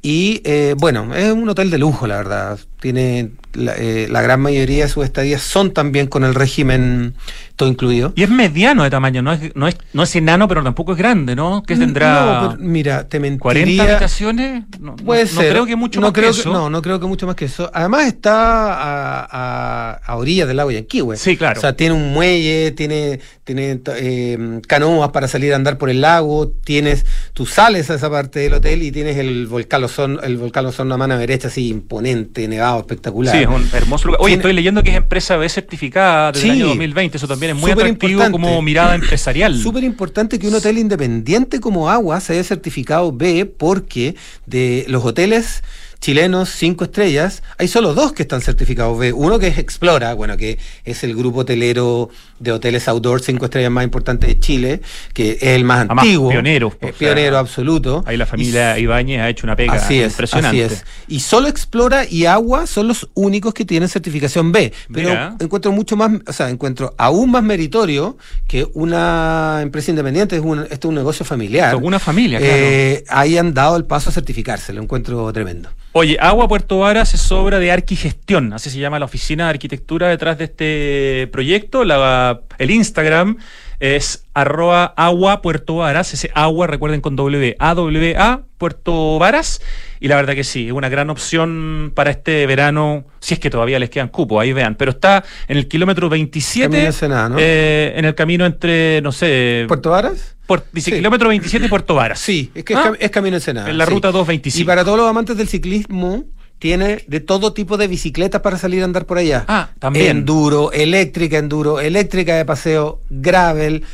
y 0.00 0.40
eh, 0.44 0.74
bueno, 0.78 1.14
es 1.14 1.32
un 1.32 1.48
hotel 1.48 1.70
de 1.70 1.78
lujo, 1.78 2.06
la 2.06 2.16
verdad. 2.16 2.58
Tiene 2.80 3.32
la, 3.54 3.74
la, 4.08 4.22
gran 4.22 4.40
mayoría 4.40 4.84
de 4.84 4.88
sus 4.88 5.04
estadías 5.04 5.42
son 5.42 5.72
también 5.72 6.06
con 6.06 6.22
el 6.22 6.36
régimen 6.36 7.14
todo 7.56 7.68
incluido. 7.68 8.12
Y 8.14 8.22
es 8.22 8.30
mediano 8.30 8.84
de 8.84 8.90
tamaño, 8.90 9.20
no 9.20 9.32
es, 9.32 9.56
no 9.56 9.66
es, 9.66 9.76
no 9.92 10.04
es 10.04 10.14
enano, 10.14 10.46
pero 10.46 10.62
tampoco 10.62 10.92
es 10.92 10.98
grande, 10.98 11.34
¿no? 11.34 11.64
Que 11.64 11.74
tendrá. 11.74 12.56
mira, 12.60 13.08
te 13.08 13.18
mentiría. 13.18 13.42
40 13.42 13.82
habitaciones. 13.82 14.64
No, 14.78 14.94
puede 14.94 15.26
ser. 15.26 15.46
No 15.46 15.50
creo 15.50 15.66
que 15.66 15.74
mucho 15.74 16.00
más 16.00 16.12
que 16.12 16.28
eso. 16.28 16.52
no, 16.52 16.70
no 16.70 16.80
creo 16.80 17.00
que 17.00 17.06
mucho 17.06 17.26
más 17.26 17.34
que 17.34 17.46
eso. 17.46 17.68
Además 17.74 18.06
está 18.06 18.74
a, 18.74 19.26
a, 19.28 19.92
a 19.94 20.16
orillas 20.16 20.46
del 20.46 20.58
lago 20.58 20.70
Yanquihue. 20.70 21.16
Sí, 21.16 21.36
claro. 21.36 21.58
O 21.58 21.60
sea, 21.60 21.72
tiene 21.72 21.96
un 21.96 22.12
muelle, 22.12 22.70
tiene, 22.70 23.18
tiene 23.42 23.80
eh, 23.96 24.60
canoas 24.68 25.10
para 25.10 25.26
salir 25.26 25.52
a 25.52 25.56
andar 25.56 25.78
por 25.78 25.90
el 25.90 26.00
lago, 26.00 26.52
tienes, 26.64 27.04
tú 27.32 27.44
sales 27.44 27.90
a 27.90 27.94
esa 27.94 28.08
parte 28.08 28.38
del 28.38 28.54
hotel 28.54 28.84
y 28.84 28.92
tienes 28.92 29.16
el 29.16 29.48
volcán 29.48 29.87
Lozón, 29.88 30.20
el 30.22 30.36
volcán 30.36 30.64
Lozón 30.64 30.88
mano 30.88 31.18
derecha, 31.18 31.48
así 31.48 31.68
imponente, 31.68 32.46
nevado, 32.46 32.80
espectacular. 32.80 33.34
Sí, 33.34 33.42
es 33.42 33.48
un 33.48 33.68
hermoso 33.72 34.06
lugar. 34.06 34.20
Oye, 34.22 34.34
estoy 34.34 34.52
leyendo 34.52 34.82
que 34.82 34.90
es 34.90 34.96
empresa 34.96 35.36
B 35.36 35.48
certificada 35.48 36.32
desde 36.32 36.46
el 36.46 36.52
año 36.52 36.66
2020, 36.68 37.16
eso 37.16 37.28
también 37.28 37.56
es 37.56 37.60
muy 37.60 37.70
atractivo 37.70 38.30
como 38.30 38.60
mirada 38.62 38.94
empresarial. 38.94 39.58
Súper 39.58 39.84
importante 39.84 40.38
que 40.38 40.48
un 40.48 40.54
hotel 40.54 40.78
independiente 40.78 41.60
como 41.60 41.90
Agua 41.90 42.20
se 42.20 42.34
haya 42.34 42.44
certificado 42.44 43.12
B 43.12 43.46
porque 43.46 44.14
de 44.46 44.84
los 44.88 45.04
hoteles 45.04 45.62
chilenos, 46.00 46.50
cinco 46.50 46.84
estrellas, 46.84 47.42
hay 47.56 47.68
solo 47.68 47.94
dos 47.94 48.12
que 48.12 48.22
están 48.22 48.40
certificados 48.40 48.98
B. 48.98 49.12
Uno 49.12 49.38
que 49.38 49.48
es 49.48 49.58
Explora, 49.58 50.14
bueno, 50.14 50.36
que 50.36 50.58
es 50.84 51.02
el 51.04 51.14
grupo 51.16 51.40
hotelero 51.40 52.10
de 52.40 52.52
hoteles 52.52 52.86
outdoor 52.88 53.20
cinco 53.20 53.46
estrellas 53.46 53.70
más 53.70 53.84
importante 53.84 54.26
de 54.26 54.38
Chile, 54.38 54.80
que 55.12 55.32
es 55.32 55.42
el 55.42 55.64
más 55.64 55.80
Además, 55.86 56.04
antiguo. 56.04 56.30
pioneros, 56.30 56.72
Es 56.74 56.76
o 56.76 56.86
sea, 56.86 56.92
pionero 56.98 57.38
absoluto. 57.38 58.04
Ahí 58.06 58.16
la 58.16 58.26
familia 58.26 58.78
Ibáñez 58.78 59.20
ha 59.20 59.28
hecho 59.28 59.46
una 59.46 59.56
pega 59.56 59.74
Así 59.74 60.00
es, 60.00 60.12
impresionante. 60.12 60.64
así 60.64 60.74
es. 60.74 60.84
Y 61.08 61.20
solo 61.20 61.48
Explora 61.48 62.04
y 62.08 62.26
Agua 62.26 62.66
son 62.66 62.88
los 62.88 63.08
únicos 63.14 63.54
que 63.54 63.64
tienen 63.64 63.88
certificación 63.88 64.52
B. 64.52 64.72
Pero 64.92 65.08
Mira. 65.10 65.36
encuentro 65.40 65.72
mucho 65.72 65.96
más, 65.96 66.10
o 66.26 66.32
sea, 66.32 66.48
encuentro 66.50 66.94
aún 66.98 67.30
más 67.30 67.42
meritorio 67.42 68.16
que 68.46 68.66
una 68.74 69.60
empresa 69.62 69.90
independiente, 69.90 70.36
es 70.36 70.42
un, 70.42 70.60
esto 70.60 70.74
es 70.74 70.84
un 70.86 70.94
negocio 70.94 71.24
familiar. 71.24 71.72
Son 71.74 71.84
una 71.84 71.98
familia, 71.98 72.38
claro. 72.38 72.54
eh, 72.56 73.04
hayan 73.08 73.54
dado 73.54 73.76
el 73.76 73.84
paso 73.84 74.10
a 74.10 74.12
certificarse, 74.12 74.72
lo 74.72 74.82
encuentro 74.82 75.32
tremendo. 75.32 75.70
Oye, 75.92 76.16
Agua 76.20 76.46
Puerto 76.48 76.78
Varas 76.80 77.14
es 77.14 77.32
obra 77.32 77.58
de 77.58 77.72
Arquigestión, 77.72 78.52
así 78.52 78.68
se 78.70 78.78
llama 78.78 78.98
la 78.98 79.06
oficina 79.06 79.44
de 79.44 79.50
arquitectura 79.50 80.08
detrás 80.08 80.36
de 80.38 80.44
este 80.44 81.28
proyecto. 81.32 81.84
La- 81.84 82.27
el 82.58 82.70
Instagram 82.70 83.36
es 83.80 84.24
arroba 84.34 84.86
agua 84.96 85.40
Puerto 85.40 85.76
Varas, 85.76 86.12
ese 86.12 86.30
agua, 86.34 86.66
recuerden 86.66 87.00
con 87.00 87.14
W, 87.14 87.54
A-W-A, 87.60 88.40
Puerto 88.58 89.18
Varas. 89.20 89.60
Y 90.00 90.08
la 90.08 90.16
verdad 90.16 90.34
que 90.34 90.42
sí, 90.44 90.66
es 90.66 90.72
una 90.72 90.88
gran 90.88 91.10
opción 91.10 91.92
para 91.94 92.10
este 92.10 92.44
verano, 92.46 93.04
si 93.20 93.34
es 93.34 93.40
que 93.40 93.50
todavía 93.50 93.78
les 93.78 93.90
quedan 93.90 94.08
cupos, 94.08 94.40
ahí 94.42 94.52
vean. 94.52 94.74
Pero 94.74 94.90
está 94.92 95.24
en 95.46 95.58
el 95.58 95.68
kilómetro 95.68 96.08
27, 96.08 96.68
Camino 96.70 96.86
Ensenada, 96.86 97.28
¿no? 97.28 97.36
eh, 97.38 97.92
en 97.96 98.04
el 98.04 98.14
camino 98.16 98.46
entre, 98.46 99.00
no 99.02 99.12
sé, 99.12 99.64
¿Puerto 99.68 99.90
Varas? 99.90 100.36
Puer- 100.48 100.64
dice 100.72 100.90
Sí. 100.90 100.96
kilómetro 100.96 101.28
27 101.28 101.66
y 101.66 101.68
Puerto 101.68 101.94
Varas. 101.94 102.18
Sí, 102.18 102.50
es 102.54 102.64
que 102.64 102.72
es, 102.72 102.78
Ah, 102.78 102.90
cam- 102.90 102.96
es 102.98 103.10
Camino 103.10 103.36
Ensenada. 103.36 103.68
en 103.70 103.78
la 103.78 103.84
sí. 103.86 103.92
ruta 103.92 104.08
225. 104.10 104.62
Y 104.62 104.64
para 104.66 104.82
todos 104.84 104.98
los 104.98 105.08
amantes 105.08 105.36
del 105.36 105.46
ciclismo, 105.46 106.24
tiene 106.58 107.04
de 107.06 107.20
todo 107.20 107.52
tipo 107.52 107.76
de 107.76 107.86
bicicletas 107.88 108.40
para 108.40 108.58
salir 108.58 108.82
a 108.82 108.84
andar 108.84 109.06
por 109.06 109.18
allá. 109.18 109.44
Ah, 109.48 109.70
también. 109.78 110.18
Enduro, 110.18 110.72
eléctrica 110.72 111.38
enduro, 111.38 111.80
eléctrica 111.80 112.34
de 112.36 112.44
paseo, 112.44 113.00
gravel, 113.10 113.84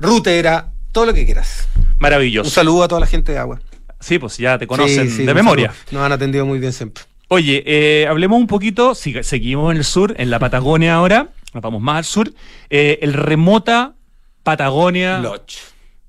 rutera, 0.00 0.70
todo 0.92 1.06
lo 1.06 1.14
que 1.14 1.24
quieras. 1.24 1.68
Un 1.76 1.84
Maravilloso. 1.98 2.50
saludo 2.50 2.84
a 2.84 2.88
toda 2.88 3.00
la 3.00 3.06
gente 3.06 3.32
de 3.32 3.38
agua. 3.38 3.60
Sí, 4.00 4.18
pues 4.18 4.36
ya 4.38 4.58
te 4.58 4.66
conocen 4.66 5.08
Sí, 5.08 5.16
sí, 5.18 5.22
de 5.24 5.32
un 5.32 5.36
memoria. 5.36 5.68
saludo. 5.68 5.84
Nos 5.92 6.02
han 6.06 6.12
atendido 6.12 6.44
muy 6.46 6.58
bien 6.58 6.72
siempre. 6.72 7.04
Oye, 7.28 7.62
eh, 7.66 8.06
hablemos 8.06 8.38
un 8.38 8.46
poquito, 8.46 8.94
siga- 8.94 9.22
seguimos 9.22 9.70
en 9.72 9.78
el 9.78 9.84
sur, 9.84 10.14
en 10.18 10.28
la 10.30 10.38
Patagonia 10.38 10.94
ahora, 10.94 11.28
nos 11.54 11.62
vamos 11.62 11.80
más 11.80 11.96
al 11.98 12.04
sur. 12.04 12.32
Eh, 12.70 12.98
el 13.02 13.14
Remota 13.14 13.94
Patagonia, 14.42 15.18
Lodge. 15.20 15.56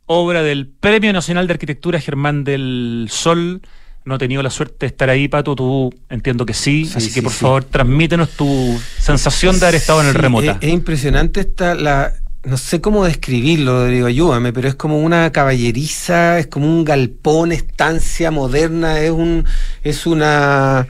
obra 0.08 0.44
del 0.44 0.68
Premio 0.68 1.14
Nacional 1.14 1.48
de 1.48 1.54
Arquitectura 1.54 2.00
Germán 2.02 2.44
del 2.44 3.08
Sol. 3.10 3.62
No 4.06 4.16
he 4.16 4.18
tenido 4.20 4.44
la 4.44 4.52
suerte 4.52 4.78
de 4.82 4.88
estar 4.88 5.10
ahí, 5.10 5.28
Pato, 5.28 5.56
tú 5.56 5.94
entiendo 6.10 6.46
que 6.46 6.54
sí, 6.54 6.86
Sí, 6.86 6.94
así 6.96 7.12
que 7.12 7.24
por 7.24 7.32
sí. 7.32 7.40
favor 7.40 7.64
transmítenos 7.64 8.30
tu 8.32 8.80
sensación 9.00 9.60
de 9.60 9.66
haber 9.66 9.76
estado 9.76 10.02
en 10.02 10.08
el 10.08 10.14
Remota. 10.14 10.52
Es, 10.62 10.68
es 10.68 10.70
impresionante 10.74 11.40
esta, 11.40 11.74
la, 11.74 12.14
no 12.44 12.58
sé 12.58 12.82
cómo 12.82 13.04
describirlo, 13.06 13.80
Rodrigo, 13.82 14.06
ayúdame, 14.06 14.54
pero 14.54 14.68
es 14.68 14.76
como 14.76 15.00
una 15.00 15.32
caballeriza, 15.32 16.38
es 16.38 16.46
como 16.46 16.68
un 16.68 16.86
galpón, 16.86 17.52
estancia 17.52 18.30
moderna, 18.30 19.00
es 19.00 19.10
un, 19.10 19.46
es 19.84 20.06
una 20.06 20.88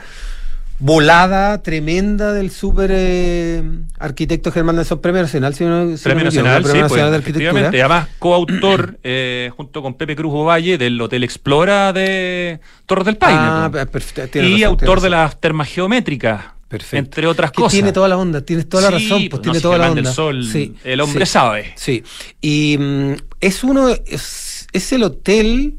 volada 0.80 1.62
tremenda 1.64 2.34
del 2.34 2.52
super 2.52 2.92
eh, 2.94 3.64
arquitecto 3.98 4.52
Germán 4.52 4.76
Nelson, 4.76 5.00
Premio 5.00 5.22
Nacional, 5.22 5.54
si 5.56 5.64
no, 5.64 5.96
si 5.98 6.04
Premio 6.04 6.26
no 6.26 6.32
me 6.32 6.38
equivoco, 6.38 6.44
Nacional, 6.50 6.64
sí, 6.64 6.70
Premio 6.70 6.82
pues, 6.88 6.92
Nacional 6.92 7.12
de 7.12 7.18
Arquitectura. 7.18 7.50
efectivamente. 7.50 7.82
Además, 7.82 8.08
coautor 8.20 9.00
eh, 9.04 9.52
junto 9.56 9.82
con 9.82 9.94
Pepe 9.96 10.16
Cruz 10.16 10.34
Ovalle 10.34 10.78
del 10.78 11.00
Hotel 11.00 11.24
Explora 11.24 11.94
de 11.94 12.60
Torres 12.86 13.06
del 13.06 13.18
Paine. 13.18 13.40
Ah, 13.42 13.70
pues. 13.72 13.86
perfecto, 13.88 14.32
tiene 14.32 14.48
y 14.50 14.52
razón, 14.64 14.68
autor 14.80 15.02
de 15.02 15.10
las 15.10 15.40
termas 15.40 15.68
geométricas, 15.70 16.42
Perfecto. 16.68 16.98
entre 16.98 17.28
otras 17.28 17.52
Que 17.52 17.56
cosas. 17.62 17.72
Tiene 17.74 17.92
toda 17.94 18.08
la 18.08 18.18
onda, 18.18 18.42
tienes 18.42 18.68
toda 18.68 18.90
la 18.92 18.98
Sí, 19.00 19.04
razón, 19.06 19.20
pues 19.20 19.30
pues, 19.30 19.42
tiene 19.44 19.58
si 19.60 19.64
toda 19.64 19.78
la 19.78 19.90
onda. 19.92 20.02
del 20.02 20.12
Sol, 20.14 20.44
Sí, 20.46 20.76
el 20.84 21.00
hombre 21.00 21.26
sí, 21.26 21.32
sabe. 21.32 21.74
Sí. 21.76 22.04
Y 22.42 22.78
mm, 22.80 23.14
es 23.40 23.64
uno, 23.64 23.88
es, 23.90 24.68
es 24.74 24.92
el 24.92 25.04
hotel 25.04 25.76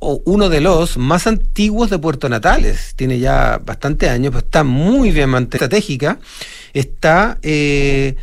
o 0.00 0.20
uno 0.24 0.48
de 0.48 0.60
los 0.60 0.96
más 0.96 1.26
antiguos 1.26 1.90
de 1.90 1.98
Puerto 1.98 2.28
Natales. 2.28 2.94
Tiene 2.96 3.18
ya 3.18 3.60
bastante 3.64 4.08
años, 4.08 4.30
pero 4.32 4.44
está 4.44 4.64
muy 4.64 5.10
bien 5.12 5.28
mantenido. 5.30 5.64
Estratégica. 5.64 6.18
Está, 6.72 7.38
eh, 7.42 8.16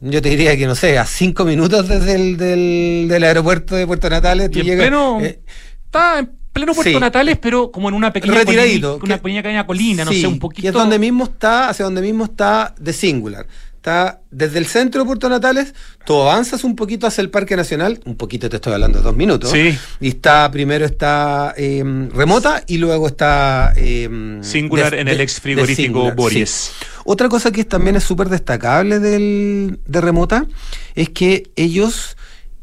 yo 0.00 0.20
te 0.22 0.28
diría 0.28 0.56
que 0.56 0.66
no 0.66 0.74
sé, 0.74 0.98
a 0.98 1.06
cinco 1.06 1.44
minutos 1.44 1.88
desde 1.88 2.14
el 2.14 2.36
del, 2.36 3.06
del 3.08 3.24
aeropuerto 3.24 3.74
de 3.74 3.86
Puerto 3.86 4.08
Natales. 4.10 4.50
tú 4.50 4.58
Y 4.58 4.60
en 4.60 4.66
llegas, 4.66 4.86
pleno, 4.86 5.20
eh, 5.20 5.40
está 5.86 6.18
en 6.20 6.30
pleno 6.52 6.74
Puerto 6.74 6.92
sí. 6.92 7.00
Natales, 7.00 7.38
pero 7.40 7.70
como 7.72 7.88
en 7.88 7.94
una 7.94 8.12
pequeña 8.12 8.34
retiradito. 8.34 8.98
colina, 8.98 9.04
una 9.06 9.16
que- 9.16 9.22
pequeña 9.22 9.42
pequeña 9.42 9.66
colina, 9.66 10.04
no 10.04 10.12
sí, 10.12 10.20
sé, 10.20 10.26
un 10.26 10.38
poquito. 10.38 10.68
es 10.68 10.74
donde 10.74 10.98
mismo 10.98 11.24
está, 11.24 11.68
hacia 11.70 11.84
donde 11.86 12.02
mismo 12.02 12.24
está 12.24 12.74
The 12.82 12.92
Singular. 12.92 13.46
Está 13.84 14.22
desde 14.30 14.58
el 14.60 14.64
centro 14.64 15.02
de 15.02 15.06
Puerto 15.06 15.28
Natales, 15.28 15.74
tú 16.06 16.14
avanzas 16.18 16.64
un 16.64 16.74
poquito 16.74 17.06
hacia 17.06 17.20
el 17.20 17.28
Parque 17.28 17.54
Nacional, 17.54 18.00
un 18.06 18.16
poquito 18.16 18.48
te 18.48 18.56
estoy 18.56 18.72
hablando 18.72 18.96
de 18.96 19.04
dos 19.04 19.14
minutos. 19.14 19.50
Sí. 19.50 19.76
Y 20.00 20.08
está, 20.08 20.50
primero 20.50 20.86
está 20.86 21.52
eh, 21.54 21.84
remota 22.14 22.64
y 22.66 22.78
luego 22.78 23.08
está 23.08 23.74
eh, 23.76 24.38
Singular 24.40 24.90
de- 24.90 25.00
en 25.02 25.08
el 25.08 25.20
ex 25.20 25.38
frigorífico 25.38 25.82
Singular, 25.82 26.14
Borges. 26.16 26.48
sí. 26.78 26.86
Otra 27.04 27.28
cosa 27.28 27.52
que 27.52 27.62
también 27.66 27.96
es 27.96 28.04
súper 28.04 28.30
destacable 28.30 29.00
del, 29.00 29.78
de 29.86 30.00
Remota 30.00 30.46
es 30.94 31.10
que 31.10 31.50
ellos 31.54 32.16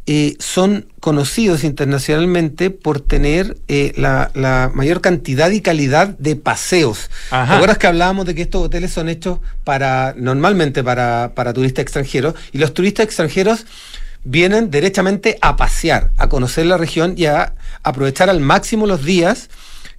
eh, 0.07 0.35
son 0.39 0.87
conocidos 0.99 1.63
internacionalmente 1.63 2.71
por 2.71 3.01
tener 3.01 3.57
eh, 3.67 3.93
la, 3.95 4.31
la 4.33 4.71
mayor 4.73 4.99
cantidad 4.99 5.51
y 5.51 5.61
calidad 5.61 6.07
de 6.17 6.35
paseos. 6.35 7.09
Ajá. 7.29 7.47
¿Te 7.47 7.55
acuerdas 7.55 7.77
que 7.77 7.87
hablábamos 7.87 8.25
de 8.25 8.33
que 8.33 8.41
estos 8.41 8.63
hoteles 8.63 8.91
son 8.91 9.09
hechos 9.09 9.39
para 9.63 10.13
normalmente 10.17 10.83
para, 10.83 11.33
para 11.35 11.53
turistas 11.53 11.83
extranjeros? 11.83 12.33
Y 12.51 12.57
los 12.57 12.73
turistas 12.73 13.05
extranjeros 13.05 13.65
vienen 14.23 14.71
derechamente 14.71 15.37
a 15.41 15.55
pasear, 15.55 16.11
a 16.17 16.29
conocer 16.29 16.65
la 16.65 16.77
región 16.77 17.13
y 17.17 17.25
a 17.25 17.53
aprovechar 17.83 18.29
al 18.29 18.39
máximo 18.39 18.87
los 18.87 19.03
días 19.03 19.49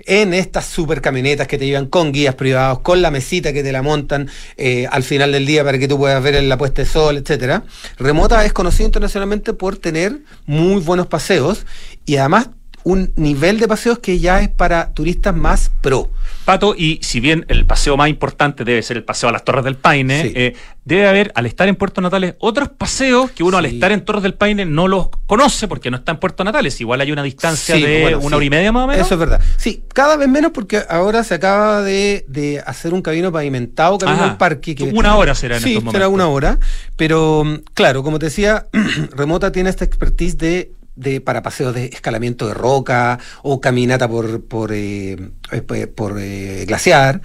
en 0.06 0.34
estas 0.34 0.66
super 0.66 1.00
camionetas 1.00 1.46
que 1.46 1.58
te 1.58 1.66
llevan 1.66 1.86
con 1.86 2.12
guías 2.12 2.34
privados, 2.34 2.80
con 2.80 3.02
la 3.02 3.10
mesita 3.10 3.52
que 3.52 3.62
te 3.62 3.72
la 3.72 3.82
montan 3.82 4.28
eh, 4.56 4.86
al 4.90 5.02
final 5.02 5.32
del 5.32 5.46
día 5.46 5.64
para 5.64 5.78
que 5.78 5.88
tú 5.88 5.98
puedas 5.98 6.22
ver 6.22 6.42
la 6.42 6.58
puesta 6.58 6.82
de 6.82 6.88
sol, 6.88 7.16
etcétera. 7.16 7.64
Remota 7.98 8.44
es 8.44 8.52
conocido 8.52 8.86
internacionalmente 8.86 9.52
por 9.52 9.76
tener 9.76 10.18
muy 10.46 10.80
buenos 10.80 11.06
paseos 11.06 11.66
y 12.06 12.16
además 12.16 12.48
un 12.84 13.12
nivel 13.16 13.58
de 13.60 13.68
paseos 13.68 13.98
que 13.98 14.18
ya 14.18 14.40
es 14.40 14.48
para 14.48 14.92
turistas 14.92 15.34
más 15.36 15.70
pro. 15.80 16.10
Pato, 16.44 16.74
y 16.76 16.98
si 17.02 17.20
bien 17.20 17.44
el 17.48 17.64
paseo 17.66 17.96
más 17.96 18.08
importante 18.08 18.64
debe 18.64 18.82
ser 18.82 18.96
el 18.96 19.04
paseo 19.04 19.28
a 19.28 19.32
las 19.32 19.44
Torres 19.44 19.64
del 19.64 19.76
Paine, 19.76 20.22
Sí. 20.22 20.32
eh, 20.34 20.56
debe 20.84 21.06
haber, 21.06 21.30
al 21.36 21.46
estar 21.46 21.68
en 21.68 21.76
Puerto 21.76 22.00
Natales, 22.00 22.34
otros 22.40 22.68
paseos 22.70 23.30
que 23.30 23.44
uno 23.44 23.58
al 23.58 23.66
estar 23.66 23.92
en 23.92 24.04
Torres 24.04 24.24
del 24.24 24.34
Paine 24.34 24.64
no 24.64 24.88
los 24.88 25.08
conoce 25.26 25.68
porque 25.68 25.90
no 25.92 25.98
está 25.98 26.10
en 26.12 26.18
Puerto 26.18 26.42
Natales. 26.42 26.80
Igual 26.80 27.00
hay 27.00 27.12
una 27.12 27.22
distancia 27.22 27.76
Sí, 27.76 27.82
de 27.82 28.02
bueno, 28.02 28.18
una 28.20 28.36
hora 28.36 28.44
y 28.44 28.50
media 28.50 28.72
más 28.72 28.84
o 28.84 28.86
menos. 28.88 29.06
Eso 29.06 29.14
es 29.14 29.20
verdad. 29.20 29.40
Sí, 29.56 29.84
cada 29.94 30.16
vez 30.16 30.28
menos 30.28 30.50
porque 30.50 30.82
ahora 30.88 31.22
se 31.22 31.34
acaba 31.34 31.82
de, 31.82 32.24
de 32.28 32.60
hacer 32.66 32.92
un 32.92 33.02
camino 33.02 33.30
pavimentado, 33.30 33.98
camino 33.98 34.22
Ajá. 34.22 34.30
al 34.32 34.36
parque. 34.38 34.74
Que, 34.74 34.84
Una 34.84 35.14
hora 35.16 35.36
será 35.36 35.58
en 35.58 35.62
Sí, 35.62 35.76
estos 35.76 35.92
será 35.92 36.06
momentos. 36.06 36.14
una 36.14 36.28
hora. 36.34 36.58
Pero 36.96 37.44
mm, 37.44 37.54
claro, 37.74 38.02
como 38.02 38.18
te 38.18 38.26
decía, 38.26 38.66
Remota 39.12 39.52
tiene 39.52 39.70
esta 39.70 39.84
expertise 39.84 40.36
de, 40.38 40.72
de 40.96 41.20
para 41.20 41.42
paseos 41.42 41.74
de 41.74 41.86
escalamiento 41.86 42.46
de 42.46 42.54
roca 42.54 43.18
o 43.42 43.60
caminata 43.60 44.08
por, 44.08 44.44
por, 44.44 44.72
eh, 44.72 45.16
eh, 45.50 45.86
por 45.86 46.18
eh, 46.20 46.64
glaciar. 46.66 47.22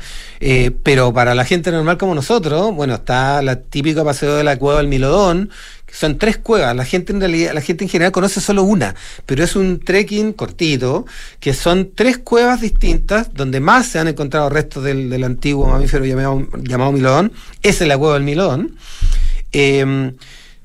Pero 0.84 1.14
para 1.14 1.36
la 1.36 1.46
gente 1.46 1.72
normal 1.72 1.98
como 1.98 2.16
nosotros, 2.16 2.74
bueno, 2.74 2.96
está 2.96 3.42
la 3.42 3.60
típica 3.62 4.04
paseo 4.04 4.36
de 4.36 4.44
la 4.44 4.58
cueva 4.58 4.80
del 4.80 4.88
Milodón, 4.88 5.50
son 5.92 6.18
tres 6.18 6.38
cuevas. 6.38 6.76
La 6.76 6.86
gente 6.86 7.12
en 7.12 7.20
realidad, 7.20 7.54
la 7.54 7.62
gente 7.62 7.84
en 7.84 7.90
general 7.90 8.12
conoce 8.12 8.40
solo 8.42 8.64
una, 8.64 8.96
pero 9.26 9.44
es 9.44 9.56
un 9.56 9.80
trekking 9.80 10.34
cortito, 10.34 11.06
que 11.40 11.54
son 11.54 11.92
tres 11.96 12.18
cuevas 12.20 12.62
distintas, 12.62 13.34
donde 13.34 13.60
más 13.60 13.88
se 13.88 14.00
han 14.00 14.08
encontrado 14.08 14.50
restos 14.50 14.84
del, 14.84 15.10
del 15.10 15.24
antiguo 15.24 15.68
mamífero 15.68 16.06
llamado, 16.06 16.48
llamado 16.62 16.92
Milodón. 16.92 17.32
Esa 17.64 17.84
es 17.84 17.88
la 17.88 17.98
cueva 17.98 18.16
del 18.16 18.24
Milodón. 18.24 18.78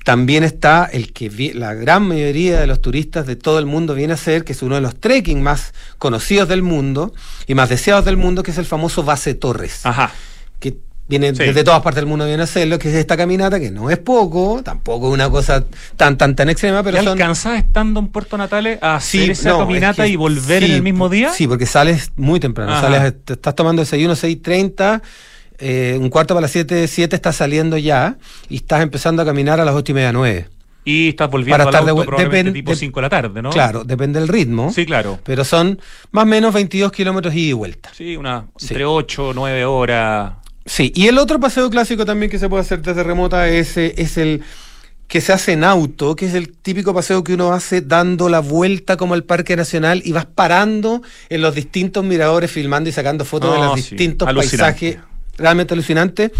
También 0.03 0.43
está 0.43 0.85
el 0.91 1.13
que 1.13 1.29
la 1.55 1.73
gran 1.73 2.07
mayoría 2.07 2.59
de 2.59 2.67
los 2.67 2.81
turistas 2.81 3.25
de 3.25 3.35
todo 3.37 3.57
el 3.59 3.65
mundo 3.65 3.93
viene 3.95 4.11
a 4.13 4.15
hacer, 4.15 4.43
que 4.43 4.51
es 4.51 4.61
uno 4.61 4.75
de 4.75 4.81
los 4.81 4.95
trekking 4.99 5.41
más 5.41 5.73
conocidos 5.97 6.49
del 6.49 6.61
mundo 6.61 7.13
y 7.47 7.55
más 7.55 7.69
deseados 7.69 8.03
del 8.05 8.17
mundo, 8.17 8.43
que 8.43 8.51
es 8.51 8.57
el 8.57 8.65
famoso 8.65 9.03
Base 9.03 9.33
Torres 9.33 9.85
Ajá. 9.85 10.11
que 10.59 10.75
viene 11.07 11.33
Sí. 11.35 11.43
desde 11.43 11.63
todas 11.63 11.81
partes 11.81 12.01
del 12.01 12.05
mundo 12.07 12.25
viene 12.25 12.41
a 12.41 12.45
hacerlo, 12.45 12.79
que 12.79 12.89
es 12.89 12.95
esta 12.95 13.15
caminata, 13.15 13.59
que 13.61 13.71
no 13.71 13.89
es 13.89 13.97
poco, 13.97 14.61
tampoco 14.63 15.07
es 15.07 15.13
una 15.13 15.29
cosa 15.29 15.63
tan 15.95 16.17
tan 16.17 16.35
tan 16.35 16.49
extrema, 16.49 16.83
pero 16.83 16.97
¿Te 16.97 17.03
son 17.03 17.13
alcanzas 17.13 17.57
estando 17.59 17.99
en 18.01 18.07
Puerto 18.07 18.37
Natales 18.37 18.79
a 18.81 18.95
hacer 18.95 19.31
esa 19.31 19.49
no, 19.49 19.59
caminata 19.59 20.03
es 20.03 20.07
que 20.09 20.13
y 20.13 20.15
volver 20.17 20.63
en 20.63 20.71
el 20.71 20.81
mismo 20.81 21.07
día? 21.09 21.31
Sí, 21.31 21.47
porque 21.47 21.65
sales 21.65 22.11
muy 22.17 22.39
temprano, 22.41 22.73
Ajá. 22.73 22.81
sales, 22.89 23.13
estás 23.27 23.55
tomando 23.55 23.81
desayuno 23.81 24.15
6.30, 24.15 25.01
eh, 25.63 25.97
un 25.99 26.09
cuarto 26.09 26.33
para 26.33 26.41
las 26.41 26.51
7, 26.51 26.87
7 26.87 27.15
estás 27.15 27.35
saliendo 27.37 27.77
ya 27.77 28.17
y 28.49 28.57
estás 28.57 28.81
empezando 28.81 29.21
a 29.21 29.25
caminar 29.25 29.59
a 29.59 29.65
las 29.65 29.73
8 29.75 29.91
y 29.91 29.95
media, 29.95 30.11
9. 30.11 30.49
Y 30.85 31.09
estás 31.09 31.29
volviendo 31.31 31.53
Para 31.53 31.63
al 31.63 31.69
estar 31.69 31.81
auto 31.81 31.95
de 31.95 32.01
vu- 32.01 32.05
probablemente 32.05 32.51
depen- 32.51 32.53
tipo 32.53 32.71
de- 32.71 32.77
5 32.77 32.99
de 32.99 33.01
la 33.03 33.09
tarde, 33.09 33.41
¿no? 33.41 33.49
Claro, 33.51 33.83
depende 33.85 34.19
del 34.19 34.27
ritmo. 34.27 34.71
Sí, 34.73 34.85
claro. 34.85 35.17
Pero 35.23 35.45
son 35.45 35.79
más 36.11 36.23
o 36.23 36.25
menos 36.25 36.53
22 36.53 36.91
kilómetros 36.91 37.33
ida 37.33 37.49
y 37.49 37.53
vuelta. 37.53 37.89
Sí, 37.95 38.17
una, 38.17 38.47
Sí. 38.57 38.67
entre 38.69 38.83
8 38.85 39.29
o 39.29 39.33
9 39.33 39.63
horas. 39.63 40.33
Sí, 40.65 40.91
y 40.95 41.07
el 41.07 41.17
otro 41.17 41.39
paseo 41.39 41.69
clásico 41.69 42.05
también 42.05 42.29
que 42.29 42.37
se 42.39 42.49
puede 42.49 42.61
hacer 42.61 42.81
desde 42.81 43.01
remota 43.03 43.47
es, 43.47 43.77
eh, 43.77 43.93
es 43.97 44.17
el 44.17 44.41
que 45.07 45.21
se 45.21 45.31
hace 45.31 45.51
en 45.53 45.63
auto, 45.63 46.15
que 46.15 46.25
es 46.25 46.33
el 46.33 46.51
típico 46.57 46.93
paseo 46.93 47.23
que 47.23 47.33
uno 47.35 47.53
hace 47.53 47.81
dando 47.81 48.29
la 48.29 48.39
vuelta 48.39 48.97
como 48.97 49.13
al 49.13 49.23
Parque 49.23 49.55
Nacional 49.55 50.01
y 50.03 50.11
vas 50.11 50.25
parando 50.25 51.01
en 51.29 51.41
los 51.41 51.53
distintos 51.55 52.03
miradores, 52.03 52.49
filmando 52.51 52.89
y 52.89 52.93
sacando 52.93 53.23
fotos 53.23 53.53
de 53.53 53.59
los 53.59 53.75
sí, 53.81 53.95
distintos 53.95 54.27
alucinante. 54.27 54.57
paisajes. 54.63 55.12
Realmente 55.37 55.73
alucinante. 55.73 56.31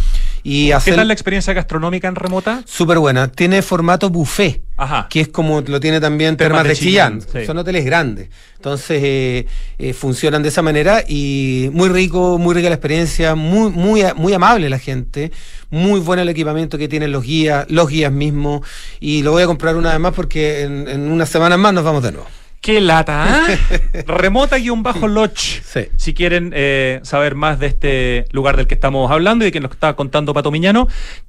Y 0.44 0.68
¿Qué 0.68 0.74
hacer 0.74 0.96
tal 0.96 1.08
la 1.08 1.14
experiencia 1.14 1.54
gastronómica 1.54 2.08
en 2.08 2.16
remota? 2.16 2.64
súper 2.66 3.00
buena. 3.00 3.28
Tiene 3.30 3.62
formato 3.62 4.10
buffet. 4.10 4.62
Ajá. 4.76 5.08
que 5.08 5.22
es 5.22 5.28
como 5.28 5.62
lo 5.62 5.80
tiene 5.80 6.02
también 6.02 6.36
Termas 6.36 6.64
de. 6.64 6.76
Chillán, 6.76 7.22
sí. 7.22 7.46
Son 7.46 7.58
hoteles 7.60 7.86
grandes. 7.86 8.30
Entonces 8.56 9.02
eh, 9.04 9.46
eh, 9.78 9.94
funcionan 9.94 10.42
de 10.42 10.50
esa 10.50 10.62
manera 10.62 11.04
y 11.08 11.70
muy 11.74 11.90
rico, 11.90 12.38
muy 12.40 12.56
rica 12.56 12.70
la 12.70 12.76
experiencia, 12.76 13.36
muy, 13.36 13.70
muy, 13.70 14.04
muy 14.16 14.34
amable 14.34 14.70
la 14.70 14.80
gente, 14.80 15.32
muy 15.70 16.00
bueno 16.00 16.24
el 16.24 16.30
equipamiento 16.30 16.78
que 16.78 16.88
tienen 16.88 17.12
los 17.12 17.24
guías, 17.24 17.66
los 17.70 17.88
guías 17.88 18.12
mismos. 18.12 18.68
Y 19.00 19.22
lo 19.22 19.32
voy 19.32 19.44
a 19.44 19.46
comprar 19.46 19.76
una 19.76 19.92
vez 19.92 20.00
más 20.00 20.14
porque 20.14 20.62
en, 20.62 20.88
en 20.88 21.12
unas 21.12 21.30
semanas 21.30 21.60
más 21.60 21.74
nos 21.74 21.84
vamos 21.84 22.04
de 22.04 22.12
nuevo. 22.14 22.28
¡Qué 22.64 22.80
lata! 22.80 23.26
¿ah? 23.46 23.48
Remota-Lodge. 24.08 25.62
Sí. 25.64 25.88
Si 25.98 26.14
quieren 26.14 26.52
eh, 26.56 27.00
saber 27.04 27.36
más 27.36 27.60
de 27.60 27.68
este 27.68 28.26
lugar 28.32 28.56
del 28.58 28.68
que 28.68 28.74
estamos 28.74 29.12
hablando 29.12 29.44
y 29.44 29.48
de 29.48 29.52
que 29.52 29.60
nos 29.60 29.72
estaba 29.72 29.96
contando 29.96 30.34
Pato 30.34 30.50
Miñano, 30.50 30.88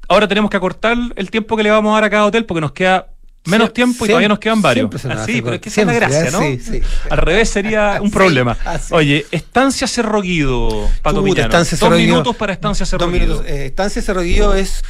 ahora 0.08 0.28
tenemos 0.28 0.50
que 0.50 0.56
acortar 0.56 0.96
el 1.16 1.30
tiempo 1.30 1.56
que 1.56 1.62
le 1.64 1.70
vamos 1.70 1.90
a 1.90 1.94
dar 1.94 2.04
a 2.04 2.10
cada 2.10 2.26
hotel 2.26 2.44
porque 2.44 2.60
nos 2.60 2.72
queda 2.72 3.08
menos 3.46 3.68
Sie- 3.68 3.72
tiempo 3.74 4.04
y 4.04 4.08
todavía 4.08 4.28
nos 4.28 4.38
quedan 4.38 4.62
varios. 4.62 4.90
nos 4.90 5.04
Ah, 5.04 5.24
pero 5.26 5.54
es 5.54 5.60
que 5.60 5.68
esa 5.68 5.80
es 5.82 5.86
la 5.88 5.92
gracia, 5.92 6.30
¿no? 6.30 6.40
sí, 6.40 6.60
sí. 6.60 6.80
Al 7.10 7.18
revés 7.18 7.50
sería 7.50 7.98
un 8.00 8.10
problema. 8.10 8.56
así. 8.64 8.94
Oye, 8.94 9.26
Estancia 9.32 9.86
Cerro 9.86 10.22
Guido, 10.22 10.88
Pato 11.02 11.20
Miñano. 11.20 11.42
Estancia 11.48 11.76
Dos 11.76 11.80
Cerro 11.80 11.96
Guido. 11.96 12.10
minutos 12.12 12.36
para 12.36 12.52
Estancia 12.52 12.86
Cerro 12.86 13.06
Dos 13.06 13.12
minutos. 13.12 13.44
Eh, 13.46 13.66
estancia 13.66 14.00
Cerro 14.00 14.22
Guido 14.22 14.54
es, 14.54 14.82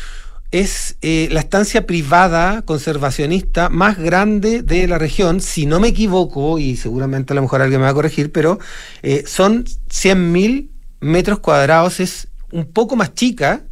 es 0.55 0.96
eh, 1.02 1.26
la 1.32 1.40
estancia 1.40 1.84
privada 1.84 2.62
conservacionista 2.62 3.70
más 3.70 3.98
grande 3.98 4.62
de 4.62 4.86
la 4.86 4.98
región, 4.98 5.40
si 5.40 5.66
no 5.66 5.80
me 5.80 5.88
equivoco, 5.88 6.61
y 6.61 6.76
seguramente 6.76 7.32
a 7.32 7.34
lo 7.34 7.42
mejor 7.42 7.61
alguien 7.61 7.80
me 7.80 7.86
va 7.86 7.90
a 7.90 7.94
corregir, 7.94 8.30
pero 8.30 8.61
eh, 9.02 9.24
son 9.26 9.64
100.000 9.64 10.68
metros 11.00 11.40
cuadrados, 11.40 11.98
es 11.98 12.28
un 12.52 12.66
poco 12.66 12.94
más 12.94 13.14
chica 13.14 13.62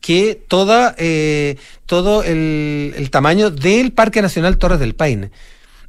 que 0.00 0.34
toda, 0.48 0.94
eh, 0.96 1.56
todo 1.84 2.24
el, 2.24 2.94
el 2.96 3.10
tamaño 3.10 3.50
del 3.50 3.92
Parque 3.92 4.22
Nacional 4.22 4.56
Torres 4.56 4.80
del 4.80 4.94
Paine. 4.94 5.30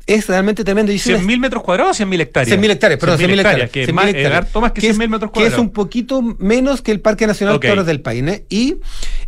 Es 0.07 0.27
realmente 0.27 0.63
tremendo. 0.63 0.91
Y 0.91 0.95
es 0.95 1.05
una 1.07 1.19
100.000 1.19 1.39
metros 1.39 1.63
cuadrados 1.63 1.99
o 1.99 2.03
100.000 2.03 2.21
hectáreas? 2.21 2.57
100.000 2.59 2.71
hectáreas, 2.71 2.99
perdón, 2.99 3.19
100.000 3.19 3.39
hectáreas. 3.39 3.69
Que 3.69 3.83
es 3.83 3.87
100.000 3.89 3.93
más, 3.93 4.05
es 4.05 4.15
hectáreas. 4.15 4.37
harto 4.45 4.61
más 4.61 4.71
que, 4.71 4.79
es- 4.89 4.97
100.000 4.97 5.09
metros 5.09 5.31
Que 5.31 5.39
es 5.39 5.43
cuadrados. 5.45 5.59
un 5.59 5.69
poquito 5.71 6.21
menos 6.39 6.81
que 6.81 6.91
el 6.91 6.99
Parque 6.99 7.27
Nacional. 7.27 7.59
Torres 7.59 7.85
del 7.85 8.01
Paine. 8.01 8.45
Y 8.49 8.77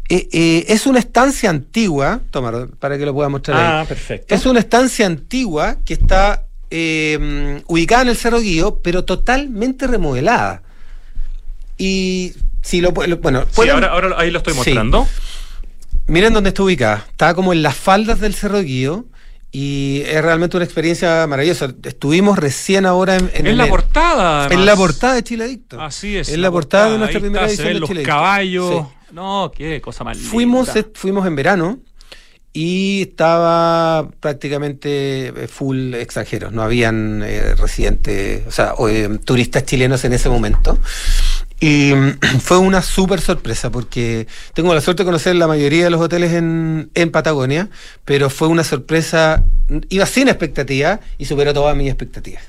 eh, 0.09 0.28
eh, 0.34 0.65
es 0.67 0.86
una 0.88 0.99
estancia 0.99 1.49
antigua, 1.49 2.21
toma, 2.32 2.67
para 2.80 2.97
que 2.97 3.05
lo 3.05 3.13
pueda 3.13 3.30
mostrar 3.30 3.57
Ah, 3.59 3.82
ahí. 3.82 3.88
perfecto. 3.88 4.34
Es 4.34 4.45
una 4.45 4.59
estancia 4.59 5.05
antigua 5.05 5.78
que 5.86 5.93
está 5.93 6.45
eh, 6.76 7.61
ubicada 7.67 8.01
en 8.01 8.09
el 8.09 8.17
Cerro 8.17 8.39
Guío, 8.41 8.80
pero 8.84 9.05
totalmente 9.05 9.86
remodelada. 9.86 10.63
Y 11.78 12.34
si 12.61 12.82
lo, 12.82 12.91
lo- 12.91 13.17
bueno, 13.17 13.45
Sí, 13.51 13.69
ahora, 13.69 13.88
ahora 13.88 14.15
ahí 14.17 14.32
lo 14.32 14.39
estoy 14.39 14.53
Sí. 14.53 14.57
mostrando. 14.57 15.07
Miren 16.07 16.34
dónde 16.34 16.49
está 16.49 16.63
ubicada. 16.63 17.05
Está 17.09 17.34
como 17.34 17.53
en 17.53 17.61
las 17.63 17.76
faldas 17.76 18.19
del 18.19 18.34
Cerro 18.34 18.61
Guío 18.61 19.05
y 19.56 20.01
es 20.08 20.20
realmente 20.24 20.58
una 20.58 20.66
experiencia 20.66 21.28
maravillosa. 21.28 21.72
Estuvimos 21.84 22.39
recién 22.39 22.88
ahora 22.88 23.18
en, 23.18 23.30
en 23.36 23.45
En 23.45 23.58
la 23.58 23.68
portada. 23.68 24.45
En 24.45 24.47
además. 24.47 24.66
la 24.66 24.76
portada 24.76 25.14
de 25.14 25.24
Chile 25.24 25.43
Adicto. 25.43 25.80
Así 25.80 26.18
es. 26.18 26.30
En 26.30 26.41
la 26.41 26.49
portada 26.49 26.89
de 26.89 26.97
nuestra 26.97 27.20
primera 27.20 27.45
está, 27.45 27.54
edición 27.54 27.74
de 27.76 27.80
los 27.80 27.89
Chile 27.89 28.01
caballos. 28.01 28.88
Sí. 28.88 29.14
No, 29.14 29.51
qué 29.56 29.80
cosa 29.80 30.04
más 30.04 30.18
Fuimos, 30.18 30.76
eh, 30.76 30.88
fuimos 30.95 31.28
en 31.28 31.36
verano 31.36 31.80
y 32.54 33.01
estaba 33.10 34.10
prácticamente 34.20 35.28
eh, 35.28 35.47
full 35.47 35.95
extranjeros. 35.95 36.54
No 36.54 36.62
habían 36.62 37.24
eh, 37.24 37.56
residentes, 37.56 38.45
o 38.47 38.51
sea, 38.51 38.76
o, 38.76 38.88
eh, 38.88 39.20
turistas 39.26 39.66
chilenos 39.66 40.06
en 40.06 40.14
ese 40.14 40.30
momento. 40.30 40.78
Y 41.64 41.93
mm, 41.95 42.18
fue 42.41 42.57
una 42.57 42.82
súper 42.82 43.22
sorpresa 43.22 43.72
porque 43.72 44.28
tengo 44.53 44.74
la 44.74 44.82
suerte 44.82 45.03
de 45.03 45.05
conocer 45.05 45.36
la 45.36 45.47
mayoría 45.47 45.86
de 45.86 45.89
los 45.89 46.01
hoteles 46.01 46.34
en, 46.34 46.89
en 46.93 47.09
Patagonia, 47.11 47.70
pero 48.03 48.30
fue 48.30 48.49
una 48.49 48.66
sorpresa, 48.66 49.43
iba 49.89 50.05
sin 50.05 50.28
expectativa 50.28 50.99
y 51.18 51.24
superó 51.26 51.53
todas 51.53 51.76
mis 51.78 51.88
expectativas. 51.88 52.43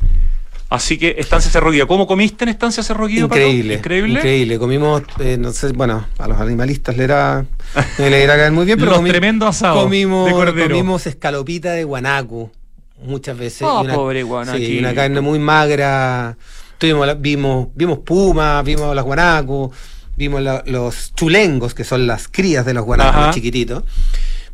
Así 0.68 0.98
que 0.98 1.14
Estancia 1.18 1.48
Cerro 1.52 1.70
Guido. 1.70 1.86
¿Cómo 1.86 2.06
comiste 2.08 2.42
en 2.42 2.48
Estancia 2.48 2.82
Cerro 2.82 3.06
Guido? 3.06 3.26
Increíble, 3.26 3.74
Increíble. 3.74 4.14
increíble. 4.18 4.58
Comimos, 4.58 5.02
eh, 5.20 5.36
no 5.38 5.52
sé, 5.52 5.68
bueno, 5.68 6.04
a 6.18 6.26
los 6.26 6.40
animalistas 6.40 6.96
le 6.96 7.04
era, 7.04 7.44
no 7.98 8.08
le 8.08 8.20
era 8.24 8.34
caer 8.36 8.50
muy 8.50 8.64
bien, 8.66 8.78
pero 8.80 8.90
Los 8.92 9.00
comi- 9.00 9.10
tremendos 9.10 9.48
asados 9.50 9.84
comimos, 9.84 10.26
de 10.26 10.32
cordero. 10.32 10.70
comimos 10.70 11.06
escalopita 11.06 11.70
de 11.72 11.84
guanaco 11.84 12.50
muchas 13.04 13.38
veces. 13.38 13.60
Y 13.60 13.64
una, 13.84 13.94
pobre 13.94 14.24
guanaquito. 14.24 14.66
Sí, 14.66 14.78
una 14.80 14.92
carne 14.94 15.20
muy 15.20 15.38
magra. 15.38 16.36
Tuvimos, 16.78 17.06
la- 17.06 17.14
vimos, 17.14 17.68
vimos 17.74 17.98
pumas, 18.00 18.62
vimos 18.64 18.94
las 18.94 19.04
guanacos, 19.04 19.70
vimos 20.16 20.42
la- 20.42 20.62
los 20.66 21.14
chulengos, 21.14 21.72
que 21.74 21.84
son 21.84 22.06
las 22.06 22.28
crías 22.28 22.66
de 22.66 22.74
los 22.74 22.84
guanacos 22.84 23.34
chiquititos. 23.34 23.82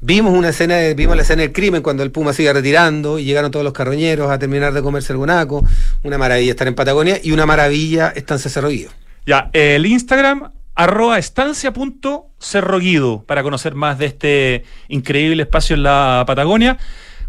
Vimos 0.02 0.32
una 0.32 0.48
escena, 0.48 0.76
de- 0.76 0.94
vimos 0.94 1.14
la 1.16 1.20
escena 1.22 1.42
del 1.42 1.52
crimen 1.52 1.82
cuando 1.82 2.02
el 2.02 2.10
puma 2.10 2.32
iba 2.38 2.52
retirando 2.54 3.18
y 3.18 3.24
llegaron 3.24 3.50
todos 3.50 3.64
los 3.64 3.74
carroñeros 3.74 4.30
a 4.30 4.38
terminar 4.38 4.72
de 4.72 4.80
comerse 4.82 5.12
el 5.12 5.18
guanaco. 5.18 5.62
Una 6.02 6.16
maravilla 6.16 6.52
estar 6.52 6.66
en 6.68 6.74
Patagonia 6.74 7.18
y 7.22 7.32
una 7.32 7.44
maravilla 7.44 8.08
Estancia 8.16 8.50
Cerro 8.50 8.70
Guido. 8.70 8.90
Ya, 9.26 9.50
el 9.52 9.84
Instagram 9.84 10.52
arroba 10.74 11.18
estancia.cerroguido 11.18 13.24
para 13.26 13.42
conocer 13.42 13.74
más 13.74 13.98
de 13.98 14.06
este 14.06 14.64
increíble 14.88 15.42
espacio 15.42 15.76
en 15.76 15.82
la 15.82 16.24
Patagonia. 16.26 16.78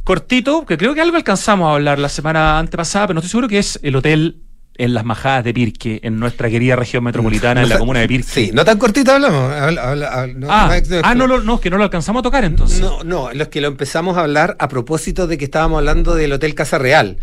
Cortito, 0.04 0.66
que 0.66 0.78
creo 0.78 0.94
que 0.96 1.02
algo 1.02 1.18
alcanzamos 1.18 1.70
a 1.70 1.74
hablar 1.74 2.00
la 2.00 2.10
semana 2.10 2.58
antepasada, 2.60 3.08
pero 3.08 3.16
no 3.16 3.20
estoy 3.20 3.32
seguro 3.32 3.48
que 3.50 3.60
es 3.60 3.80
el 3.84 3.96
hotel 3.96 4.38
en 4.84 4.94
las 4.94 5.06
Majadas 5.06 5.44
de 5.44 5.54
Pirque, 5.54 6.00
en 6.04 6.20
nuestra 6.20 6.50
querida 6.50 6.76
región 6.76 7.04
metropolitana, 7.04 7.62
en 7.62 7.70
la 7.70 7.78
comuna 7.80 8.00
de 8.00 8.08
Pirque. 8.08 8.28
Sí, 8.32 8.52
no 8.54 8.66
tan 8.66 8.78
cortito 8.78 9.12
hablamos. 9.12 9.52
habla- 9.54 9.90
habla- 9.90 10.08
habla- 10.08 10.34
no, 10.34 10.48
ah, 10.50 10.70
no, 11.16 11.26
ah, 11.26 11.40
no, 11.44 11.60
que 11.60 11.70
no 11.70 11.78
lo 11.78 11.84
alcanzamos 11.84 12.22
a 12.22 12.24
tocar 12.24 12.44
entonces. 12.44 12.80
No, 12.82 13.04
no, 13.04 13.32
los 13.34 13.48
que 13.50 13.62
lo 13.62 13.68
empezamos 13.68 14.18
a 14.18 14.22
hablar 14.22 14.56
a 14.60 14.68
propósito 14.68 15.28
de 15.28 15.38
que 15.38 15.46
estábamos 15.46 15.78
hablando 15.80 16.16
del 16.16 16.34
Hotel 16.34 16.56
Casa 16.56 16.78
Real. 16.78 17.18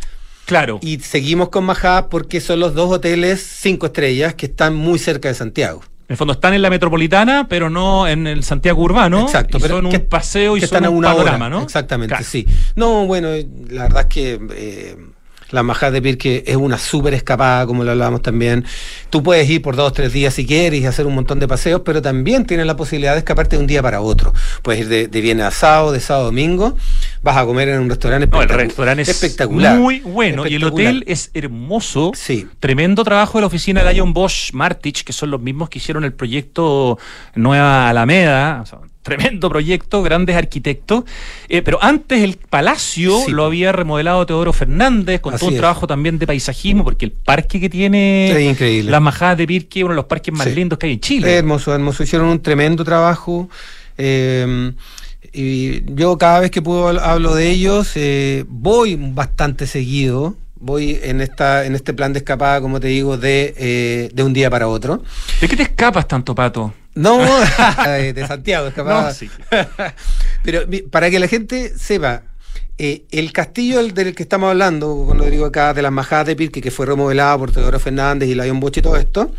Claro. 0.46 0.78
Y 0.82 1.00
seguimos 1.00 1.50
con 1.50 1.64
Majá 1.64 2.09
porque 2.09 2.40
son 2.40 2.61
los 2.61 2.74
dos 2.74 2.90
hoteles 2.90 3.42
cinco 3.42 3.86
estrellas 3.86 4.34
que 4.34 4.46
están 4.46 4.74
muy 4.74 4.98
cerca 4.98 5.28
de 5.28 5.34
Santiago. 5.34 5.82
En 5.82 6.14
el 6.14 6.16
fondo 6.16 6.32
están 6.32 6.54
en 6.54 6.62
la 6.62 6.70
metropolitana, 6.70 7.48
pero 7.50 7.68
no 7.68 8.09
en 8.09 8.26
el 8.26 8.42
Santiago 8.42 8.80
urbano. 8.82 9.22
Exacto, 9.24 9.59
y 9.59 9.61
pero 9.61 9.82
son 9.82 9.90
que- 9.90 9.98
un 9.98 10.06
paseo 10.06 10.56
y 10.56 10.61
son 10.61 10.64
están 10.64 10.84
a 10.86 10.90
un 10.90 10.96
una 10.98 11.09
panorama, 11.12 11.46
hora. 11.46 11.56
¿no? 11.56 11.62
Exactamente, 11.64 12.12
Claro. 12.12 12.24
sí. 12.26 12.46
No, 12.76 13.04
bueno, 13.06 13.28
la 13.68 13.82
verdad 13.82 14.02
es 14.02 14.06
que 14.06 14.40
eh, 14.54 14.96
la 15.51 15.62
Majá 15.62 15.90
de 15.90 16.03
Pirque 16.03 16.44
es 16.46 16.57
una 16.57 16.76
súper 16.78 17.14
escapada, 17.14 17.66
como 17.66 17.84
lo 17.84 17.90
hablábamos 17.92 18.22
también. 18.22 18.64
Tú 19.11 19.22
puedes 19.22 19.49
ir 19.49 19.62
por 19.62 19.76
dos 19.76 19.88
o 19.88 19.92
tres 19.92 20.12
días 20.12 20.34
si 20.34 20.46
quieres 20.46 20.80
y 20.82 20.86
hacer 20.86 21.07
un 21.07 21.14
montón 21.14 21.38
de 21.40 21.49
paseos, 21.49 21.82
pero 21.84 22.03
también 22.03 22.44
tienes 22.44 22.66
la 22.66 22.76
posibilidad 22.76 23.12
de 23.14 23.18
escaparte 23.20 23.57
de 23.57 23.61
un 23.61 23.66
día 23.66 23.82
para 23.82 24.01
otro. 24.01 24.32
Puedes 24.62 24.82
ir 24.82 24.88
de, 24.88 25.09
de 25.09 25.20
viernes 25.20 25.46
a 25.46 25.51
sábado, 25.51 25.92
de 25.92 26.01
sábado 26.01 26.24
a 26.24 26.26
domingo, 26.26 26.76
vas 27.22 27.36
a 27.36 27.46
comer 27.46 27.68
en 27.70 27.80
un 27.80 27.88
restaurante 27.88 28.26
No, 28.26 28.42
el 28.42 28.49
espectacu- 28.49 28.57
restaurante 28.59 29.03
es 29.03 29.09
espectacular. 29.09 29.78
muy 29.78 30.01
bueno 30.01 30.46
y 30.46 30.55
el 30.55 30.62
Espectacular. 30.62 30.92
hotel 30.94 31.05
es 31.07 31.30
hermoso. 31.34 32.12
Sí. 32.14 32.46
Tremendo 32.61 33.03
trabajo 33.05 33.38
de 33.38 33.42
la 33.42 33.46
oficina 33.46 33.82
de 33.84 33.94
Ion 33.94 34.12
Bosch 34.12 34.53
Martich, 34.53 35.03
que 35.05 35.12
son 35.12 35.30
los 35.30 35.40
mismos 35.40 35.68
que 35.70 35.78
hicieron 35.78 36.05
el 36.05 36.12
proyecto 36.12 36.99
Nueva 37.34 37.88
Alameda. 37.88 38.61
o 38.62 38.66
sea, 38.66 38.78
tremendo 39.03 39.49
proyecto, 39.49 40.03
grandes 40.03 40.36
arquitectos. 40.36 41.05
Eh, 41.49 41.62
pero 41.62 41.78
antes 41.82 42.22
el 42.22 42.36
palacio 42.36 43.18
Sí. 43.24 43.32
lo 43.32 43.44
había 43.44 43.72
remodelado 43.72 44.26
Teodoro 44.26 44.53
Fernández, 44.53 45.20
con 45.20 45.32
Así 45.34 45.40
todo 45.40 45.49
un 45.49 45.55
es. 45.55 45.61
trabajo 45.61 45.86
también 45.86 46.18
de 46.18 46.26
paisajismo, 46.26 46.84
porque 46.84 47.07
el 47.07 47.12
parque 47.12 47.59
que 47.61 47.70
tiene 47.70 48.30
Es 48.30 48.51
increíble. 48.51 48.90
las 48.90 49.01
majadas 49.01 49.38
de 49.38 49.46
Pirque, 49.46 49.82
uno 49.84 49.92
de 49.94 49.96
los 49.96 50.05
parques 50.07 50.34
más 50.34 50.46
Sí. 50.49 50.55
lindos 50.55 50.78
que 50.78 50.86
hay 50.86 50.92
en 50.94 51.01
Chile. 51.01 51.32
Es 51.32 51.38
hermoso, 51.38 51.74
hermoso. 51.74 52.03
Hicieron 52.03 52.28
un 52.28 52.40
tremendo 52.42 52.84
trabajo. 52.84 53.49
eh, 53.96 54.72
y 55.32 55.82
yo 55.94 56.16
cada 56.18 56.40
vez 56.40 56.51
que 56.51 56.62
puedo 56.62 56.90
habl- 56.92 57.01
hablo 57.03 57.34
de 57.34 57.51
ellos, 57.51 57.92
eh, 57.96 58.44
voy 58.49 58.96
bastante 58.96 59.66
seguido. 59.66 60.36
Voy 60.61 60.99
en 61.03 61.20
esta 61.20 61.64
en 61.66 61.74
este 61.74 61.92
plan 61.94 62.12
de 62.12 62.18
escapada, 62.20 62.61
como 62.61 62.80
te 62.80 62.88
digo, 62.88 63.16
de, 63.16 64.11
de 64.12 64.22
un 64.22 64.32
día 64.32 64.51
para 64.51 64.66
otro. 64.68 65.03
¿De 65.40 65.49
qué 65.49 65.57
te 65.57 65.62
escapas 65.64 66.07
tanto, 66.09 66.34
Pato? 66.34 66.72
No, 66.99 67.18
de 67.18 68.12
de 68.12 68.26
Santiago, 68.26 68.66
escapada. 68.66 69.09
No, 69.09 69.14
sí. 69.14 69.30
Pero 70.42 70.62
para 70.90 71.11
que 71.11 71.18
la 71.18 71.28
gente 71.28 71.72
sepa, 71.78 72.22
eh, 72.76 73.05
el 73.11 73.32
castillo 73.32 73.78
del, 73.78 73.94
del 73.94 74.14
que 74.14 74.24
estamos 74.24 74.51
hablando, 74.51 75.05
cuando 75.07 75.24
digo 75.24 75.46
acá 75.46 75.72
de 75.74 75.82
las 75.82 75.92
majadas 75.92 76.26
de 76.26 76.36
Pirque, 76.36 76.61
que 76.61 76.70
fue 76.70 76.86
remodelado 76.86 77.38
por 77.38 77.53
Teodoro 77.53 77.78
Fernández 77.78 78.28
y 78.28 78.34
Lion 78.34 78.61
Bosch 78.61 78.78
y 78.78 78.82
todo 78.82 78.96
esto, 78.96 79.32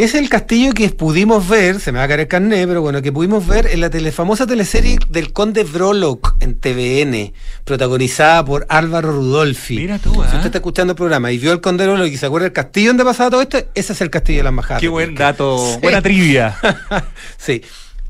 Es 0.00 0.14
el 0.14 0.30
castillo 0.30 0.72
que 0.72 0.88
pudimos 0.88 1.46
ver, 1.46 1.78
se 1.78 1.92
me 1.92 1.98
va 1.98 2.04
a 2.06 2.08
caer 2.08 2.20
el 2.20 2.26
carné, 2.26 2.66
pero 2.66 2.80
bueno, 2.80 3.02
que 3.02 3.12
pudimos 3.12 3.46
ver 3.46 3.66
en 3.66 3.82
la 3.82 3.90
tele, 3.90 4.12
famosa 4.12 4.46
teleserie 4.46 4.98
del 5.10 5.30
Conde 5.34 5.62
Brolock 5.62 6.36
en 6.40 6.58
TVN, 6.58 7.34
protagonizada 7.66 8.42
por 8.42 8.64
Álvaro 8.70 9.12
Rudolfi. 9.12 9.76
Mira 9.76 9.98
tú, 9.98 10.14
Si 10.14 10.20
¿ah? 10.20 10.24
usted 10.24 10.46
está 10.46 10.56
escuchando 10.58 10.92
el 10.92 10.96
programa 10.96 11.30
y 11.32 11.36
vio 11.36 11.52
el 11.52 11.60
Conde 11.60 11.84
Brolock 11.86 12.06
y 12.08 12.16
se 12.16 12.24
acuerda 12.24 12.44
del 12.44 12.54
castillo 12.54 12.88
donde 12.88 13.04
pasaba 13.04 13.28
todo 13.28 13.42
esto, 13.42 13.58
ese 13.74 13.92
es 13.92 14.00
el 14.00 14.08
castillo 14.08 14.38
de 14.38 14.44
las 14.44 14.52
Majadas. 14.54 14.80
Qué 14.80 14.88
buen 14.88 15.14
dato, 15.14 15.58
Sí. 15.74 15.78
buena 15.82 16.00
trivia. 16.00 16.56
sí. 17.36 17.60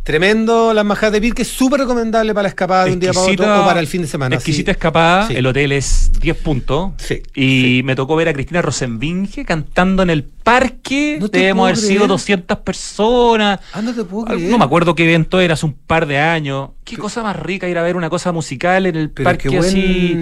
Tremendo 0.02 0.72
las 0.72 0.84
majadas 0.84 1.12
de 1.12 1.20
Pirque, 1.20 1.44
súper 1.44 1.80
recomendable 1.80 2.32
para 2.32 2.44
la 2.44 2.48
escapada 2.48 2.86
de 2.86 2.92
un 2.94 3.00
día 3.00 3.12
para 3.12 3.26
otro 3.26 3.62
o 3.62 3.66
para 3.66 3.80
el 3.80 3.86
fin 3.86 4.00
de 4.00 4.08
semana. 4.08 4.34
Exquisita 4.34 4.72
sí. 4.72 4.76
escapada, 4.76 5.26
Sí. 5.28 5.34
el 5.36 5.46
hotel 5.46 5.72
es 5.72 6.10
10 6.20 6.36
puntos. 6.38 6.92
Sí, 6.96 7.22
Y 7.34 7.82
me 7.84 7.94
tocó 7.94 8.16
ver 8.16 8.28
a 8.28 8.32
Cristina 8.32 8.62
Rosenbinge 8.62 9.44
cantando 9.44 10.02
en 10.02 10.08
el 10.08 10.24
parque. 10.24 11.18
No 11.20 11.28
Debemos 11.28 11.64
haber 11.64 11.76
sido 11.76 11.88
creer. 11.96 12.08
200 12.08 12.58
personas. 12.60 13.60
Ah, 13.74 13.82
no 13.82 13.92
te 13.94 14.02
puedo 14.04 14.24
creer. 14.24 14.50
No 14.50 14.56
me 14.56 14.64
acuerdo 14.64 14.94
qué 14.94 15.04
evento 15.04 15.38
era, 15.38 15.52
hace 15.52 15.66
un 15.66 15.74
par 15.74 16.06
de 16.06 16.18
años. 16.18 16.70
Qué 16.84 16.96
cosa 16.96 17.22
más 17.22 17.36
rica 17.36 17.68
ir 17.68 17.76
a 17.76 17.82
ver 17.82 17.94
una 17.94 18.08
cosa 18.08 18.32
musical 18.32 18.86
en 18.86 18.96
el 18.96 19.10
parque 19.10 19.50
buen- 19.50 19.60
así, 19.60 20.16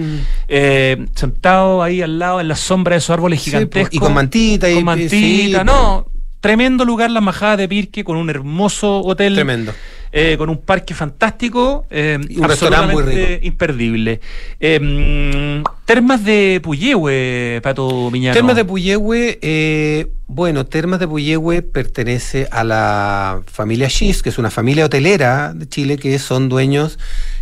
eh, 0.49 1.05
sentado 1.15 1.81
ahí 1.81 2.01
al 2.01 2.19
lado, 2.19 2.41
en 2.41 2.49
la 2.49 2.55
sombra 2.57 2.95
de 2.95 2.97
esos 2.99 3.11
árboles 3.11 3.39
gigantescos. 3.41 3.95
y 3.95 3.97
con 3.99 4.13
mantita 4.13 4.69
y- 4.69 4.75
Con 4.75 4.83
mantita, 4.83 5.63
no. 5.63 6.05
Tremendo 6.41 6.85
lugar, 6.85 7.11
las 7.11 7.21
majadas 7.23 7.57
de 7.57 7.67
Pirque, 7.67 8.03
con 8.03 8.15
un 8.17 8.29
hermoso 8.29 9.01
hotel. 9.01 9.35
Tremendo. 9.35 9.73
eh, 10.11 10.35
con 10.37 10.49
un 10.49 10.57
parque 10.57 10.93
fantástico, 10.95 11.85
eh, 11.91 12.17
un 12.19 12.35
muy 12.35 12.43
absolutamente 12.43 13.25
rico. 13.35 13.45
imperdible. 13.45 14.19
Eh, 14.59 14.79
mm, 14.79 15.63
termas 15.85 16.23
de 16.23 16.59
Puyehue, 16.63 17.59
Pato 17.61 18.09
Miñano. 18.09 18.33
Termas 18.33 18.55
de 18.55 18.65
Puyehue, 18.65 19.37
eh, 19.41 20.07
bueno, 20.27 20.65
Termas 20.65 20.99
de 20.99 21.07
Puyehue 21.07 21.61
pertenece 21.61 22.47
a 22.51 22.63
la 22.63 23.41
familia 23.45 23.89
Schiss, 23.89 24.23
que 24.23 24.29
es 24.29 24.37
una 24.39 24.49
familia 24.49 24.85
hotelera 24.85 25.53
de 25.53 25.67
Chile 25.67 25.97
que 25.97 26.17
son 26.19 26.49
dueños 26.49 26.97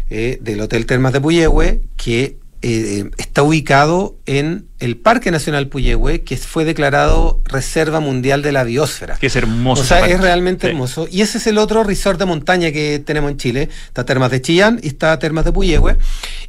eh, 0.10 0.38
del 0.41 0.60
Hotel 0.62 0.86
Termas 0.86 1.14
de 1.14 1.22
Puyehue, 1.22 1.82
que 1.95 2.38
eh, 2.62 3.10
está 3.18 3.43
ubicado 3.43 4.18
en 4.26 4.68
el 4.80 4.97
Parque 4.97 5.32
Nacional 5.32 5.68
Puyehue, 5.68 6.22
que 6.24 6.38
fue 6.38 6.66
declarado 6.66 7.41
Reserva 7.45 7.99
Mundial 7.99 8.41
de 8.41 8.51
la 8.51 8.64
Biosfera. 8.64 9.16
Que 9.18 9.28
es 9.28 9.36
hermoso. 9.36 9.82
O 9.82 9.86
sea, 9.86 10.08
es 10.08 10.20
realmente 10.20 10.68
Sí. 10.68 10.72
hermoso. 10.72 11.08
Y 11.12 11.22
ese 11.22 11.38
es 11.38 11.47
el 11.47 11.58
otro 11.58 11.84
resort 11.84 12.20
de 12.20 12.26
montaña 12.26 12.72
que 12.72 12.99
tenemos 13.03 13.32
en 13.32 13.38
Chile. 13.38 13.70
Está 13.88 14.05
Termas 14.05 14.32
de 14.32 14.41
Chillán 14.41 14.80
y 14.82 14.88
está 14.88 15.18
Termas 15.20 15.45
de 15.45 15.51
Puyehue. 15.51 15.97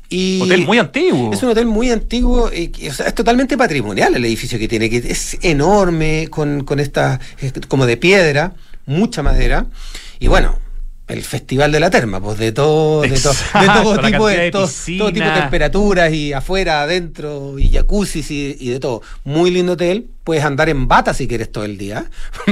Y 0.08 0.40
Hotel 0.42 0.64
muy 0.64 0.78
antiguo. 0.78 1.32
es 1.32 1.42
un 1.42 1.50
hotel 1.50 1.66
muy 1.66 1.90
antiguo, 1.90 2.50
y 2.52 2.68
que, 2.68 2.90
o 2.90 2.94
sea, 2.94 3.06
es 3.06 3.14
totalmente 3.14 3.56
patrimonial 3.58 4.14
el 4.14 4.24
edificio 4.24 4.58
que 4.58 4.66
tiene, 4.66 4.88
que 4.88 4.96
es 4.98 5.36
enorme, 5.42 6.28
con, 6.30 6.64
con 6.64 6.80
esta, 6.80 7.20
eh, 7.42 7.52
como 7.68 7.84
de 7.84 7.98
piedra, 7.98 8.54
mucha 8.86 9.22
madera, 9.22 9.66
y 10.18 10.28
bueno, 10.28 10.58
el 11.08 11.22
festival 11.22 11.72
de 11.72 11.80
la 11.80 11.90
terma, 11.90 12.20
pues 12.20 12.38
de 12.38 12.52
todo, 12.52 13.00
de, 13.02 13.08
to- 13.18 13.30
de 13.60 13.66
todo 13.82 13.98
tipo 14.06 14.28
de, 14.28 14.34
de 14.36 14.50
todo, 14.98 15.12
tipo 15.12 15.24
de 15.24 15.40
temperaturas, 15.40 16.12
y 16.12 16.32
afuera, 16.32 16.82
adentro, 16.82 17.58
y 17.58 17.70
jacuzzis 17.70 18.30
y, 18.30 18.56
y 18.60 18.68
de 18.70 18.78
todo. 18.80 19.02
Muy 19.24 19.50
lindo 19.50 19.72
hotel, 19.72 20.06
puedes 20.28 20.44
andar 20.44 20.68
en 20.68 20.86
bata 20.86 21.14
si 21.14 21.26
quieres 21.26 21.50
todo 21.50 21.64
el 21.64 21.78
día. 21.78 22.04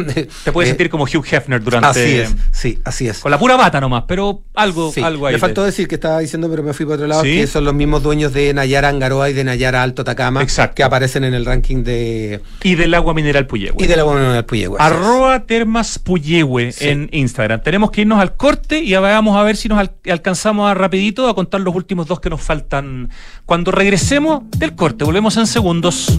Te 0.44 0.50
puedes 0.50 0.68
Eh, 0.68 0.70
sentir 0.72 0.88
como 0.88 1.04
Hugh 1.04 1.26
Hefner 1.30 1.62
durante. 1.62 1.88
Así 1.88 2.00
es, 2.20 2.34
sí, 2.52 2.78
así 2.84 3.06
es. 3.06 3.18
Con 3.18 3.30
la 3.30 3.38
pura 3.38 3.54
bata 3.56 3.82
nomás, 3.82 4.04
pero 4.08 4.40
algo, 4.54 4.90
Sí, 4.90 5.02
algo 5.02 5.26
ahí. 5.26 5.32
me 5.32 5.36
de- 5.36 5.40
faltó 5.40 5.62
decir 5.62 5.86
que 5.86 5.96
estaba 5.96 6.20
diciendo, 6.20 6.48
pero 6.48 6.62
me 6.62 6.72
fui 6.72 6.86
para 6.86 6.94
otro 6.94 7.06
lado, 7.06 7.22
¿Sí? 7.22 7.36
que 7.36 7.46
son 7.46 7.66
los 7.66 7.74
mismos 7.74 8.02
dueños 8.02 8.32
de 8.32 8.54
Nayara 8.54 8.88
Angaroa 8.88 9.28
y 9.28 9.34
de 9.34 9.44
Nayara 9.44 9.82
Alto 9.82 10.00
Atacama, 10.00 10.42
Exacto. 10.42 10.74
que 10.76 10.84
aparecen 10.84 11.24
en 11.24 11.34
el 11.34 11.44
ranking 11.44 11.84
de 11.84 12.40
Y 12.62 12.76
del 12.76 12.94
agua 12.94 13.12
mineral 13.12 13.46
Puyehue. 13.46 13.76
y 13.78 13.86
del 13.86 14.00
Puyehue. 14.46 14.78
así 14.78 14.94
es. 14.94 14.96
Arroba 14.98 15.44
Termas 15.44 15.98
Puyehue 15.98 16.72
Sí. 16.72 16.88
en 16.88 17.10
Instagram. 17.12 17.60
Tenemos 17.62 17.90
que 17.90 18.00
irnos 18.00 18.20
al 18.20 18.36
corte 18.36 18.78
y 18.80 18.94
vamos 18.94 19.36
a 19.36 19.42
ver 19.42 19.56
si 19.56 19.68
nos 19.68 19.78
al- 19.78 19.92
alcanzamos 20.10 20.70
a 20.70 20.72
rapidito 20.72 21.28
a 21.28 21.34
contar 21.34 21.60
los 21.60 21.74
últimos 21.74 22.06
dos 22.06 22.20
que 22.20 22.30
nos 22.30 22.40
faltan. 22.40 23.10
Cuando 23.44 23.70
regresemos 23.70 24.44
del 24.56 24.74
corte, 24.74 25.04
volvemos 25.04 25.36
en 25.36 25.46
segundos. 25.46 26.18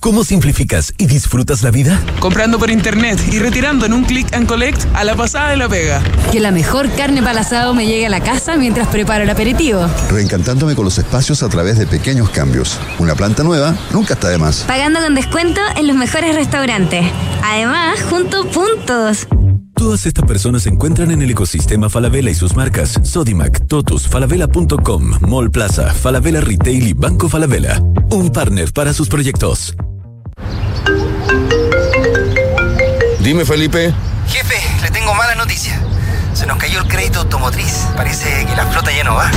¿Cómo 0.00 0.22
simplificas 0.22 0.94
y 0.96 1.06
disfrutas 1.06 1.64
la 1.64 1.72
vida? 1.72 2.00
Comprando 2.20 2.58
por 2.58 2.70
internet 2.70 3.18
y 3.32 3.40
retirando 3.40 3.84
en 3.84 3.92
un 3.92 4.04
click 4.04 4.32
and 4.32 4.46
collect 4.46 4.84
a 4.94 5.02
la 5.02 5.16
pasada 5.16 5.50
de 5.50 5.56
la 5.56 5.68
pega. 5.68 6.00
Que 6.30 6.38
la 6.38 6.52
mejor 6.52 6.88
carne 6.92 7.20
para 7.20 7.32
el 7.32 7.38
asado 7.38 7.74
me 7.74 7.84
llegue 7.84 8.06
a 8.06 8.08
la 8.08 8.20
casa 8.20 8.56
mientras 8.56 8.86
preparo 8.88 9.24
el 9.24 9.30
aperitivo. 9.30 9.88
Reencantándome 10.08 10.76
con 10.76 10.84
los 10.84 10.98
espacios 10.98 11.42
a 11.42 11.48
través 11.48 11.78
de 11.78 11.86
pequeños 11.86 12.30
cambios. 12.30 12.78
Una 13.00 13.16
planta 13.16 13.42
nueva 13.42 13.74
nunca 13.92 14.14
está 14.14 14.28
de 14.28 14.38
más. 14.38 14.64
Pagando 14.68 15.00
con 15.00 15.16
descuento 15.16 15.60
en 15.76 15.88
los 15.88 15.96
mejores 15.96 16.36
restaurantes. 16.36 17.04
Además, 17.42 18.00
junto 18.08 18.46
puntos. 18.46 19.26
Todas 19.78 20.06
estas 20.06 20.24
personas 20.26 20.64
se 20.64 20.70
encuentran 20.70 21.12
en 21.12 21.22
el 21.22 21.30
ecosistema 21.30 21.88
Falabella 21.88 22.30
y 22.30 22.34
sus 22.34 22.56
marcas 22.56 22.98
Sodimac, 23.04 23.68
Totus, 23.68 24.08
Falabella.com, 24.08 25.20
Mall 25.20 25.52
Plaza, 25.52 25.94
Falabella 25.94 26.40
Retail 26.40 26.88
y 26.88 26.92
Banco 26.94 27.28
Falabella. 27.28 27.80
Un 28.10 28.30
partner 28.32 28.72
para 28.72 28.92
sus 28.92 29.08
proyectos. 29.08 29.76
Dime, 33.20 33.44
Felipe. 33.44 33.94
Jefe, 34.26 34.82
le 34.82 34.90
tengo 34.90 35.14
mala 35.14 35.36
noticia. 35.36 35.80
Se 36.38 36.46
nos 36.46 36.56
cayó 36.56 36.78
el 36.78 36.86
crédito 36.86 37.18
automotriz. 37.18 37.84
Parece 37.96 38.46
que 38.46 38.54
la 38.54 38.64
flota 38.66 38.92
ya 38.96 39.02
no 39.02 39.16
va. 39.16 39.28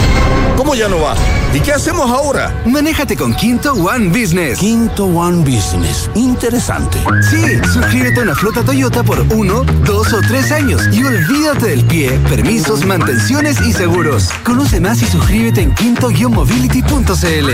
¿Cómo 0.55 0.75
ya 0.75 0.87
no 0.87 1.01
va? 1.01 1.15
¿Y 1.51 1.59
qué 1.59 1.73
hacemos 1.73 2.11
ahora? 2.11 2.53
Manéjate 2.63 3.17
con 3.17 3.33
Quinto 3.33 3.73
One 3.73 4.09
Business. 4.09 4.59
Quinto 4.59 5.05
One 5.05 5.39
Business. 5.39 6.11
Interesante. 6.13 6.99
Sí, 7.27 7.57
suscríbete 7.73 8.19
a 8.19 8.23
una 8.23 8.35
flota 8.35 8.63
Toyota 8.63 9.01
por 9.01 9.19
uno, 9.33 9.63
dos 9.83 10.13
o 10.13 10.21
tres 10.21 10.51
años 10.51 10.83
y 10.91 11.03
olvídate 11.03 11.69
del 11.69 11.83
pie, 11.85 12.11
permisos, 12.29 12.85
mantenciones 12.85 13.59
y 13.61 13.73
seguros. 13.73 14.29
Conoce 14.43 14.79
más 14.79 15.01
y 15.01 15.07
suscríbete 15.07 15.61
en 15.63 15.73
quinto-mobility.cl. 15.73 17.49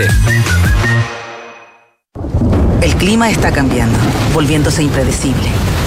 El 2.82 2.94
clima 2.96 3.30
está 3.30 3.50
cambiando, 3.50 3.98
volviéndose 4.34 4.82
impredecible, 4.82 5.48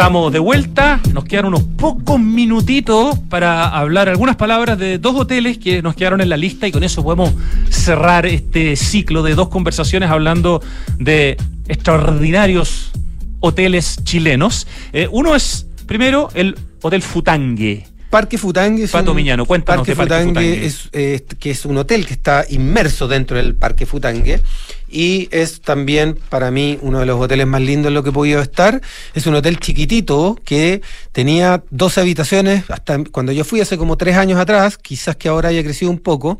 Estamos 0.00 0.32
de 0.32 0.38
vuelta, 0.38 0.98
nos 1.12 1.24
quedan 1.24 1.44
unos 1.44 1.62
pocos 1.62 2.18
minutitos 2.18 3.18
para 3.28 3.68
hablar 3.68 4.08
algunas 4.08 4.36
palabras 4.36 4.78
de 4.78 4.96
dos 4.96 5.14
hoteles 5.14 5.58
que 5.58 5.82
nos 5.82 5.94
quedaron 5.94 6.22
en 6.22 6.30
la 6.30 6.38
lista 6.38 6.66
y 6.66 6.72
con 6.72 6.82
eso 6.82 7.02
podemos 7.02 7.34
cerrar 7.68 8.24
este 8.24 8.76
ciclo 8.76 9.22
de 9.22 9.34
dos 9.34 9.50
conversaciones 9.50 10.08
hablando 10.08 10.62
de 10.98 11.36
extraordinarios 11.68 12.92
hoteles 13.40 14.02
chilenos. 14.02 14.66
Eh, 14.94 15.06
uno 15.12 15.36
es, 15.36 15.66
primero, 15.84 16.30
el 16.32 16.56
Hotel 16.80 17.02
Futangue. 17.02 17.89
Parque 18.10 18.38
Futangue 18.38 18.84
es 18.84 18.90
Pato 18.90 19.12
un, 19.12 19.16
Miñano, 19.16 19.46
cuéntanos 19.46 19.86
Parque 19.86 19.92
de 19.92 19.96
Parque 19.96 20.24
Futangue, 20.24 20.50
Futangue. 20.50 20.66
Es, 20.66 20.88
eh, 20.92 21.24
que 21.38 21.52
es 21.52 21.64
un 21.64 21.78
hotel 21.78 22.06
que 22.06 22.12
está 22.12 22.44
inmerso 22.48 23.06
dentro 23.06 23.36
del 23.36 23.54
Parque 23.54 23.86
Futangue 23.86 24.42
y 24.88 25.28
es 25.30 25.60
también 25.60 26.18
para 26.28 26.50
mí 26.50 26.78
uno 26.82 26.98
de 26.98 27.06
los 27.06 27.20
hoteles 27.20 27.46
más 27.46 27.60
lindos 27.60 27.88
en 27.88 27.94
lo 27.94 28.02
que 28.02 28.10
he 28.10 28.12
podido 28.12 28.42
estar. 28.42 28.80
Es 29.14 29.26
un 29.26 29.34
hotel 29.36 29.60
chiquitito 29.60 30.36
que 30.44 30.82
tenía 31.12 31.62
12 31.70 32.00
habitaciones 32.00 32.64
hasta 32.68 32.98
cuando 33.04 33.30
yo 33.30 33.44
fui 33.44 33.60
hace 33.60 33.78
como 33.78 33.96
tres 33.96 34.16
años 34.16 34.40
atrás, 34.40 34.76
quizás 34.76 35.14
que 35.16 35.28
ahora 35.28 35.50
haya 35.50 35.62
crecido 35.62 35.90
un 35.90 36.00
poco, 36.00 36.38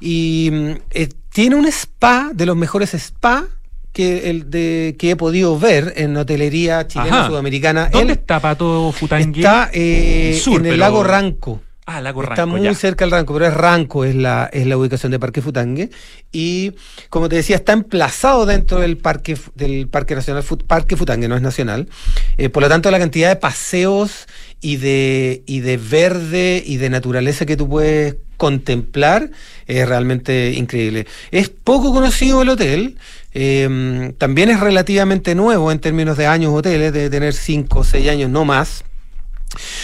y 0.00 0.50
mm, 0.52 0.70
eh, 0.90 1.08
tiene 1.32 1.54
un 1.54 1.66
spa 1.66 2.30
de 2.34 2.46
los 2.46 2.56
mejores 2.56 2.94
spa 2.94 3.46
que, 3.94 4.28
el 4.28 4.50
de, 4.50 4.96
que 4.98 5.12
he 5.12 5.16
podido 5.16 5.58
ver 5.58 5.94
en 5.96 6.14
hotelería 6.18 6.86
chilena 6.86 7.20
Ajá. 7.20 7.28
sudamericana. 7.28 7.88
¿Dónde 7.90 8.12
está 8.14 8.40
Pato 8.40 8.92
Futangue? 8.92 9.40
Está 9.40 9.70
eh, 9.72 10.38
sur, 10.42 10.60
en 10.60 10.66
el 10.66 10.72
pero- 10.72 10.76
lago 10.80 11.02
Ranco. 11.02 11.62
Ah, 11.86 12.00
Lago 12.00 12.22
Está 12.22 12.34
Ranco, 12.36 12.56
muy 12.56 12.62
ya. 12.62 12.72
cerca 12.74 13.04
del 13.04 13.12
Ranco, 13.12 13.34
pero 13.34 13.44
es 13.46 13.52
Ranco, 13.52 14.06
es 14.06 14.14
la, 14.14 14.48
es 14.50 14.66
la 14.66 14.78
ubicación 14.78 15.12
de 15.12 15.18
Parque 15.18 15.42
Futangue. 15.42 15.90
Y 16.32 16.72
como 17.10 17.28
te 17.28 17.36
decía, 17.36 17.56
está 17.56 17.74
emplazado 17.74 18.46
dentro 18.46 18.80
del 18.80 18.96
Parque, 18.96 19.36
del 19.54 19.86
parque 19.88 20.14
Nacional 20.14 20.42
Parque 20.66 20.96
Futangue, 20.96 21.28
no 21.28 21.36
es 21.36 21.42
nacional. 21.42 21.90
Eh, 22.38 22.48
por 22.48 22.62
lo 22.62 22.70
tanto, 22.70 22.90
la 22.90 22.98
cantidad 22.98 23.28
de 23.28 23.36
paseos 23.36 24.26
y 24.62 24.76
de, 24.76 25.42
y 25.44 25.60
de 25.60 25.76
verde 25.76 26.62
y 26.64 26.78
de 26.78 26.88
naturaleza 26.88 27.44
que 27.44 27.58
tú 27.58 27.68
puedes 27.68 28.16
contemplar 28.38 29.30
es 29.66 29.86
realmente 29.86 30.52
increíble. 30.52 31.06
Es 31.30 31.50
poco 31.50 31.92
conocido 31.92 32.40
el 32.40 32.48
hotel. 32.48 32.96
Eh, 33.34 34.12
también 34.18 34.50
es 34.50 34.60
relativamente 34.60 35.34
nuevo 35.34 35.70
en 35.72 35.78
términos 35.80 36.16
de 36.16 36.26
años 36.26 36.52
hoteles, 36.54 36.92
de 36.92 37.10
tener 37.10 37.32
5 37.34 37.80
o 37.80 37.84
6 37.84 38.08
años, 38.08 38.30
no 38.30 38.44
más. 38.44 38.84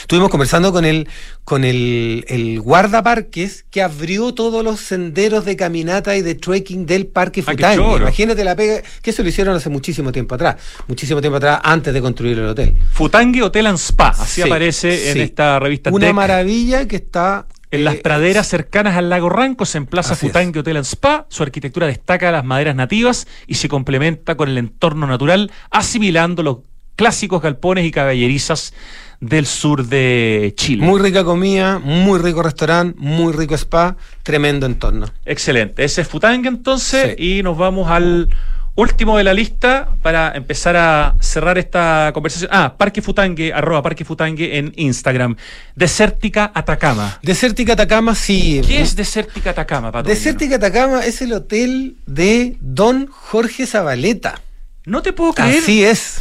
Estuvimos 0.01 0.31
conversando 0.31 0.73
con 0.73 0.85
el, 0.85 1.09
con 1.45 1.63
el, 1.63 2.25
el 2.27 2.61
guardaparques 2.61 3.65
que 3.71 3.83
abrió 3.83 4.35
todos 4.35 4.65
los 4.65 4.81
senderos 4.81 5.45
de 5.45 5.55
caminata 5.55 6.17
y 6.17 6.23
de 6.23 6.35
trekking 6.35 6.87
del 6.87 7.07
Parque 7.07 7.45
Ah, 7.47 7.53
Futangue. 7.53 7.77
choro. 7.77 8.03
Imagínate 8.03 8.43
la 8.43 8.57
pega, 8.57 8.83
que 9.01 9.11
eso 9.11 9.23
lo 9.23 9.29
hicieron 9.29 9.55
hace 9.55 9.69
muchísimo 9.69 10.11
tiempo 10.11 10.35
atrás, 10.35 10.57
muchísimo 10.89 11.21
tiempo 11.21 11.37
atrás, 11.37 11.61
antes 11.63 11.95
de 11.95 12.01
construir 12.01 12.37
el 12.41 12.47
hotel. 12.47 12.75
Futangue 12.93 13.43
Hotel 13.43 13.67
and 13.69 13.79
Spa, 13.79 14.09
así 14.09 14.43
Sí, 14.43 14.43
aparece 14.43 15.13
en 15.13 15.19
esta 15.19 15.61
revista 15.61 15.91
Una 15.91 16.07
Tech. 16.07 16.15
maravilla 16.17 16.89
que 16.89 16.97
está 16.97 17.47
En 17.71 17.85
las 17.85 17.97
eh, 17.97 18.01
praderas 18.03 18.49
cercanas 18.49 18.97
al 18.97 19.09
lago 19.11 19.29
Ranco 19.29 19.65
se 19.65 19.79
emplaza 19.79 20.15
Así 20.15 20.27
es. 20.27 20.33
Futangue 20.33 20.61
Hotel 20.61 20.77
and 20.77 20.87
Spa. 20.87 21.27
Su 21.29 21.43
arquitectura 21.43 21.87
destaca 21.87 22.33
las 22.33 22.45
maderas 22.45 22.75
nativas 22.75 23.27
y 23.47 23.55
se 23.55 23.69
complementa 23.69 24.37
con 24.37 24.49
el 24.49 24.59
entorno 24.59 25.07
natural, 25.07 25.51
asimilando 25.71 26.43
los 26.43 26.59
clásicos 26.97 27.41
galpones 27.41 27.87
y 27.87 27.91
caballerizas 27.91 28.75
del 29.21 29.47
sur 29.47 29.87
de 29.87 30.53
Chile. 30.57 30.85
Muy 30.85 31.01
rica 31.01 31.25
comida, 31.25 31.79
muy 31.79 32.19
rico 32.19 32.43
restaurante, 32.43 32.99
muy 32.99 33.33
rico 33.33 33.55
spa, 33.55 33.97
tremendo 34.23 34.67
entorno. 34.67 35.07
Excelente. 35.25 35.85
Ese 35.85 36.03
es 36.03 36.09
Futangue 36.09 36.49
entonces 36.49 37.19
y 37.19 37.43
nos 37.43 37.57
vamos 37.57 37.91
al 37.91 38.29
último 38.75 39.19
de 39.19 39.25
la 39.25 39.35
lista 39.35 39.91
para 40.03 40.33
empezar 40.35 40.77
a 40.77 41.15
cerrar 41.21 41.59
esta 41.59 42.11
conversación. 42.15 42.51
Ah, 42.53 42.75
Parque 42.77 43.03
Futangue, 43.03 43.53
arroba 43.53 43.83
Parque 43.83 44.05
Futangue 44.05 44.59
en 44.59 44.73
Instagram. 44.77 45.37
Desértica 45.75 46.51
Atacama. 46.55 47.19
Desértica 47.23 47.75
Atacama, 47.75 48.15
sí. 48.15 48.61
¿Qué 48.67 48.81
es 48.81 48.97
Desértica 48.97 49.51
Atacama, 49.51 49.93
Pato? 49.93 50.09
Desértica 50.09 50.57
Atacama 50.57 51.05
es 51.05 51.21
el 51.23 51.33
hotel 51.33 51.97
de 52.07 52.57
Don 52.61 53.07
Jorge 53.09 53.67
Zabaleta. 53.67 54.41
No 54.87 55.03
te 55.03 55.13
puedo 55.13 55.35
creer. 55.35 55.63
Así 55.63 55.85
es. 55.85 56.21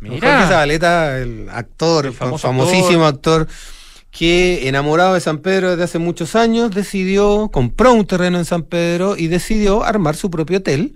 Don 0.00 0.10
Mira. 0.10 0.32
Jorge 0.32 0.52
Zabaleta, 0.52 1.18
el 1.18 1.48
actor, 1.50 2.12
famoso 2.12 2.48
famosísimo 2.48 3.06
actor. 3.06 3.48
que 4.10 4.68
enamorado 4.68 5.14
de 5.14 5.20
San 5.20 5.38
Pedro 5.38 5.70
desde 5.70 5.84
hace 5.84 5.98
muchos 5.98 6.36
años, 6.36 6.70
decidió, 6.70 7.48
compró 7.52 7.92
un 7.92 8.06
terreno 8.06 8.38
en 8.38 8.44
San 8.44 8.62
Pedro 8.62 9.16
y 9.16 9.26
decidió 9.26 9.82
armar 9.82 10.14
su 10.14 10.30
propio 10.30 10.58
hotel. 10.58 10.94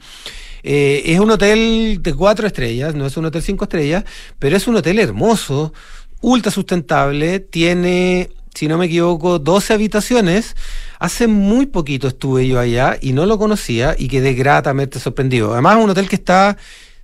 Eh, 0.62 1.02
es 1.06 1.20
un 1.20 1.30
hotel 1.30 2.00
de 2.02 2.14
cuatro 2.14 2.46
estrellas, 2.46 2.94
no 2.94 3.06
es 3.06 3.16
un 3.16 3.24
hotel 3.26 3.42
cinco 3.42 3.64
estrellas, 3.64 4.04
pero 4.38 4.56
es 4.56 4.66
un 4.66 4.76
hotel 4.76 4.98
hermoso, 4.98 5.72
ultra 6.20 6.50
sustentable, 6.50 7.40
tiene, 7.40 8.30
si 8.54 8.68
no 8.68 8.78
me 8.78 8.86
equivoco, 8.86 9.38
12 9.38 9.74
habitaciones. 9.74 10.56
Hace 10.98 11.26
muy 11.28 11.66
poquito 11.66 12.08
estuve 12.08 12.48
yo 12.48 12.58
allá 12.58 12.98
y 13.00 13.12
no 13.12 13.26
lo 13.26 13.38
conocía 13.38 13.94
y 13.96 14.08
quedé 14.08 14.34
gratamente 14.34 14.98
sorprendido. 14.98 15.52
Además, 15.52 15.78
es 15.78 15.84
un 15.84 15.90
hotel 15.90 16.08
que 16.08 16.16
está 16.16 16.56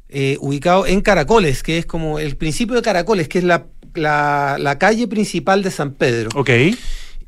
eh, 0.08 0.36
ubicado 0.40 0.86
en 0.86 1.00
Caracoles, 1.00 1.62
que 1.62 1.78
es 1.78 1.86
como 1.86 2.18
el 2.18 2.36
principio 2.36 2.74
de 2.76 2.82
Caracoles, 2.82 3.28
que 3.28 3.38
es 3.38 3.44
la, 3.44 3.66
la, 3.94 4.56
la 4.58 4.78
calle 4.78 5.06
principal 5.06 5.62
de 5.62 5.70
San 5.70 5.92
Pedro. 5.92 6.30
Ok. 6.34 6.50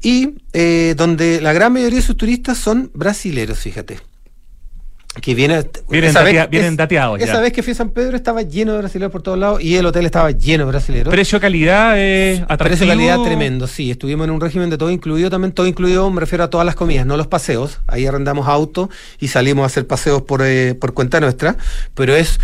Y 0.02 0.34
eh, 0.52 0.94
donde 0.96 1.40
la 1.40 1.52
gran 1.52 1.72
mayoría 1.72 2.00
de 2.00 2.06
sus 2.06 2.16
turistas 2.16 2.58
son 2.58 2.90
brasileros, 2.94 3.58
fíjate. 3.58 3.98
Que 5.20 5.34
viene, 5.34 5.64
Vienen 5.88 6.10
esa 6.10 6.22
vez- 6.22 6.34
datea- 6.34 6.46
vienen 6.50 6.72
es- 6.72 6.76
dateados 6.76 7.18
ya. 7.18 7.24
Esa 7.24 7.40
vez 7.40 7.52
que 7.52 7.62
fui 7.62 7.72
a 7.72 7.76
San 7.76 7.90
Pedro 7.90 8.16
estaba 8.16 8.42
lleno 8.42 8.72
de 8.72 8.78
brasileños 8.78 9.10
por 9.10 9.22
todos 9.22 9.38
lados 9.38 9.62
y 9.62 9.74
el 9.76 9.86
hotel 9.86 10.04
estaba 10.06 10.30
lleno 10.30 10.64
de 10.66 10.70
brasileños. 10.70 11.08
Precio-calidad 11.08 11.94
eh, 11.96 12.36
atractivo. 12.48 12.68
Precio 12.68 12.86
calidad 12.86 13.22
tremendo, 13.22 13.66
sí. 13.66 13.90
Estuvimos 13.90 14.24
en 14.26 14.30
un 14.32 14.40
régimen 14.40 14.68
de 14.68 14.76
todo 14.78 14.90
incluido, 14.90 15.30
también 15.30 15.52
todo 15.52 15.66
incluido, 15.66 16.10
me 16.10 16.20
refiero 16.20 16.44
a 16.44 16.50
todas 16.50 16.66
las 16.66 16.74
comidas, 16.74 17.06
no 17.06 17.16
los 17.16 17.26
paseos. 17.28 17.80
Ahí 17.86 18.04
arrendamos 18.06 18.46
auto 18.46 18.90
y 19.18 19.28
salimos 19.28 19.62
a 19.62 19.66
hacer 19.66 19.86
paseos 19.86 20.22
por, 20.22 20.42
eh, 20.44 20.74
por 20.74 20.92
cuenta 20.92 21.18
nuestra. 21.20 21.56
Pero 21.94 22.14
es. 22.14 22.38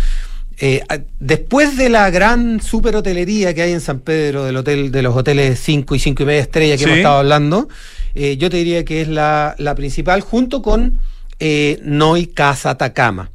eh, 0.59 0.81
después 1.19 1.77
de 1.77 1.89
la 1.89 2.09
gran 2.11 2.61
super 2.61 2.95
hotelería 2.95 3.53
que 3.53 3.63
hay 3.63 3.71
en 3.71 3.81
San 3.81 3.99
Pedro, 3.99 4.45
del 4.45 4.55
hotel, 4.57 4.91
de 4.91 5.01
los 5.01 5.15
hoteles 5.15 5.59
5 5.59 5.95
y 5.95 5.99
5 5.99 6.23
y 6.23 6.25
media 6.27 6.41
estrellas 6.41 6.77
que 6.77 6.83
Sí. 6.83 6.89
hemos 6.89 6.97
estado 6.99 7.17
hablando, 7.17 7.67
eh, 8.15 8.37
yo 8.37 8.49
te 8.51 8.57
diría 8.57 8.85
que 8.85 9.01
es 9.01 9.07
la, 9.07 9.55
la 9.57 9.73
principal, 9.75 10.21
junto 10.21 10.61
con 10.61 10.99
eh, 11.39 11.79
Noi 11.83 12.27
Casa 12.27 12.71
Atacama. 12.71 13.29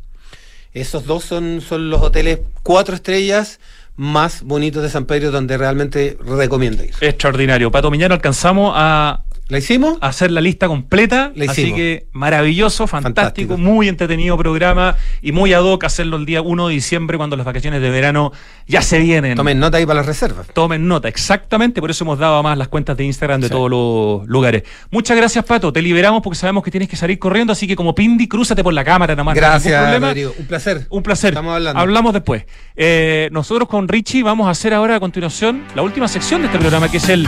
Esos 0.72 1.07
dos 1.07 1.24
son, 1.24 1.61
son 1.61 1.90
los 1.90 2.03
hoteles 2.03 2.40
cuatro 2.62 2.94
estrellas 2.94 3.59
más 3.96 4.42
bonitos 4.42 4.82
de 4.82 4.90
San 4.90 5.07
Pedro 5.07 5.32
donde 5.32 5.59
realmente 5.59 6.16
recomiendo 6.24 6.84
ir. 6.84 6.94
Extraordinario. 7.01 7.70
Pato 7.70 7.90
Miñano, 7.90 8.14
alcanzamos 8.14 8.72
a. 8.76 9.24
¿La 9.49 9.57
hicimos? 9.59 9.96
Hacer 10.03 10.30
la 10.30 10.42
lista 10.42 10.68
completa. 10.68 11.32
La 11.34 11.51
Así 11.51 11.62
hicimos. 11.62 11.78
que 11.78 12.07
maravilloso, 12.12 12.86
fantástico, 12.86 13.55
Fantástico. 13.55 13.57
muy 13.57 13.88
entretenido 13.88 14.36
programa 14.36 14.96
y 15.22 15.32
muy 15.32 15.55
ad 15.55 15.62
hoc 15.62 15.84
hacerlo 15.84 16.18
el 16.18 16.26
día 16.26 16.42
1 16.42 16.68
de 16.68 16.74
diciembre 16.74 17.16
cuando 17.16 17.34
las 17.34 17.46
vacaciones 17.46 17.80
de 17.80 17.88
verano 17.88 18.30
ya 18.66 18.82
se 18.82 18.99
vienen. 18.99 19.36
Tomen 19.36 19.59
nota 19.59 19.78
ahí 19.78 19.86
para 19.86 20.01
las 20.01 20.07
reservas. 20.07 20.49
Tomen 20.53 20.86
nota, 20.86 21.09
exactamente, 21.09 21.80
por 21.80 21.90
eso 21.90 22.05
hemos 22.05 22.18
dado 22.18 22.42
más 22.42 22.59
las 22.59 22.68
cuentas 22.68 22.94
de 22.99 23.05
Instagram 23.05 23.40
de 23.40 23.49
todos 23.49 23.70
los 23.70 24.28
lugares. 24.28 24.64
Muchas 24.90 25.16
gracias, 25.16 25.42
Pato. 25.46 25.72
Te 25.72 25.80
liberamos 25.80 26.22
porque 26.22 26.36
sabemos 26.38 26.62
que 26.62 26.70
tienes 26.70 26.88
que 26.90 26.96
salir 26.96 27.18
corriendo, 27.18 27.55
así 27.55 27.66
que 27.66 27.74
como 27.74 27.94
Pindi, 27.94 28.28
crúzate 28.28 28.62
por 28.62 28.74
la 28.74 28.84
cámara 28.84 29.14
nada 29.14 29.24
más. 29.24 29.34
Gracias, 29.34 29.80
problema. 29.82 30.09
Rodrigo. 30.09 30.34
Un 30.38 30.46
placer. 30.46 30.86
Un 30.90 31.03
placer. 31.03 31.30
Estamos 31.30 31.55
hablando. 31.55 31.80
Hablamos 31.80 32.12
después. 32.12 32.44
Eh, 32.76 33.30
nosotros 33.32 33.66
con 33.66 33.88
Richie 33.88 34.22
vamos 34.22 34.46
a 34.46 34.51
hacer 34.51 34.74
ahora 34.74 34.96
a 34.96 35.01
continuación 35.01 35.62
la 35.74 35.80
última 35.80 36.07
sección 36.07 36.42
de 36.42 36.49
este 36.49 36.59
programa, 36.59 36.90
que 36.90 36.99
es 36.99 37.09
el 37.09 37.26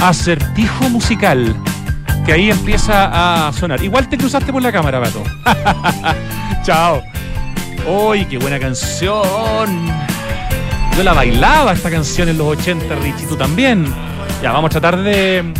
Acertijo 0.00 0.88
musical. 0.88 1.56
Que 2.24 2.32
ahí 2.32 2.50
empieza 2.50 3.48
a 3.48 3.52
sonar. 3.52 3.82
Igual 3.82 4.08
te 4.08 4.18
cruzaste 4.18 4.52
por 4.52 4.62
la 4.62 4.70
cámara, 4.70 5.00
Pato. 5.00 5.22
Chao. 6.62 7.02
¡Uy, 7.86 8.26
qué 8.26 8.38
buena 8.38 8.58
canción! 8.58 9.88
Yo 10.96 11.02
la 11.02 11.14
bailaba 11.14 11.72
esta 11.72 11.90
canción 11.90 12.28
en 12.28 12.36
los 12.36 12.48
80, 12.48 12.94
Richie, 12.96 13.26
tú 13.26 13.36
también. 13.36 13.86
Ya, 14.42 14.52
vamos 14.52 14.68
a 14.68 14.80
tratar 14.80 15.02
de, 15.02 15.54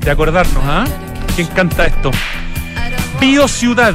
de 0.00 0.10
acordarnos, 0.10 0.62
¿ah? 0.64 0.84
¿Quién 1.34 1.48
canta 1.48 1.86
esto? 1.86 2.10
Bio 3.20 3.48
Ciudad. 3.48 3.94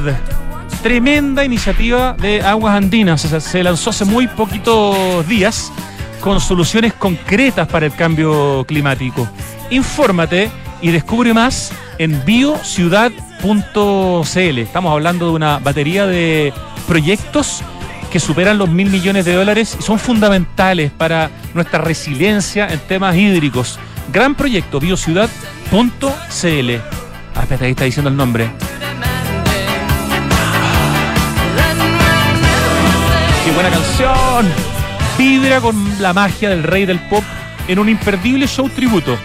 Tremenda 0.82 1.44
iniciativa 1.44 2.14
de 2.20 2.42
Aguas 2.42 2.76
Andinas. 2.76 3.22
Se 3.22 3.62
lanzó 3.62 3.90
hace 3.90 4.04
muy 4.04 4.28
poquitos 4.28 5.26
días 5.26 5.72
con 6.20 6.40
soluciones 6.40 6.92
concretas 6.92 7.66
para 7.68 7.86
el 7.86 7.94
cambio 7.94 8.64
climático. 8.66 9.28
Infórmate 9.70 10.50
y 10.80 10.90
descubre 10.90 11.34
más 11.34 11.72
en 11.98 12.24
biociudad.cl. 12.24 14.58
Estamos 14.58 14.92
hablando 14.92 15.26
de 15.26 15.32
una 15.32 15.58
batería 15.58 16.06
de 16.06 16.52
proyectos 16.86 17.62
que 18.10 18.20
superan 18.20 18.58
los 18.58 18.68
mil 18.68 18.90
millones 18.90 19.24
de 19.24 19.34
dólares 19.34 19.76
y 19.78 19.82
son 19.82 19.98
fundamentales 19.98 20.92
para 20.92 21.30
nuestra 21.54 21.80
resiliencia 21.80 22.68
en 22.68 22.78
temas 22.80 23.16
hídricos. 23.16 23.78
Gran 24.12 24.34
proyecto, 24.34 24.78
biociudad.cl. 24.78 26.70
Ah, 27.34 27.44
ahí 27.60 27.70
está 27.70 27.84
diciendo 27.84 28.08
el 28.08 28.16
nombre. 28.16 28.48
¡Qué 33.44 33.52
buena 33.52 33.70
canción! 33.70 34.46
Vibra 35.18 35.60
con 35.60 36.00
la 36.00 36.12
magia 36.12 36.50
del 36.50 36.62
rey 36.62 36.86
del 36.86 36.98
pop 37.08 37.24
en 37.68 37.78
un 37.78 37.88
imperdible 37.88 38.46
show 38.46 38.68
tributo. 38.68 39.18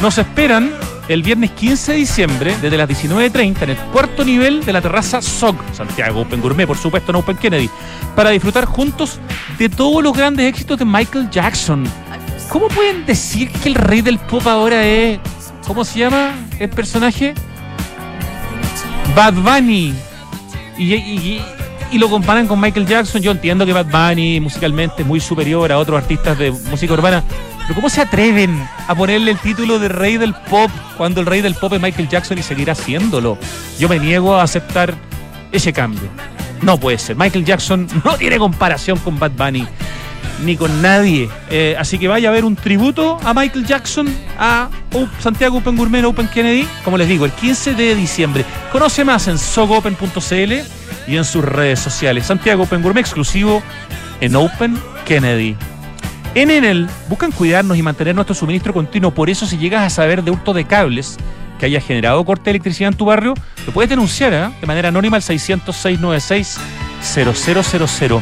Nos 0.00 0.16
esperan 0.18 0.70
el 1.08 1.22
viernes 1.22 1.50
15 1.50 1.92
de 1.92 1.98
diciembre, 1.98 2.56
desde 2.62 2.76
las 2.78 2.88
19.30, 2.88 3.62
en 3.62 3.70
el 3.70 3.76
cuarto 3.76 4.24
nivel 4.24 4.64
de 4.64 4.72
la 4.72 4.80
terraza 4.80 5.20
SOG, 5.20 5.56
Santiago 5.74 6.20
Open 6.20 6.40
Gourmet, 6.40 6.66
por 6.66 6.78
supuesto, 6.78 7.12
no 7.12 7.18
Open 7.18 7.36
Kennedy, 7.36 7.68
para 8.16 8.30
disfrutar 8.30 8.64
juntos 8.64 9.18
de 9.58 9.68
todos 9.68 10.02
los 10.02 10.16
grandes 10.16 10.46
éxitos 10.48 10.78
de 10.78 10.84
Michael 10.84 11.28
Jackson. 11.30 11.84
¿Cómo 12.48 12.68
pueden 12.68 13.04
decir 13.06 13.50
que 13.50 13.68
el 13.68 13.74
rey 13.74 14.00
del 14.00 14.18
pop 14.18 14.46
ahora 14.46 14.84
es. 14.86 15.18
¿Cómo 15.66 15.84
se 15.84 15.98
llama 16.00 16.34
el 16.58 16.70
personaje? 16.70 17.34
Bad 19.14 19.34
Bunny. 19.34 19.94
Y, 20.78 20.94
y- 20.94 21.42
y 21.92 21.98
lo 21.98 22.08
comparan 22.08 22.46
con 22.46 22.60
Michael 22.60 22.86
Jackson. 22.86 23.20
Yo 23.20 23.32
entiendo 23.32 23.66
que 23.66 23.72
Bad 23.72 23.86
Bunny 23.86 24.38
musicalmente 24.40 25.02
es 25.02 25.08
muy 25.08 25.18
superior 25.20 25.70
a 25.72 25.78
otros 25.78 26.00
artistas 26.00 26.38
de 26.38 26.52
música 26.52 26.92
urbana. 26.92 27.24
Pero 27.70 27.82
¿cómo 27.82 27.88
se 27.88 28.00
atreven 28.00 28.68
a 28.88 28.96
ponerle 28.96 29.30
el 29.30 29.38
título 29.38 29.78
de 29.78 29.86
rey 29.86 30.16
del 30.16 30.34
pop 30.34 30.72
cuando 30.96 31.20
el 31.20 31.26
rey 31.26 31.40
del 31.40 31.54
pop 31.54 31.72
es 31.72 31.80
Michael 31.80 32.08
Jackson 32.08 32.36
y 32.36 32.42
seguirá 32.42 32.72
haciéndolo? 32.72 33.38
Yo 33.78 33.88
me 33.88 34.00
niego 34.00 34.34
a 34.34 34.42
aceptar 34.42 34.92
ese 35.52 35.72
cambio. 35.72 36.08
No 36.62 36.80
puede 36.80 36.98
ser. 36.98 37.14
Michael 37.14 37.44
Jackson 37.44 37.86
no 38.04 38.16
tiene 38.16 38.38
comparación 38.38 38.98
con 38.98 39.20
Bad 39.20 39.30
Bunny 39.36 39.68
ni 40.44 40.56
con 40.56 40.82
nadie. 40.82 41.28
Eh, 41.48 41.76
así 41.78 41.96
que 41.96 42.08
vaya 42.08 42.30
a 42.30 42.32
ver 42.32 42.44
un 42.44 42.56
tributo 42.56 43.20
a 43.22 43.32
Michael 43.34 43.64
Jackson 43.64 44.12
a 44.36 44.68
Santiago 45.20 45.58
Open 45.58 45.76
Gourmet 45.76 46.04
Open 46.04 46.26
Kennedy, 46.26 46.66
como 46.82 46.98
les 46.98 47.06
digo, 47.06 47.24
el 47.24 47.30
15 47.30 47.74
de 47.74 47.94
diciembre. 47.94 48.44
Conoce 48.72 49.04
más 49.04 49.28
en 49.28 49.38
sogopen.cl 49.38 50.52
y 51.06 51.16
en 51.16 51.24
sus 51.24 51.44
redes 51.44 51.78
sociales. 51.78 52.26
Santiago 52.26 52.64
Open 52.64 52.82
Gourmet 52.82 53.02
exclusivo 53.02 53.62
en 54.20 54.34
Open 54.34 54.76
Kennedy. 55.04 55.56
En 56.34 56.50
Enel 56.50 56.88
buscan 57.08 57.30
cuidarnos 57.32 57.76
y 57.76 57.82
mantener 57.82 58.14
nuestro 58.14 58.36
suministro 58.36 58.72
continuo. 58.72 59.10
Por 59.10 59.28
eso, 59.30 59.46
si 59.46 59.58
llegas 59.58 59.84
a 59.84 59.90
saber 59.90 60.22
de 60.22 60.30
hurto 60.30 60.52
de 60.52 60.64
cables 60.64 61.16
que 61.58 61.66
haya 61.66 61.80
generado 61.80 62.24
corte 62.24 62.44
de 62.44 62.52
electricidad 62.52 62.92
en 62.92 62.96
tu 62.96 63.06
barrio, 63.06 63.34
lo 63.66 63.72
puedes 63.72 63.90
denunciar 63.90 64.32
¿ah? 64.34 64.52
de 64.60 64.66
manera 64.66 64.90
anónima 64.90 65.16
al 65.16 65.22
600-696-0000. 65.22 68.20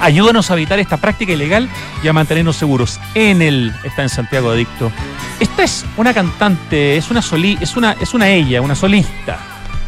Ayúdanos 0.00 0.50
a 0.50 0.54
evitar 0.54 0.80
esta 0.80 0.96
práctica 0.96 1.32
ilegal 1.32 1.68
y 2.02 2.08
a 2.08 2.12
mantenernos 2.12 2.56
seguros. 2.56 2.98
Enel 3.14 3.72
está 3.84 4.02
en 4.02 4.08
Santiago 4.08 4.50
Adicto. 4.50 4.90
Esta 5.38 5.62
es 5.62 5.86
una 5.96 6.12
cantante, 6.12 6.96
es 6.96 7.12
una 7.12 7.22
soli, 7.22 7.56
es 7.60 7.76
una, 7.76 7.92
es 7.92 8.12
una 8.12 8.28
ella, 8.28 8.60
una 8.60 8.74
solista. 8.74 9.38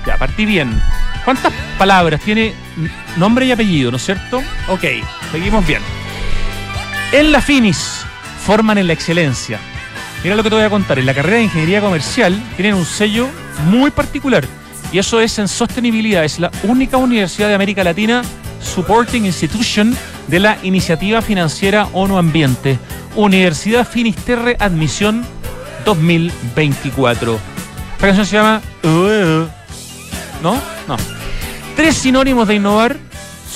Ya, 0.06 0.16
partí 0.16 0.46
bien. 0.46 0.80
¿Cuántas 1.24 1.52
palabras 1.76 2.20
tiene 2.20 2.54
nombre 3.16 3.46
y 3.46 3.52
apellido, 3.52 3.90
no 3.90 3.96
es 3.96 4.04
cierto? 4.04 4.40
Ok, 4.68 4.84
seguimos 5.32 5.66
bien. 5.66 5.82
En 7.12 7.30
la 7.30 7.40
Finis 7.40 8.04
forman 8.44 8.78
en 8.78 8.88
la 8.88 8.92
excelencia. 8.92 9.60
Mira 10.24 10.34
lo 10.34 10.42
que 10.42 10.50
te 10.50 10.56
voy 10.56 10.64
a 10.64 10.70
contar. 10.70 10.98
En 10.98 11.06
la 11.06 11.14
carrera 11.14 11.36
de 11.36 11.44
ingeniería 11.44 11.80
comercial 11.80 12.40
tienen 12.56 12.74
un 12.74 12.84
sello 12.84 13.28
muy 13.66 13.90
particular. 13.90 14.44
Y 14.92 14.98
eso 14.98 15.20
es 15.20 15.38
en 15.38 15.46
sostenibilidad. 15.46 16.24
Es 16.24 16.40
la 16.40 16.50
única 16.64 16.96
universidad 16.96 17.48
de 17.48 17.54
América 17.54 17.84
Latina 17.84 18.22
Supporting 18.60 19.24
Institution 19.24 19.96
de 20.26 20.40
la 20.40 20.58
iniciativa 20.64 21.22
financiera 21.22 21.88
ONU 21.92 22.18
Ambiente. 22.18 22.78
Universidad 23.14 23.86
Finisterre 23.86 24.56
Admisión 24.58 25.24
2024. 25.84 27.38
Esta 27.94 28.06
canción 28.06 28.26
se 28.26 28.36
llama. 28.36 28.60
¿No? 30.42 30.60
No. 30.88 30.96
Tres 31.76 31.96
sinónimos 31.96 32.48
de 32.48 32.56
innovar 32.56 33.05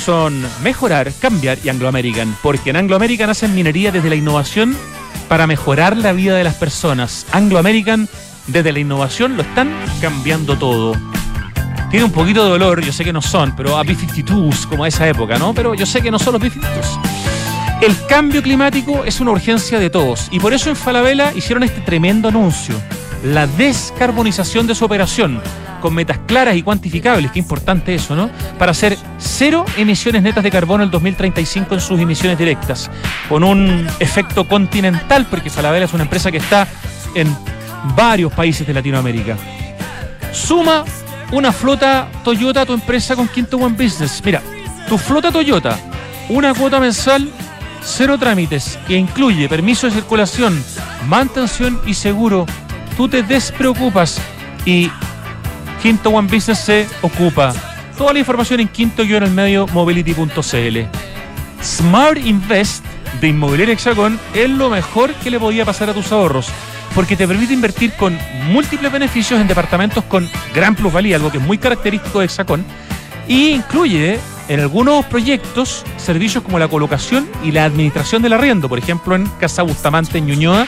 son 0.01 0.45
mejorar, 0.63 1.13
cambiar 1.21 1.59
y 1.63 1.69
Anglo 1.69 1.87
American. 1.87 2.37
Porque 2.43 2.71
en 2.71 2.77
Anglo 2.77 2.97
American 2.97 3.31
hacen 3.31 3.55
minería 3.55 3.93
desde 3.93 4.09
la 4.09 4.17
innovación 4.17 4.77
para 5.29 5.47
mejorar 5.47 5.97
la 5.97 6.13
vida 6.13 6.35
de 6.35 6.43
las 6.43 6.57
personas. 6.57 7.27
Anglo 7.31 7.59
American, 7.59 8.09
desde 8.49 8.73
la 8.73 8.81
innovación, 8.81 9.37
lo 9.37 9.43
están 9.43 9.71
cambiando 10.01 10.59
todo. 10.59 10.97
Tiene 11.91 12.05
un 12.05 12.13
poquito 12.13 12.45
de 12.45 12.51
dolor, 12.51 12.83
yo 12.83 12.93
sé 12.93 13.05
que 13.05 13.13
no 13.13 13.23
son, 13.23 13.55
pero 13.55 13.77
a 13.77 13.83
B-52s, 13.83 14.67
como 14.67 14.85
a 14.85 14.89
esa 14.89 15.09
época, 15.09 15.39
¿no? 15.39 15.55
Pero 15.55 15.75
yo 15.75 15.87
sé 15.87 16.01
que 16.01 16.11
no 16.11 16.19
son 16.19 16.35
los 16.35 16.43
B-52s. 16.43 17.21
El 17.81 17.97
cambio 18.07 18.43
climático 18.43 19.05
es 19.05 19.21
una 19.21 19.31
urgencia 19.31 19.79
de 19.79 19.89
todos 19.89 20.29
y 20.31 20.39
por 20.39 20.53
eso 20.53 20.69
en 20.69 20.77
Falabella 20.77 21.33
hicieron 21.35 21.63
este 21.63 21.81
tremendo 21.81 22.29
anuncio. 22.29 22.75
La 23.25 23.47
descarbonización 23.47 24.67
de 24.67 24.75
su 24.75 24.85
operación, 24.85 25.41
con 25.81 25.95
metas 25.95 26.19
claras 26.27 26.57
y 26.57 26.63
cuantificables, 26.63 27.31
qué 27.31 27.39
importante 27.39 27.95
eso, 27.95 28.15
¿no? 28.15 28.31
Para 28.59 28.73
hacer 28.73 28.97
cero 29.19 29.65
emisiones 29.77 30.23
netas 30.23 30.45
de 30.45 30.51
carbono 30.51 30.85
el 30.85 30.91
2035 30.91 31.75
en 31.75 31.81
sus 31.81 31.99
emisiones 31.99 32.39
directas, 32.39 32.91
con 33.29 33.43
un 33.43 33.87
efecto 33.99 34.47
continental, 34.47 35.27
porque 35.31 35.51
Falabella 35.51 35.87
es 35.87 35.93
una 35.93 36.05
empresa 36.05 36.31
que 36.31 36.39
está 36.39 36.67
en 37.15 37.35
varios 37.97 38.33
países 38.33 38.67
de 38.67 38.75
Latinoamérica. 38.75 39.37
Suma 40.33 40.85
una 41.33 41.53
flota 41.53 42.09
Toyota 42.25 42.63
a 42.63 42.67
tu 42.67 42.73
empresa 42.73 43.17
con 43.17 43.29
Quinto 43.29 43.57
One 43.57 43.77
Business. 43.77 44.21
Mira, 44.25 44.43
tu 44.89 44.99
flota 44.99 45.31
Toyota, 45.31 45.79
una 46.29 46.55
cuota 46.55 46.81
mensual, 46.81 47.31
cero 47.83 48.19
trámites, 48.19 48.79
que 48.87 48.97
incluye 48.97 49.49
permiso 49.49 49.87
de 49.87 49.95
circulación, 49.95 50.63
mantención 51.07 51.81
y 51.87 51.95
seguro. 51.95 52.47
Tú 52.97 53.09
te 53.09 53.23
despreocupas 53.23 54.21
y 54.65 54.91
Quinto 55.83 56.11
One 56.11 56.29
Business 56.33 56.59
se 56.59 56.87
ocupa. 57.01 57.53
Toda 57.97 58.13
la 58.13 58.19
información 58.19 58.61
en 58.61 58.69
quinto-medio 58.69 59.67
mobility.cl. 59.69 60.79
Smart 61.63 62.19
Invest 62.19 62.85
de 63.21 63.29
Inmobiliaria 63.29 63.75
Hexagon 63.75 64.19
es 64.35 64.51
lo 64.51 64.71
mejor 64.71 65.13
que 65.15 65.31
le 65.31 65.41
podía 65.41 65.65
pasar 65.65 65.91
a 65.91 65.95
tus 65.95 66.13
ahorros, 66.13 66.49
porque 66.95 67.17
te 67.17 67.27
permite 67.27 67.53
invertir 67.53 67.93
con 67.95 68.19
múltiples 68.51 68.93
beneficios 68.93 69.41
en 69.41 69.49
departamentos 69.49 70.05
con 70.05 70.29
gran 70.55 70.75
plusvalía, 70.75 71.17
algo 71.17 71.31
que 71.31 71.39
es 71.39 71.45
muy 71.45 71.59
característico 71.59 72.21
de 72.21 72.27
Hexagon, 72.27 72.65
y 73.27 73.51
incluye 73.51 74.19
en 74.49 74.61
algunos 74.61 75.05
proyectos 75.07 75.85
servicios 75.97 76.43
como 76.43 76.59
la 76.59 76.69
colocación 76.69 77.29
y 77.45 77.53
la 77.53 77.65
administración 77.65 78.23
del 78.23 78.33
arriendo, 78.33 78.69
por 78.69 78.79
ejemplo 78.79 79.15
en 79.15 79.27
Casa 79.39 79.63
Bustamante 79.63 80.19
en 80.19 80.27
Ñuñoa 80.27 80.67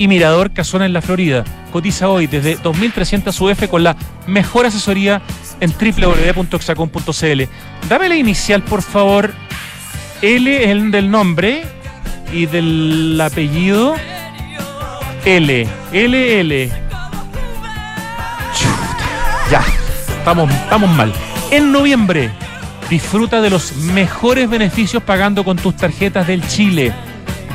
y 0.00 0.08
Mirador 0.08 0.50
Casona 0.52 0.86
en 0.86 0.94
la 0.94 1.02
Florida. 1.02 1.44
Cotiza 1.70 2.08
hoy 2.08 2.26
desde 2.26 2.56
2.300 2.56 3.38
UF 3.38 3.68
con 3.68 3.84
la 3.84 3.94
mejor 4.26 4.64
asesoría 4.64 5.20
en 5.60 5.72
www.hexacon.cl. 5.72 7.42
Dame 7.86 8.08
la 8.08 8.16
inicial, 8.16 8.62
por 8.62 8.80
favor. 8.80 9.30
L 10.22 10.64
es 10.64 10.70
el 10.70 10.90
del 10.90 11.10
nombre 11.10 11.64
y 12.32 12.46
del 12.46 13.20
apellido. 13.20 13.94
L. 15.26 15.68
L, 15.92 16.40
L. 16.40 16.68
Chuta. 18.54 19.04
Ya, 19.50 19.62
estamos, 20.16 20.50
estamos 20.50 20.88
mal. 20.96 21.12
En 21.50 21.70
noviembre, 21.72 22.30
disfruta 22.88 23.42
de 23.42 23.50
los 23.50 23.76
mejores 23.76 24.48
beneficios 24.48 25.02
pagando 25.02 25.44
con 25.44 25.58
tus 25.58 25.76
tarjetas 25.76 26.26
del 26.26 26.48
Chile. 26.48 26.90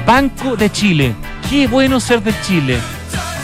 Banco 0.05 0.55
de 0.55 0.71
Chile. 0.71 1.15
Qué 1.49 1.67
bueno 1.67 1.99
ser 1.99 2.23
de 2.23 2.33
Chile. 2.41 2.79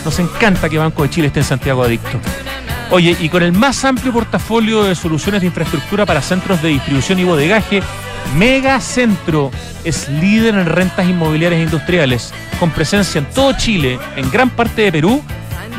Nos 0.04 0.18
encanta 0.18 0.68
que 0.68 0.78
Banco 0.78 1.04
de 1.04 1.10
Chile 1.10 1.28
esté 1.28 1.42
en 1.42 1.46
Santiago 1.46 1.84
Adicto. 1.84 2.20
Oye, 2.90 3.16
y 3.20 3.30
con 3.30 3.44
el 3.44 3.54
más 3.54 3.86
amplio 3.86 4.12
portafolio 4.12 4.84
de 4.84 4.96
soluciones 4.96 5.42
de 5.42 5.48
infraestructura 5.48 6.06
para 6.06 6.22
centros 6.22 6.62
de 6.62 6.70
distribución 6.70 7.20
y 7.20 7.24
bodegaje, 7.24 7.82
Megacentro 8.36 9.52
es 9.84 10.10
líder 10.10 10.56
en 10.56 10.66
rentas 10.66 11.08
inmobiliarias 11.08 11.62
industriales, 11.62 12.34
con 12.60 12.72
presencia 12.72 13.20
en 13.20 13.26
todo 13.26 13.54
Chile, 13.54 14.00
en 14.16 14.30
gran 14.32 14.50
parte 14.50 14.82
de 14.82 14.92
Perú 14.92 15.22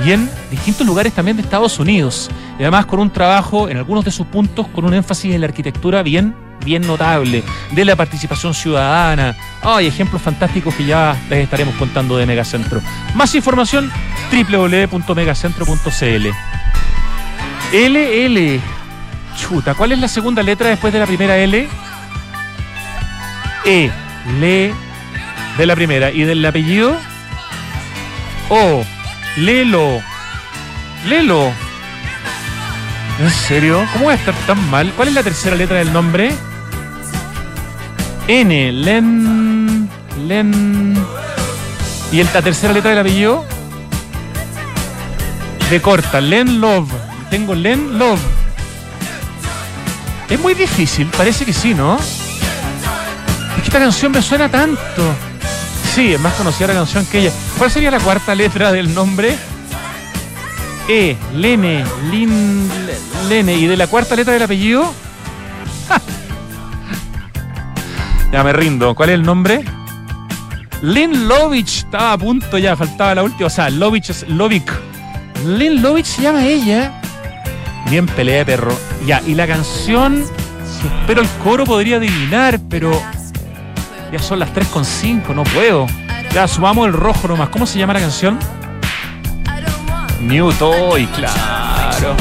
y 0.06 0.12
en 0.12 0.30
distintos 0.50 0.86
lugares 0.86 1.12
también 1.12 1.36
de 1.36 1.42
Estados 1.42 1.78
Unidos. 1.78 2.30
Y 2.58 2.62
además 2.62 2.86
con 2.86 3.00
un 3.00 3.10
trabajo 3.10 3.68
en 3.68 3.76
algunos 3.76 4.04
de 4.04 4.10
sus 4.10 4.26
puntos 4.26 4.68
con 4.68 4.84
un 4.84 4.94
énfasis 4.94 5.34
en 5.34 5.40
la 5.40 5.48
arquitectura 5.48 6.02
bien, 6.02 6.34
bien 6.64 6.86
notable, 6.86 7.42
de 7.70 7.84
la 7.84 7.96
participación 7.96 8.54
ciudadana. 8.54 9.36
Hay 9.62 9.86
ejemplos 9.86 10.22
fantásticos 10.22 10.74
que 10.74 10.84
ya 10.84 11.16
les 11.28 11.44
estaremos 11.44 11.74
contando 11.76 12.16
de 12.16 12.26
Megacentro. 12.26 12.80
Más 13.14 13.34
información 13.34 13.90
www.megacentro.cl. 14.30 16.28
LL. 17.72 18.60
Chuta, 19.36 19.74
¿cuál 19.74 19.92
es 19.92 19.98
la 19.98 20.08
segunda 20.08 20.42
letra 20.42 20.68
después 20.68 20.92
de 20.92 20.98
la 20.98 21.06
primera 21.06 21.38
L? 21.38 21.68
E. 23.64 23.90
Le. 24.40 24.74
De 25.56 25.66
la 25.66 25.74
primera. 25.74 26.10
¿Y 26.10 26.24
del 26.24 26.44
apellido? 26.44 26.96
O. 28.48 28.84
Lelo. 29.36 30.02
Lelo. 31.06 31.52
¿En 33.18 33.30
serio? 33.30 33.86
¿Cómo 33.92 34.06
va 34.06 34.12
a 34.12 34.16
estar 34.16 34.34
tan 34.46 34.70
mal? 34.70 34.92
¿Cuál 34.96 35.08
es 35.08 35.14
la 35.14 35.22
tercera 35.22 35.54
letra 35.56 35.78
del 35.78 35.92
nombre? 35.92 36.32
N. 38.28 38.72
Len. 38.72 39.88
Len. 40.26 40.94
¿Y 42.12 42.22
la 42.22 42.42
tercera 42.42 42.72
letra 42.72 42.90
del 42.90 43.00
apellido? 43.00 43.44
De 45.70 45.80
corta. 45.80 46.20
Len 46.20 46.60
Love. 46.60 46.90
Tengo 47.30 47.54
Len 47.54 47.98
Love. 47.98 48.20
Es 50.28 50.40
muy 50.40 50.54
difícil, 50.54 51.08
parece 51.08 51.44
que 51.44 51.52
sí, 51.52 51.74
¿no? 51.74 51.96
Es 51.98 53.56
que 53.56 53.62
esta 53.66 53.78
canción 53.78 54.12
me 54.12 54.22
suena 54.22 54.48
tanto. 54.48 55.02
Sí, 55.94 56.14
es 56.14 56.20
más 56.20 56.32
conocida 56.34 56.68
la 56.68 56.74
canción 56.74 57.04
que 57.04 57.18
ella. 57.18 57.32
¿Cuál 57.58 57.70
sería 57.70 57.90
la 57.90 58.00
cuarta 58.00 58.34
letra 58.34 58.72
del 58.72 58.94
nombre? 58.94 59.36
E, 60.88 61.16
Lene, 61.34 61.84
Lin, 62.10 62.66
Le- 62.86 63.28
Lene. 63.28 63.54
¿Y 63.56 63.66
de 63.66 63.76
la 63.76 63.86
cuarta 63.88 64.16
letra 64.16 64.32
del 64.32 64.42
apellido? 64.42 64.90
Ya 68.32 68.42
me 68.42 68.52
rindo. 68.54 68.94
¿Cuál 68.94 69.10
es 69.10 69.14
el 69.16 69.22
nombre? 69.22 69.62
Lin 70.80 71.28
Lovich. 71.28 71.80
Estaba 71.84 72.14
a 72.14 72.18
punto 72.18 72.56
ya, 72.56 72.74
faltaba 72.74 73.14
la 73.14 73.22
última. 73.22 73.46
O 73.46 73.50
sea, 73.50 73.68
Lovich 73.68 74.08
es 74.08 74.26
Lovic. 74.26 74.72
Lin 75.46 75.82
Lovich 75.82 76.06
se 76.06 76.22
llama 76.22 76.44
ella. 76.44 76.92
Bien 77.90 78.06
pelea 78.06 78.44
perro. 78.44 78.74
Ya, 79.06 79.20
y 79.26 79.34
la 79.34 79.46
canción, 79.46 80.24
si 80.64 80.86
espero 80.86 81.20
el 81.20 81.28
coro 81.44 81.64
podría 81.64 81.96
adivinar, 81.96 82.58
pero 82.70 82.90
ya 84.10 84.18
son 84.18 84.38
las 84.38 84.52
3.5, 84.54 85.34
no 85.34 85.44
puedo. 85.44 85.86
Ya, 86.32 86.48
sumamos 86.48 86.86
el 86.86 86.94
rojo 86.94 87.28
nomás. 87.28 87.50
¿Cómo 87.50 87.66
se 87.66 87.78
llama 87.78 87.92
la 87.92 88.00
canción? 88.00 88.38
New 90.20 90.52
Toy, 90.52 91.04
claro. 91.06 92.16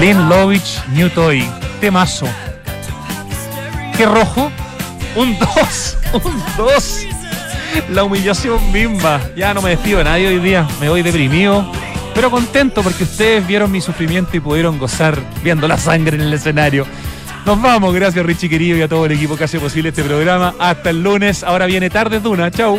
Lynn 0.00 0.28
Lovich, 0.28 0.82
New 0.88 1.08
Toy. 1.10 1.48
Temazo. 1.80 2.26
¿Qué 3.96 4.04
rojo? 4.06 4.50
Un 5.18 5.36
2. 5.36 5.96
Un 6.24 6.42
2. 6.56 7.06
La 7.90 8.04
humillación 8.04 8.70
misma. 8.70 9.20
Ya 9.34 9.52
no 9.52 9.60
me 9.60 9.70
despido 9.70 9.98
de 9.98 10.04
nadie 10.04 10.28
hoy 10.28 10.38
día. 10.38 10.64
Me 10.80 10.88
voy 10.88 11.02
deprimido. 11.02 11.68
Pero 12.14 12.30
contento 12.30 12.84
porque 12.84 13.02
ustedes 13.02 13.44
vieron 13.44 13.68
mi 13.72 13.80
sufrimiento 13.80 14.36
y 14.36 14.40
pudieron 14.40 14.78
gozar 14.78 15.20
viendo 15.42 15.66
la 15.66 15.76
sangre 15.76 16.14
en 16.14 16.22
el 16.22 16.32
escenario. 16.32 16.86
Nos 17.44 17.60
vamos, 17.60 17.92
gracias 17.92 18.24
Richie 18.24 18.48
querido 18.48 18.78
y 18.78 18.82
a 18.82 18.88
todo 18.88 19.06
el 19.06 19.12
equipo 19.12 19.36
que 19.36 19.42
hace 19.42 19.58
posible 19.58 19.88
este 19.88 20.04
programa. 20.04 20.54
Hasta 20.56 20.90
el 20.90 21.02
lunes. 21.02 21.42
Ahora 21.42 21.66
viene 21.66 21.90
tarde 21.90 22.20
Duna. 22.20 22.52
Chau. 22.52 22.78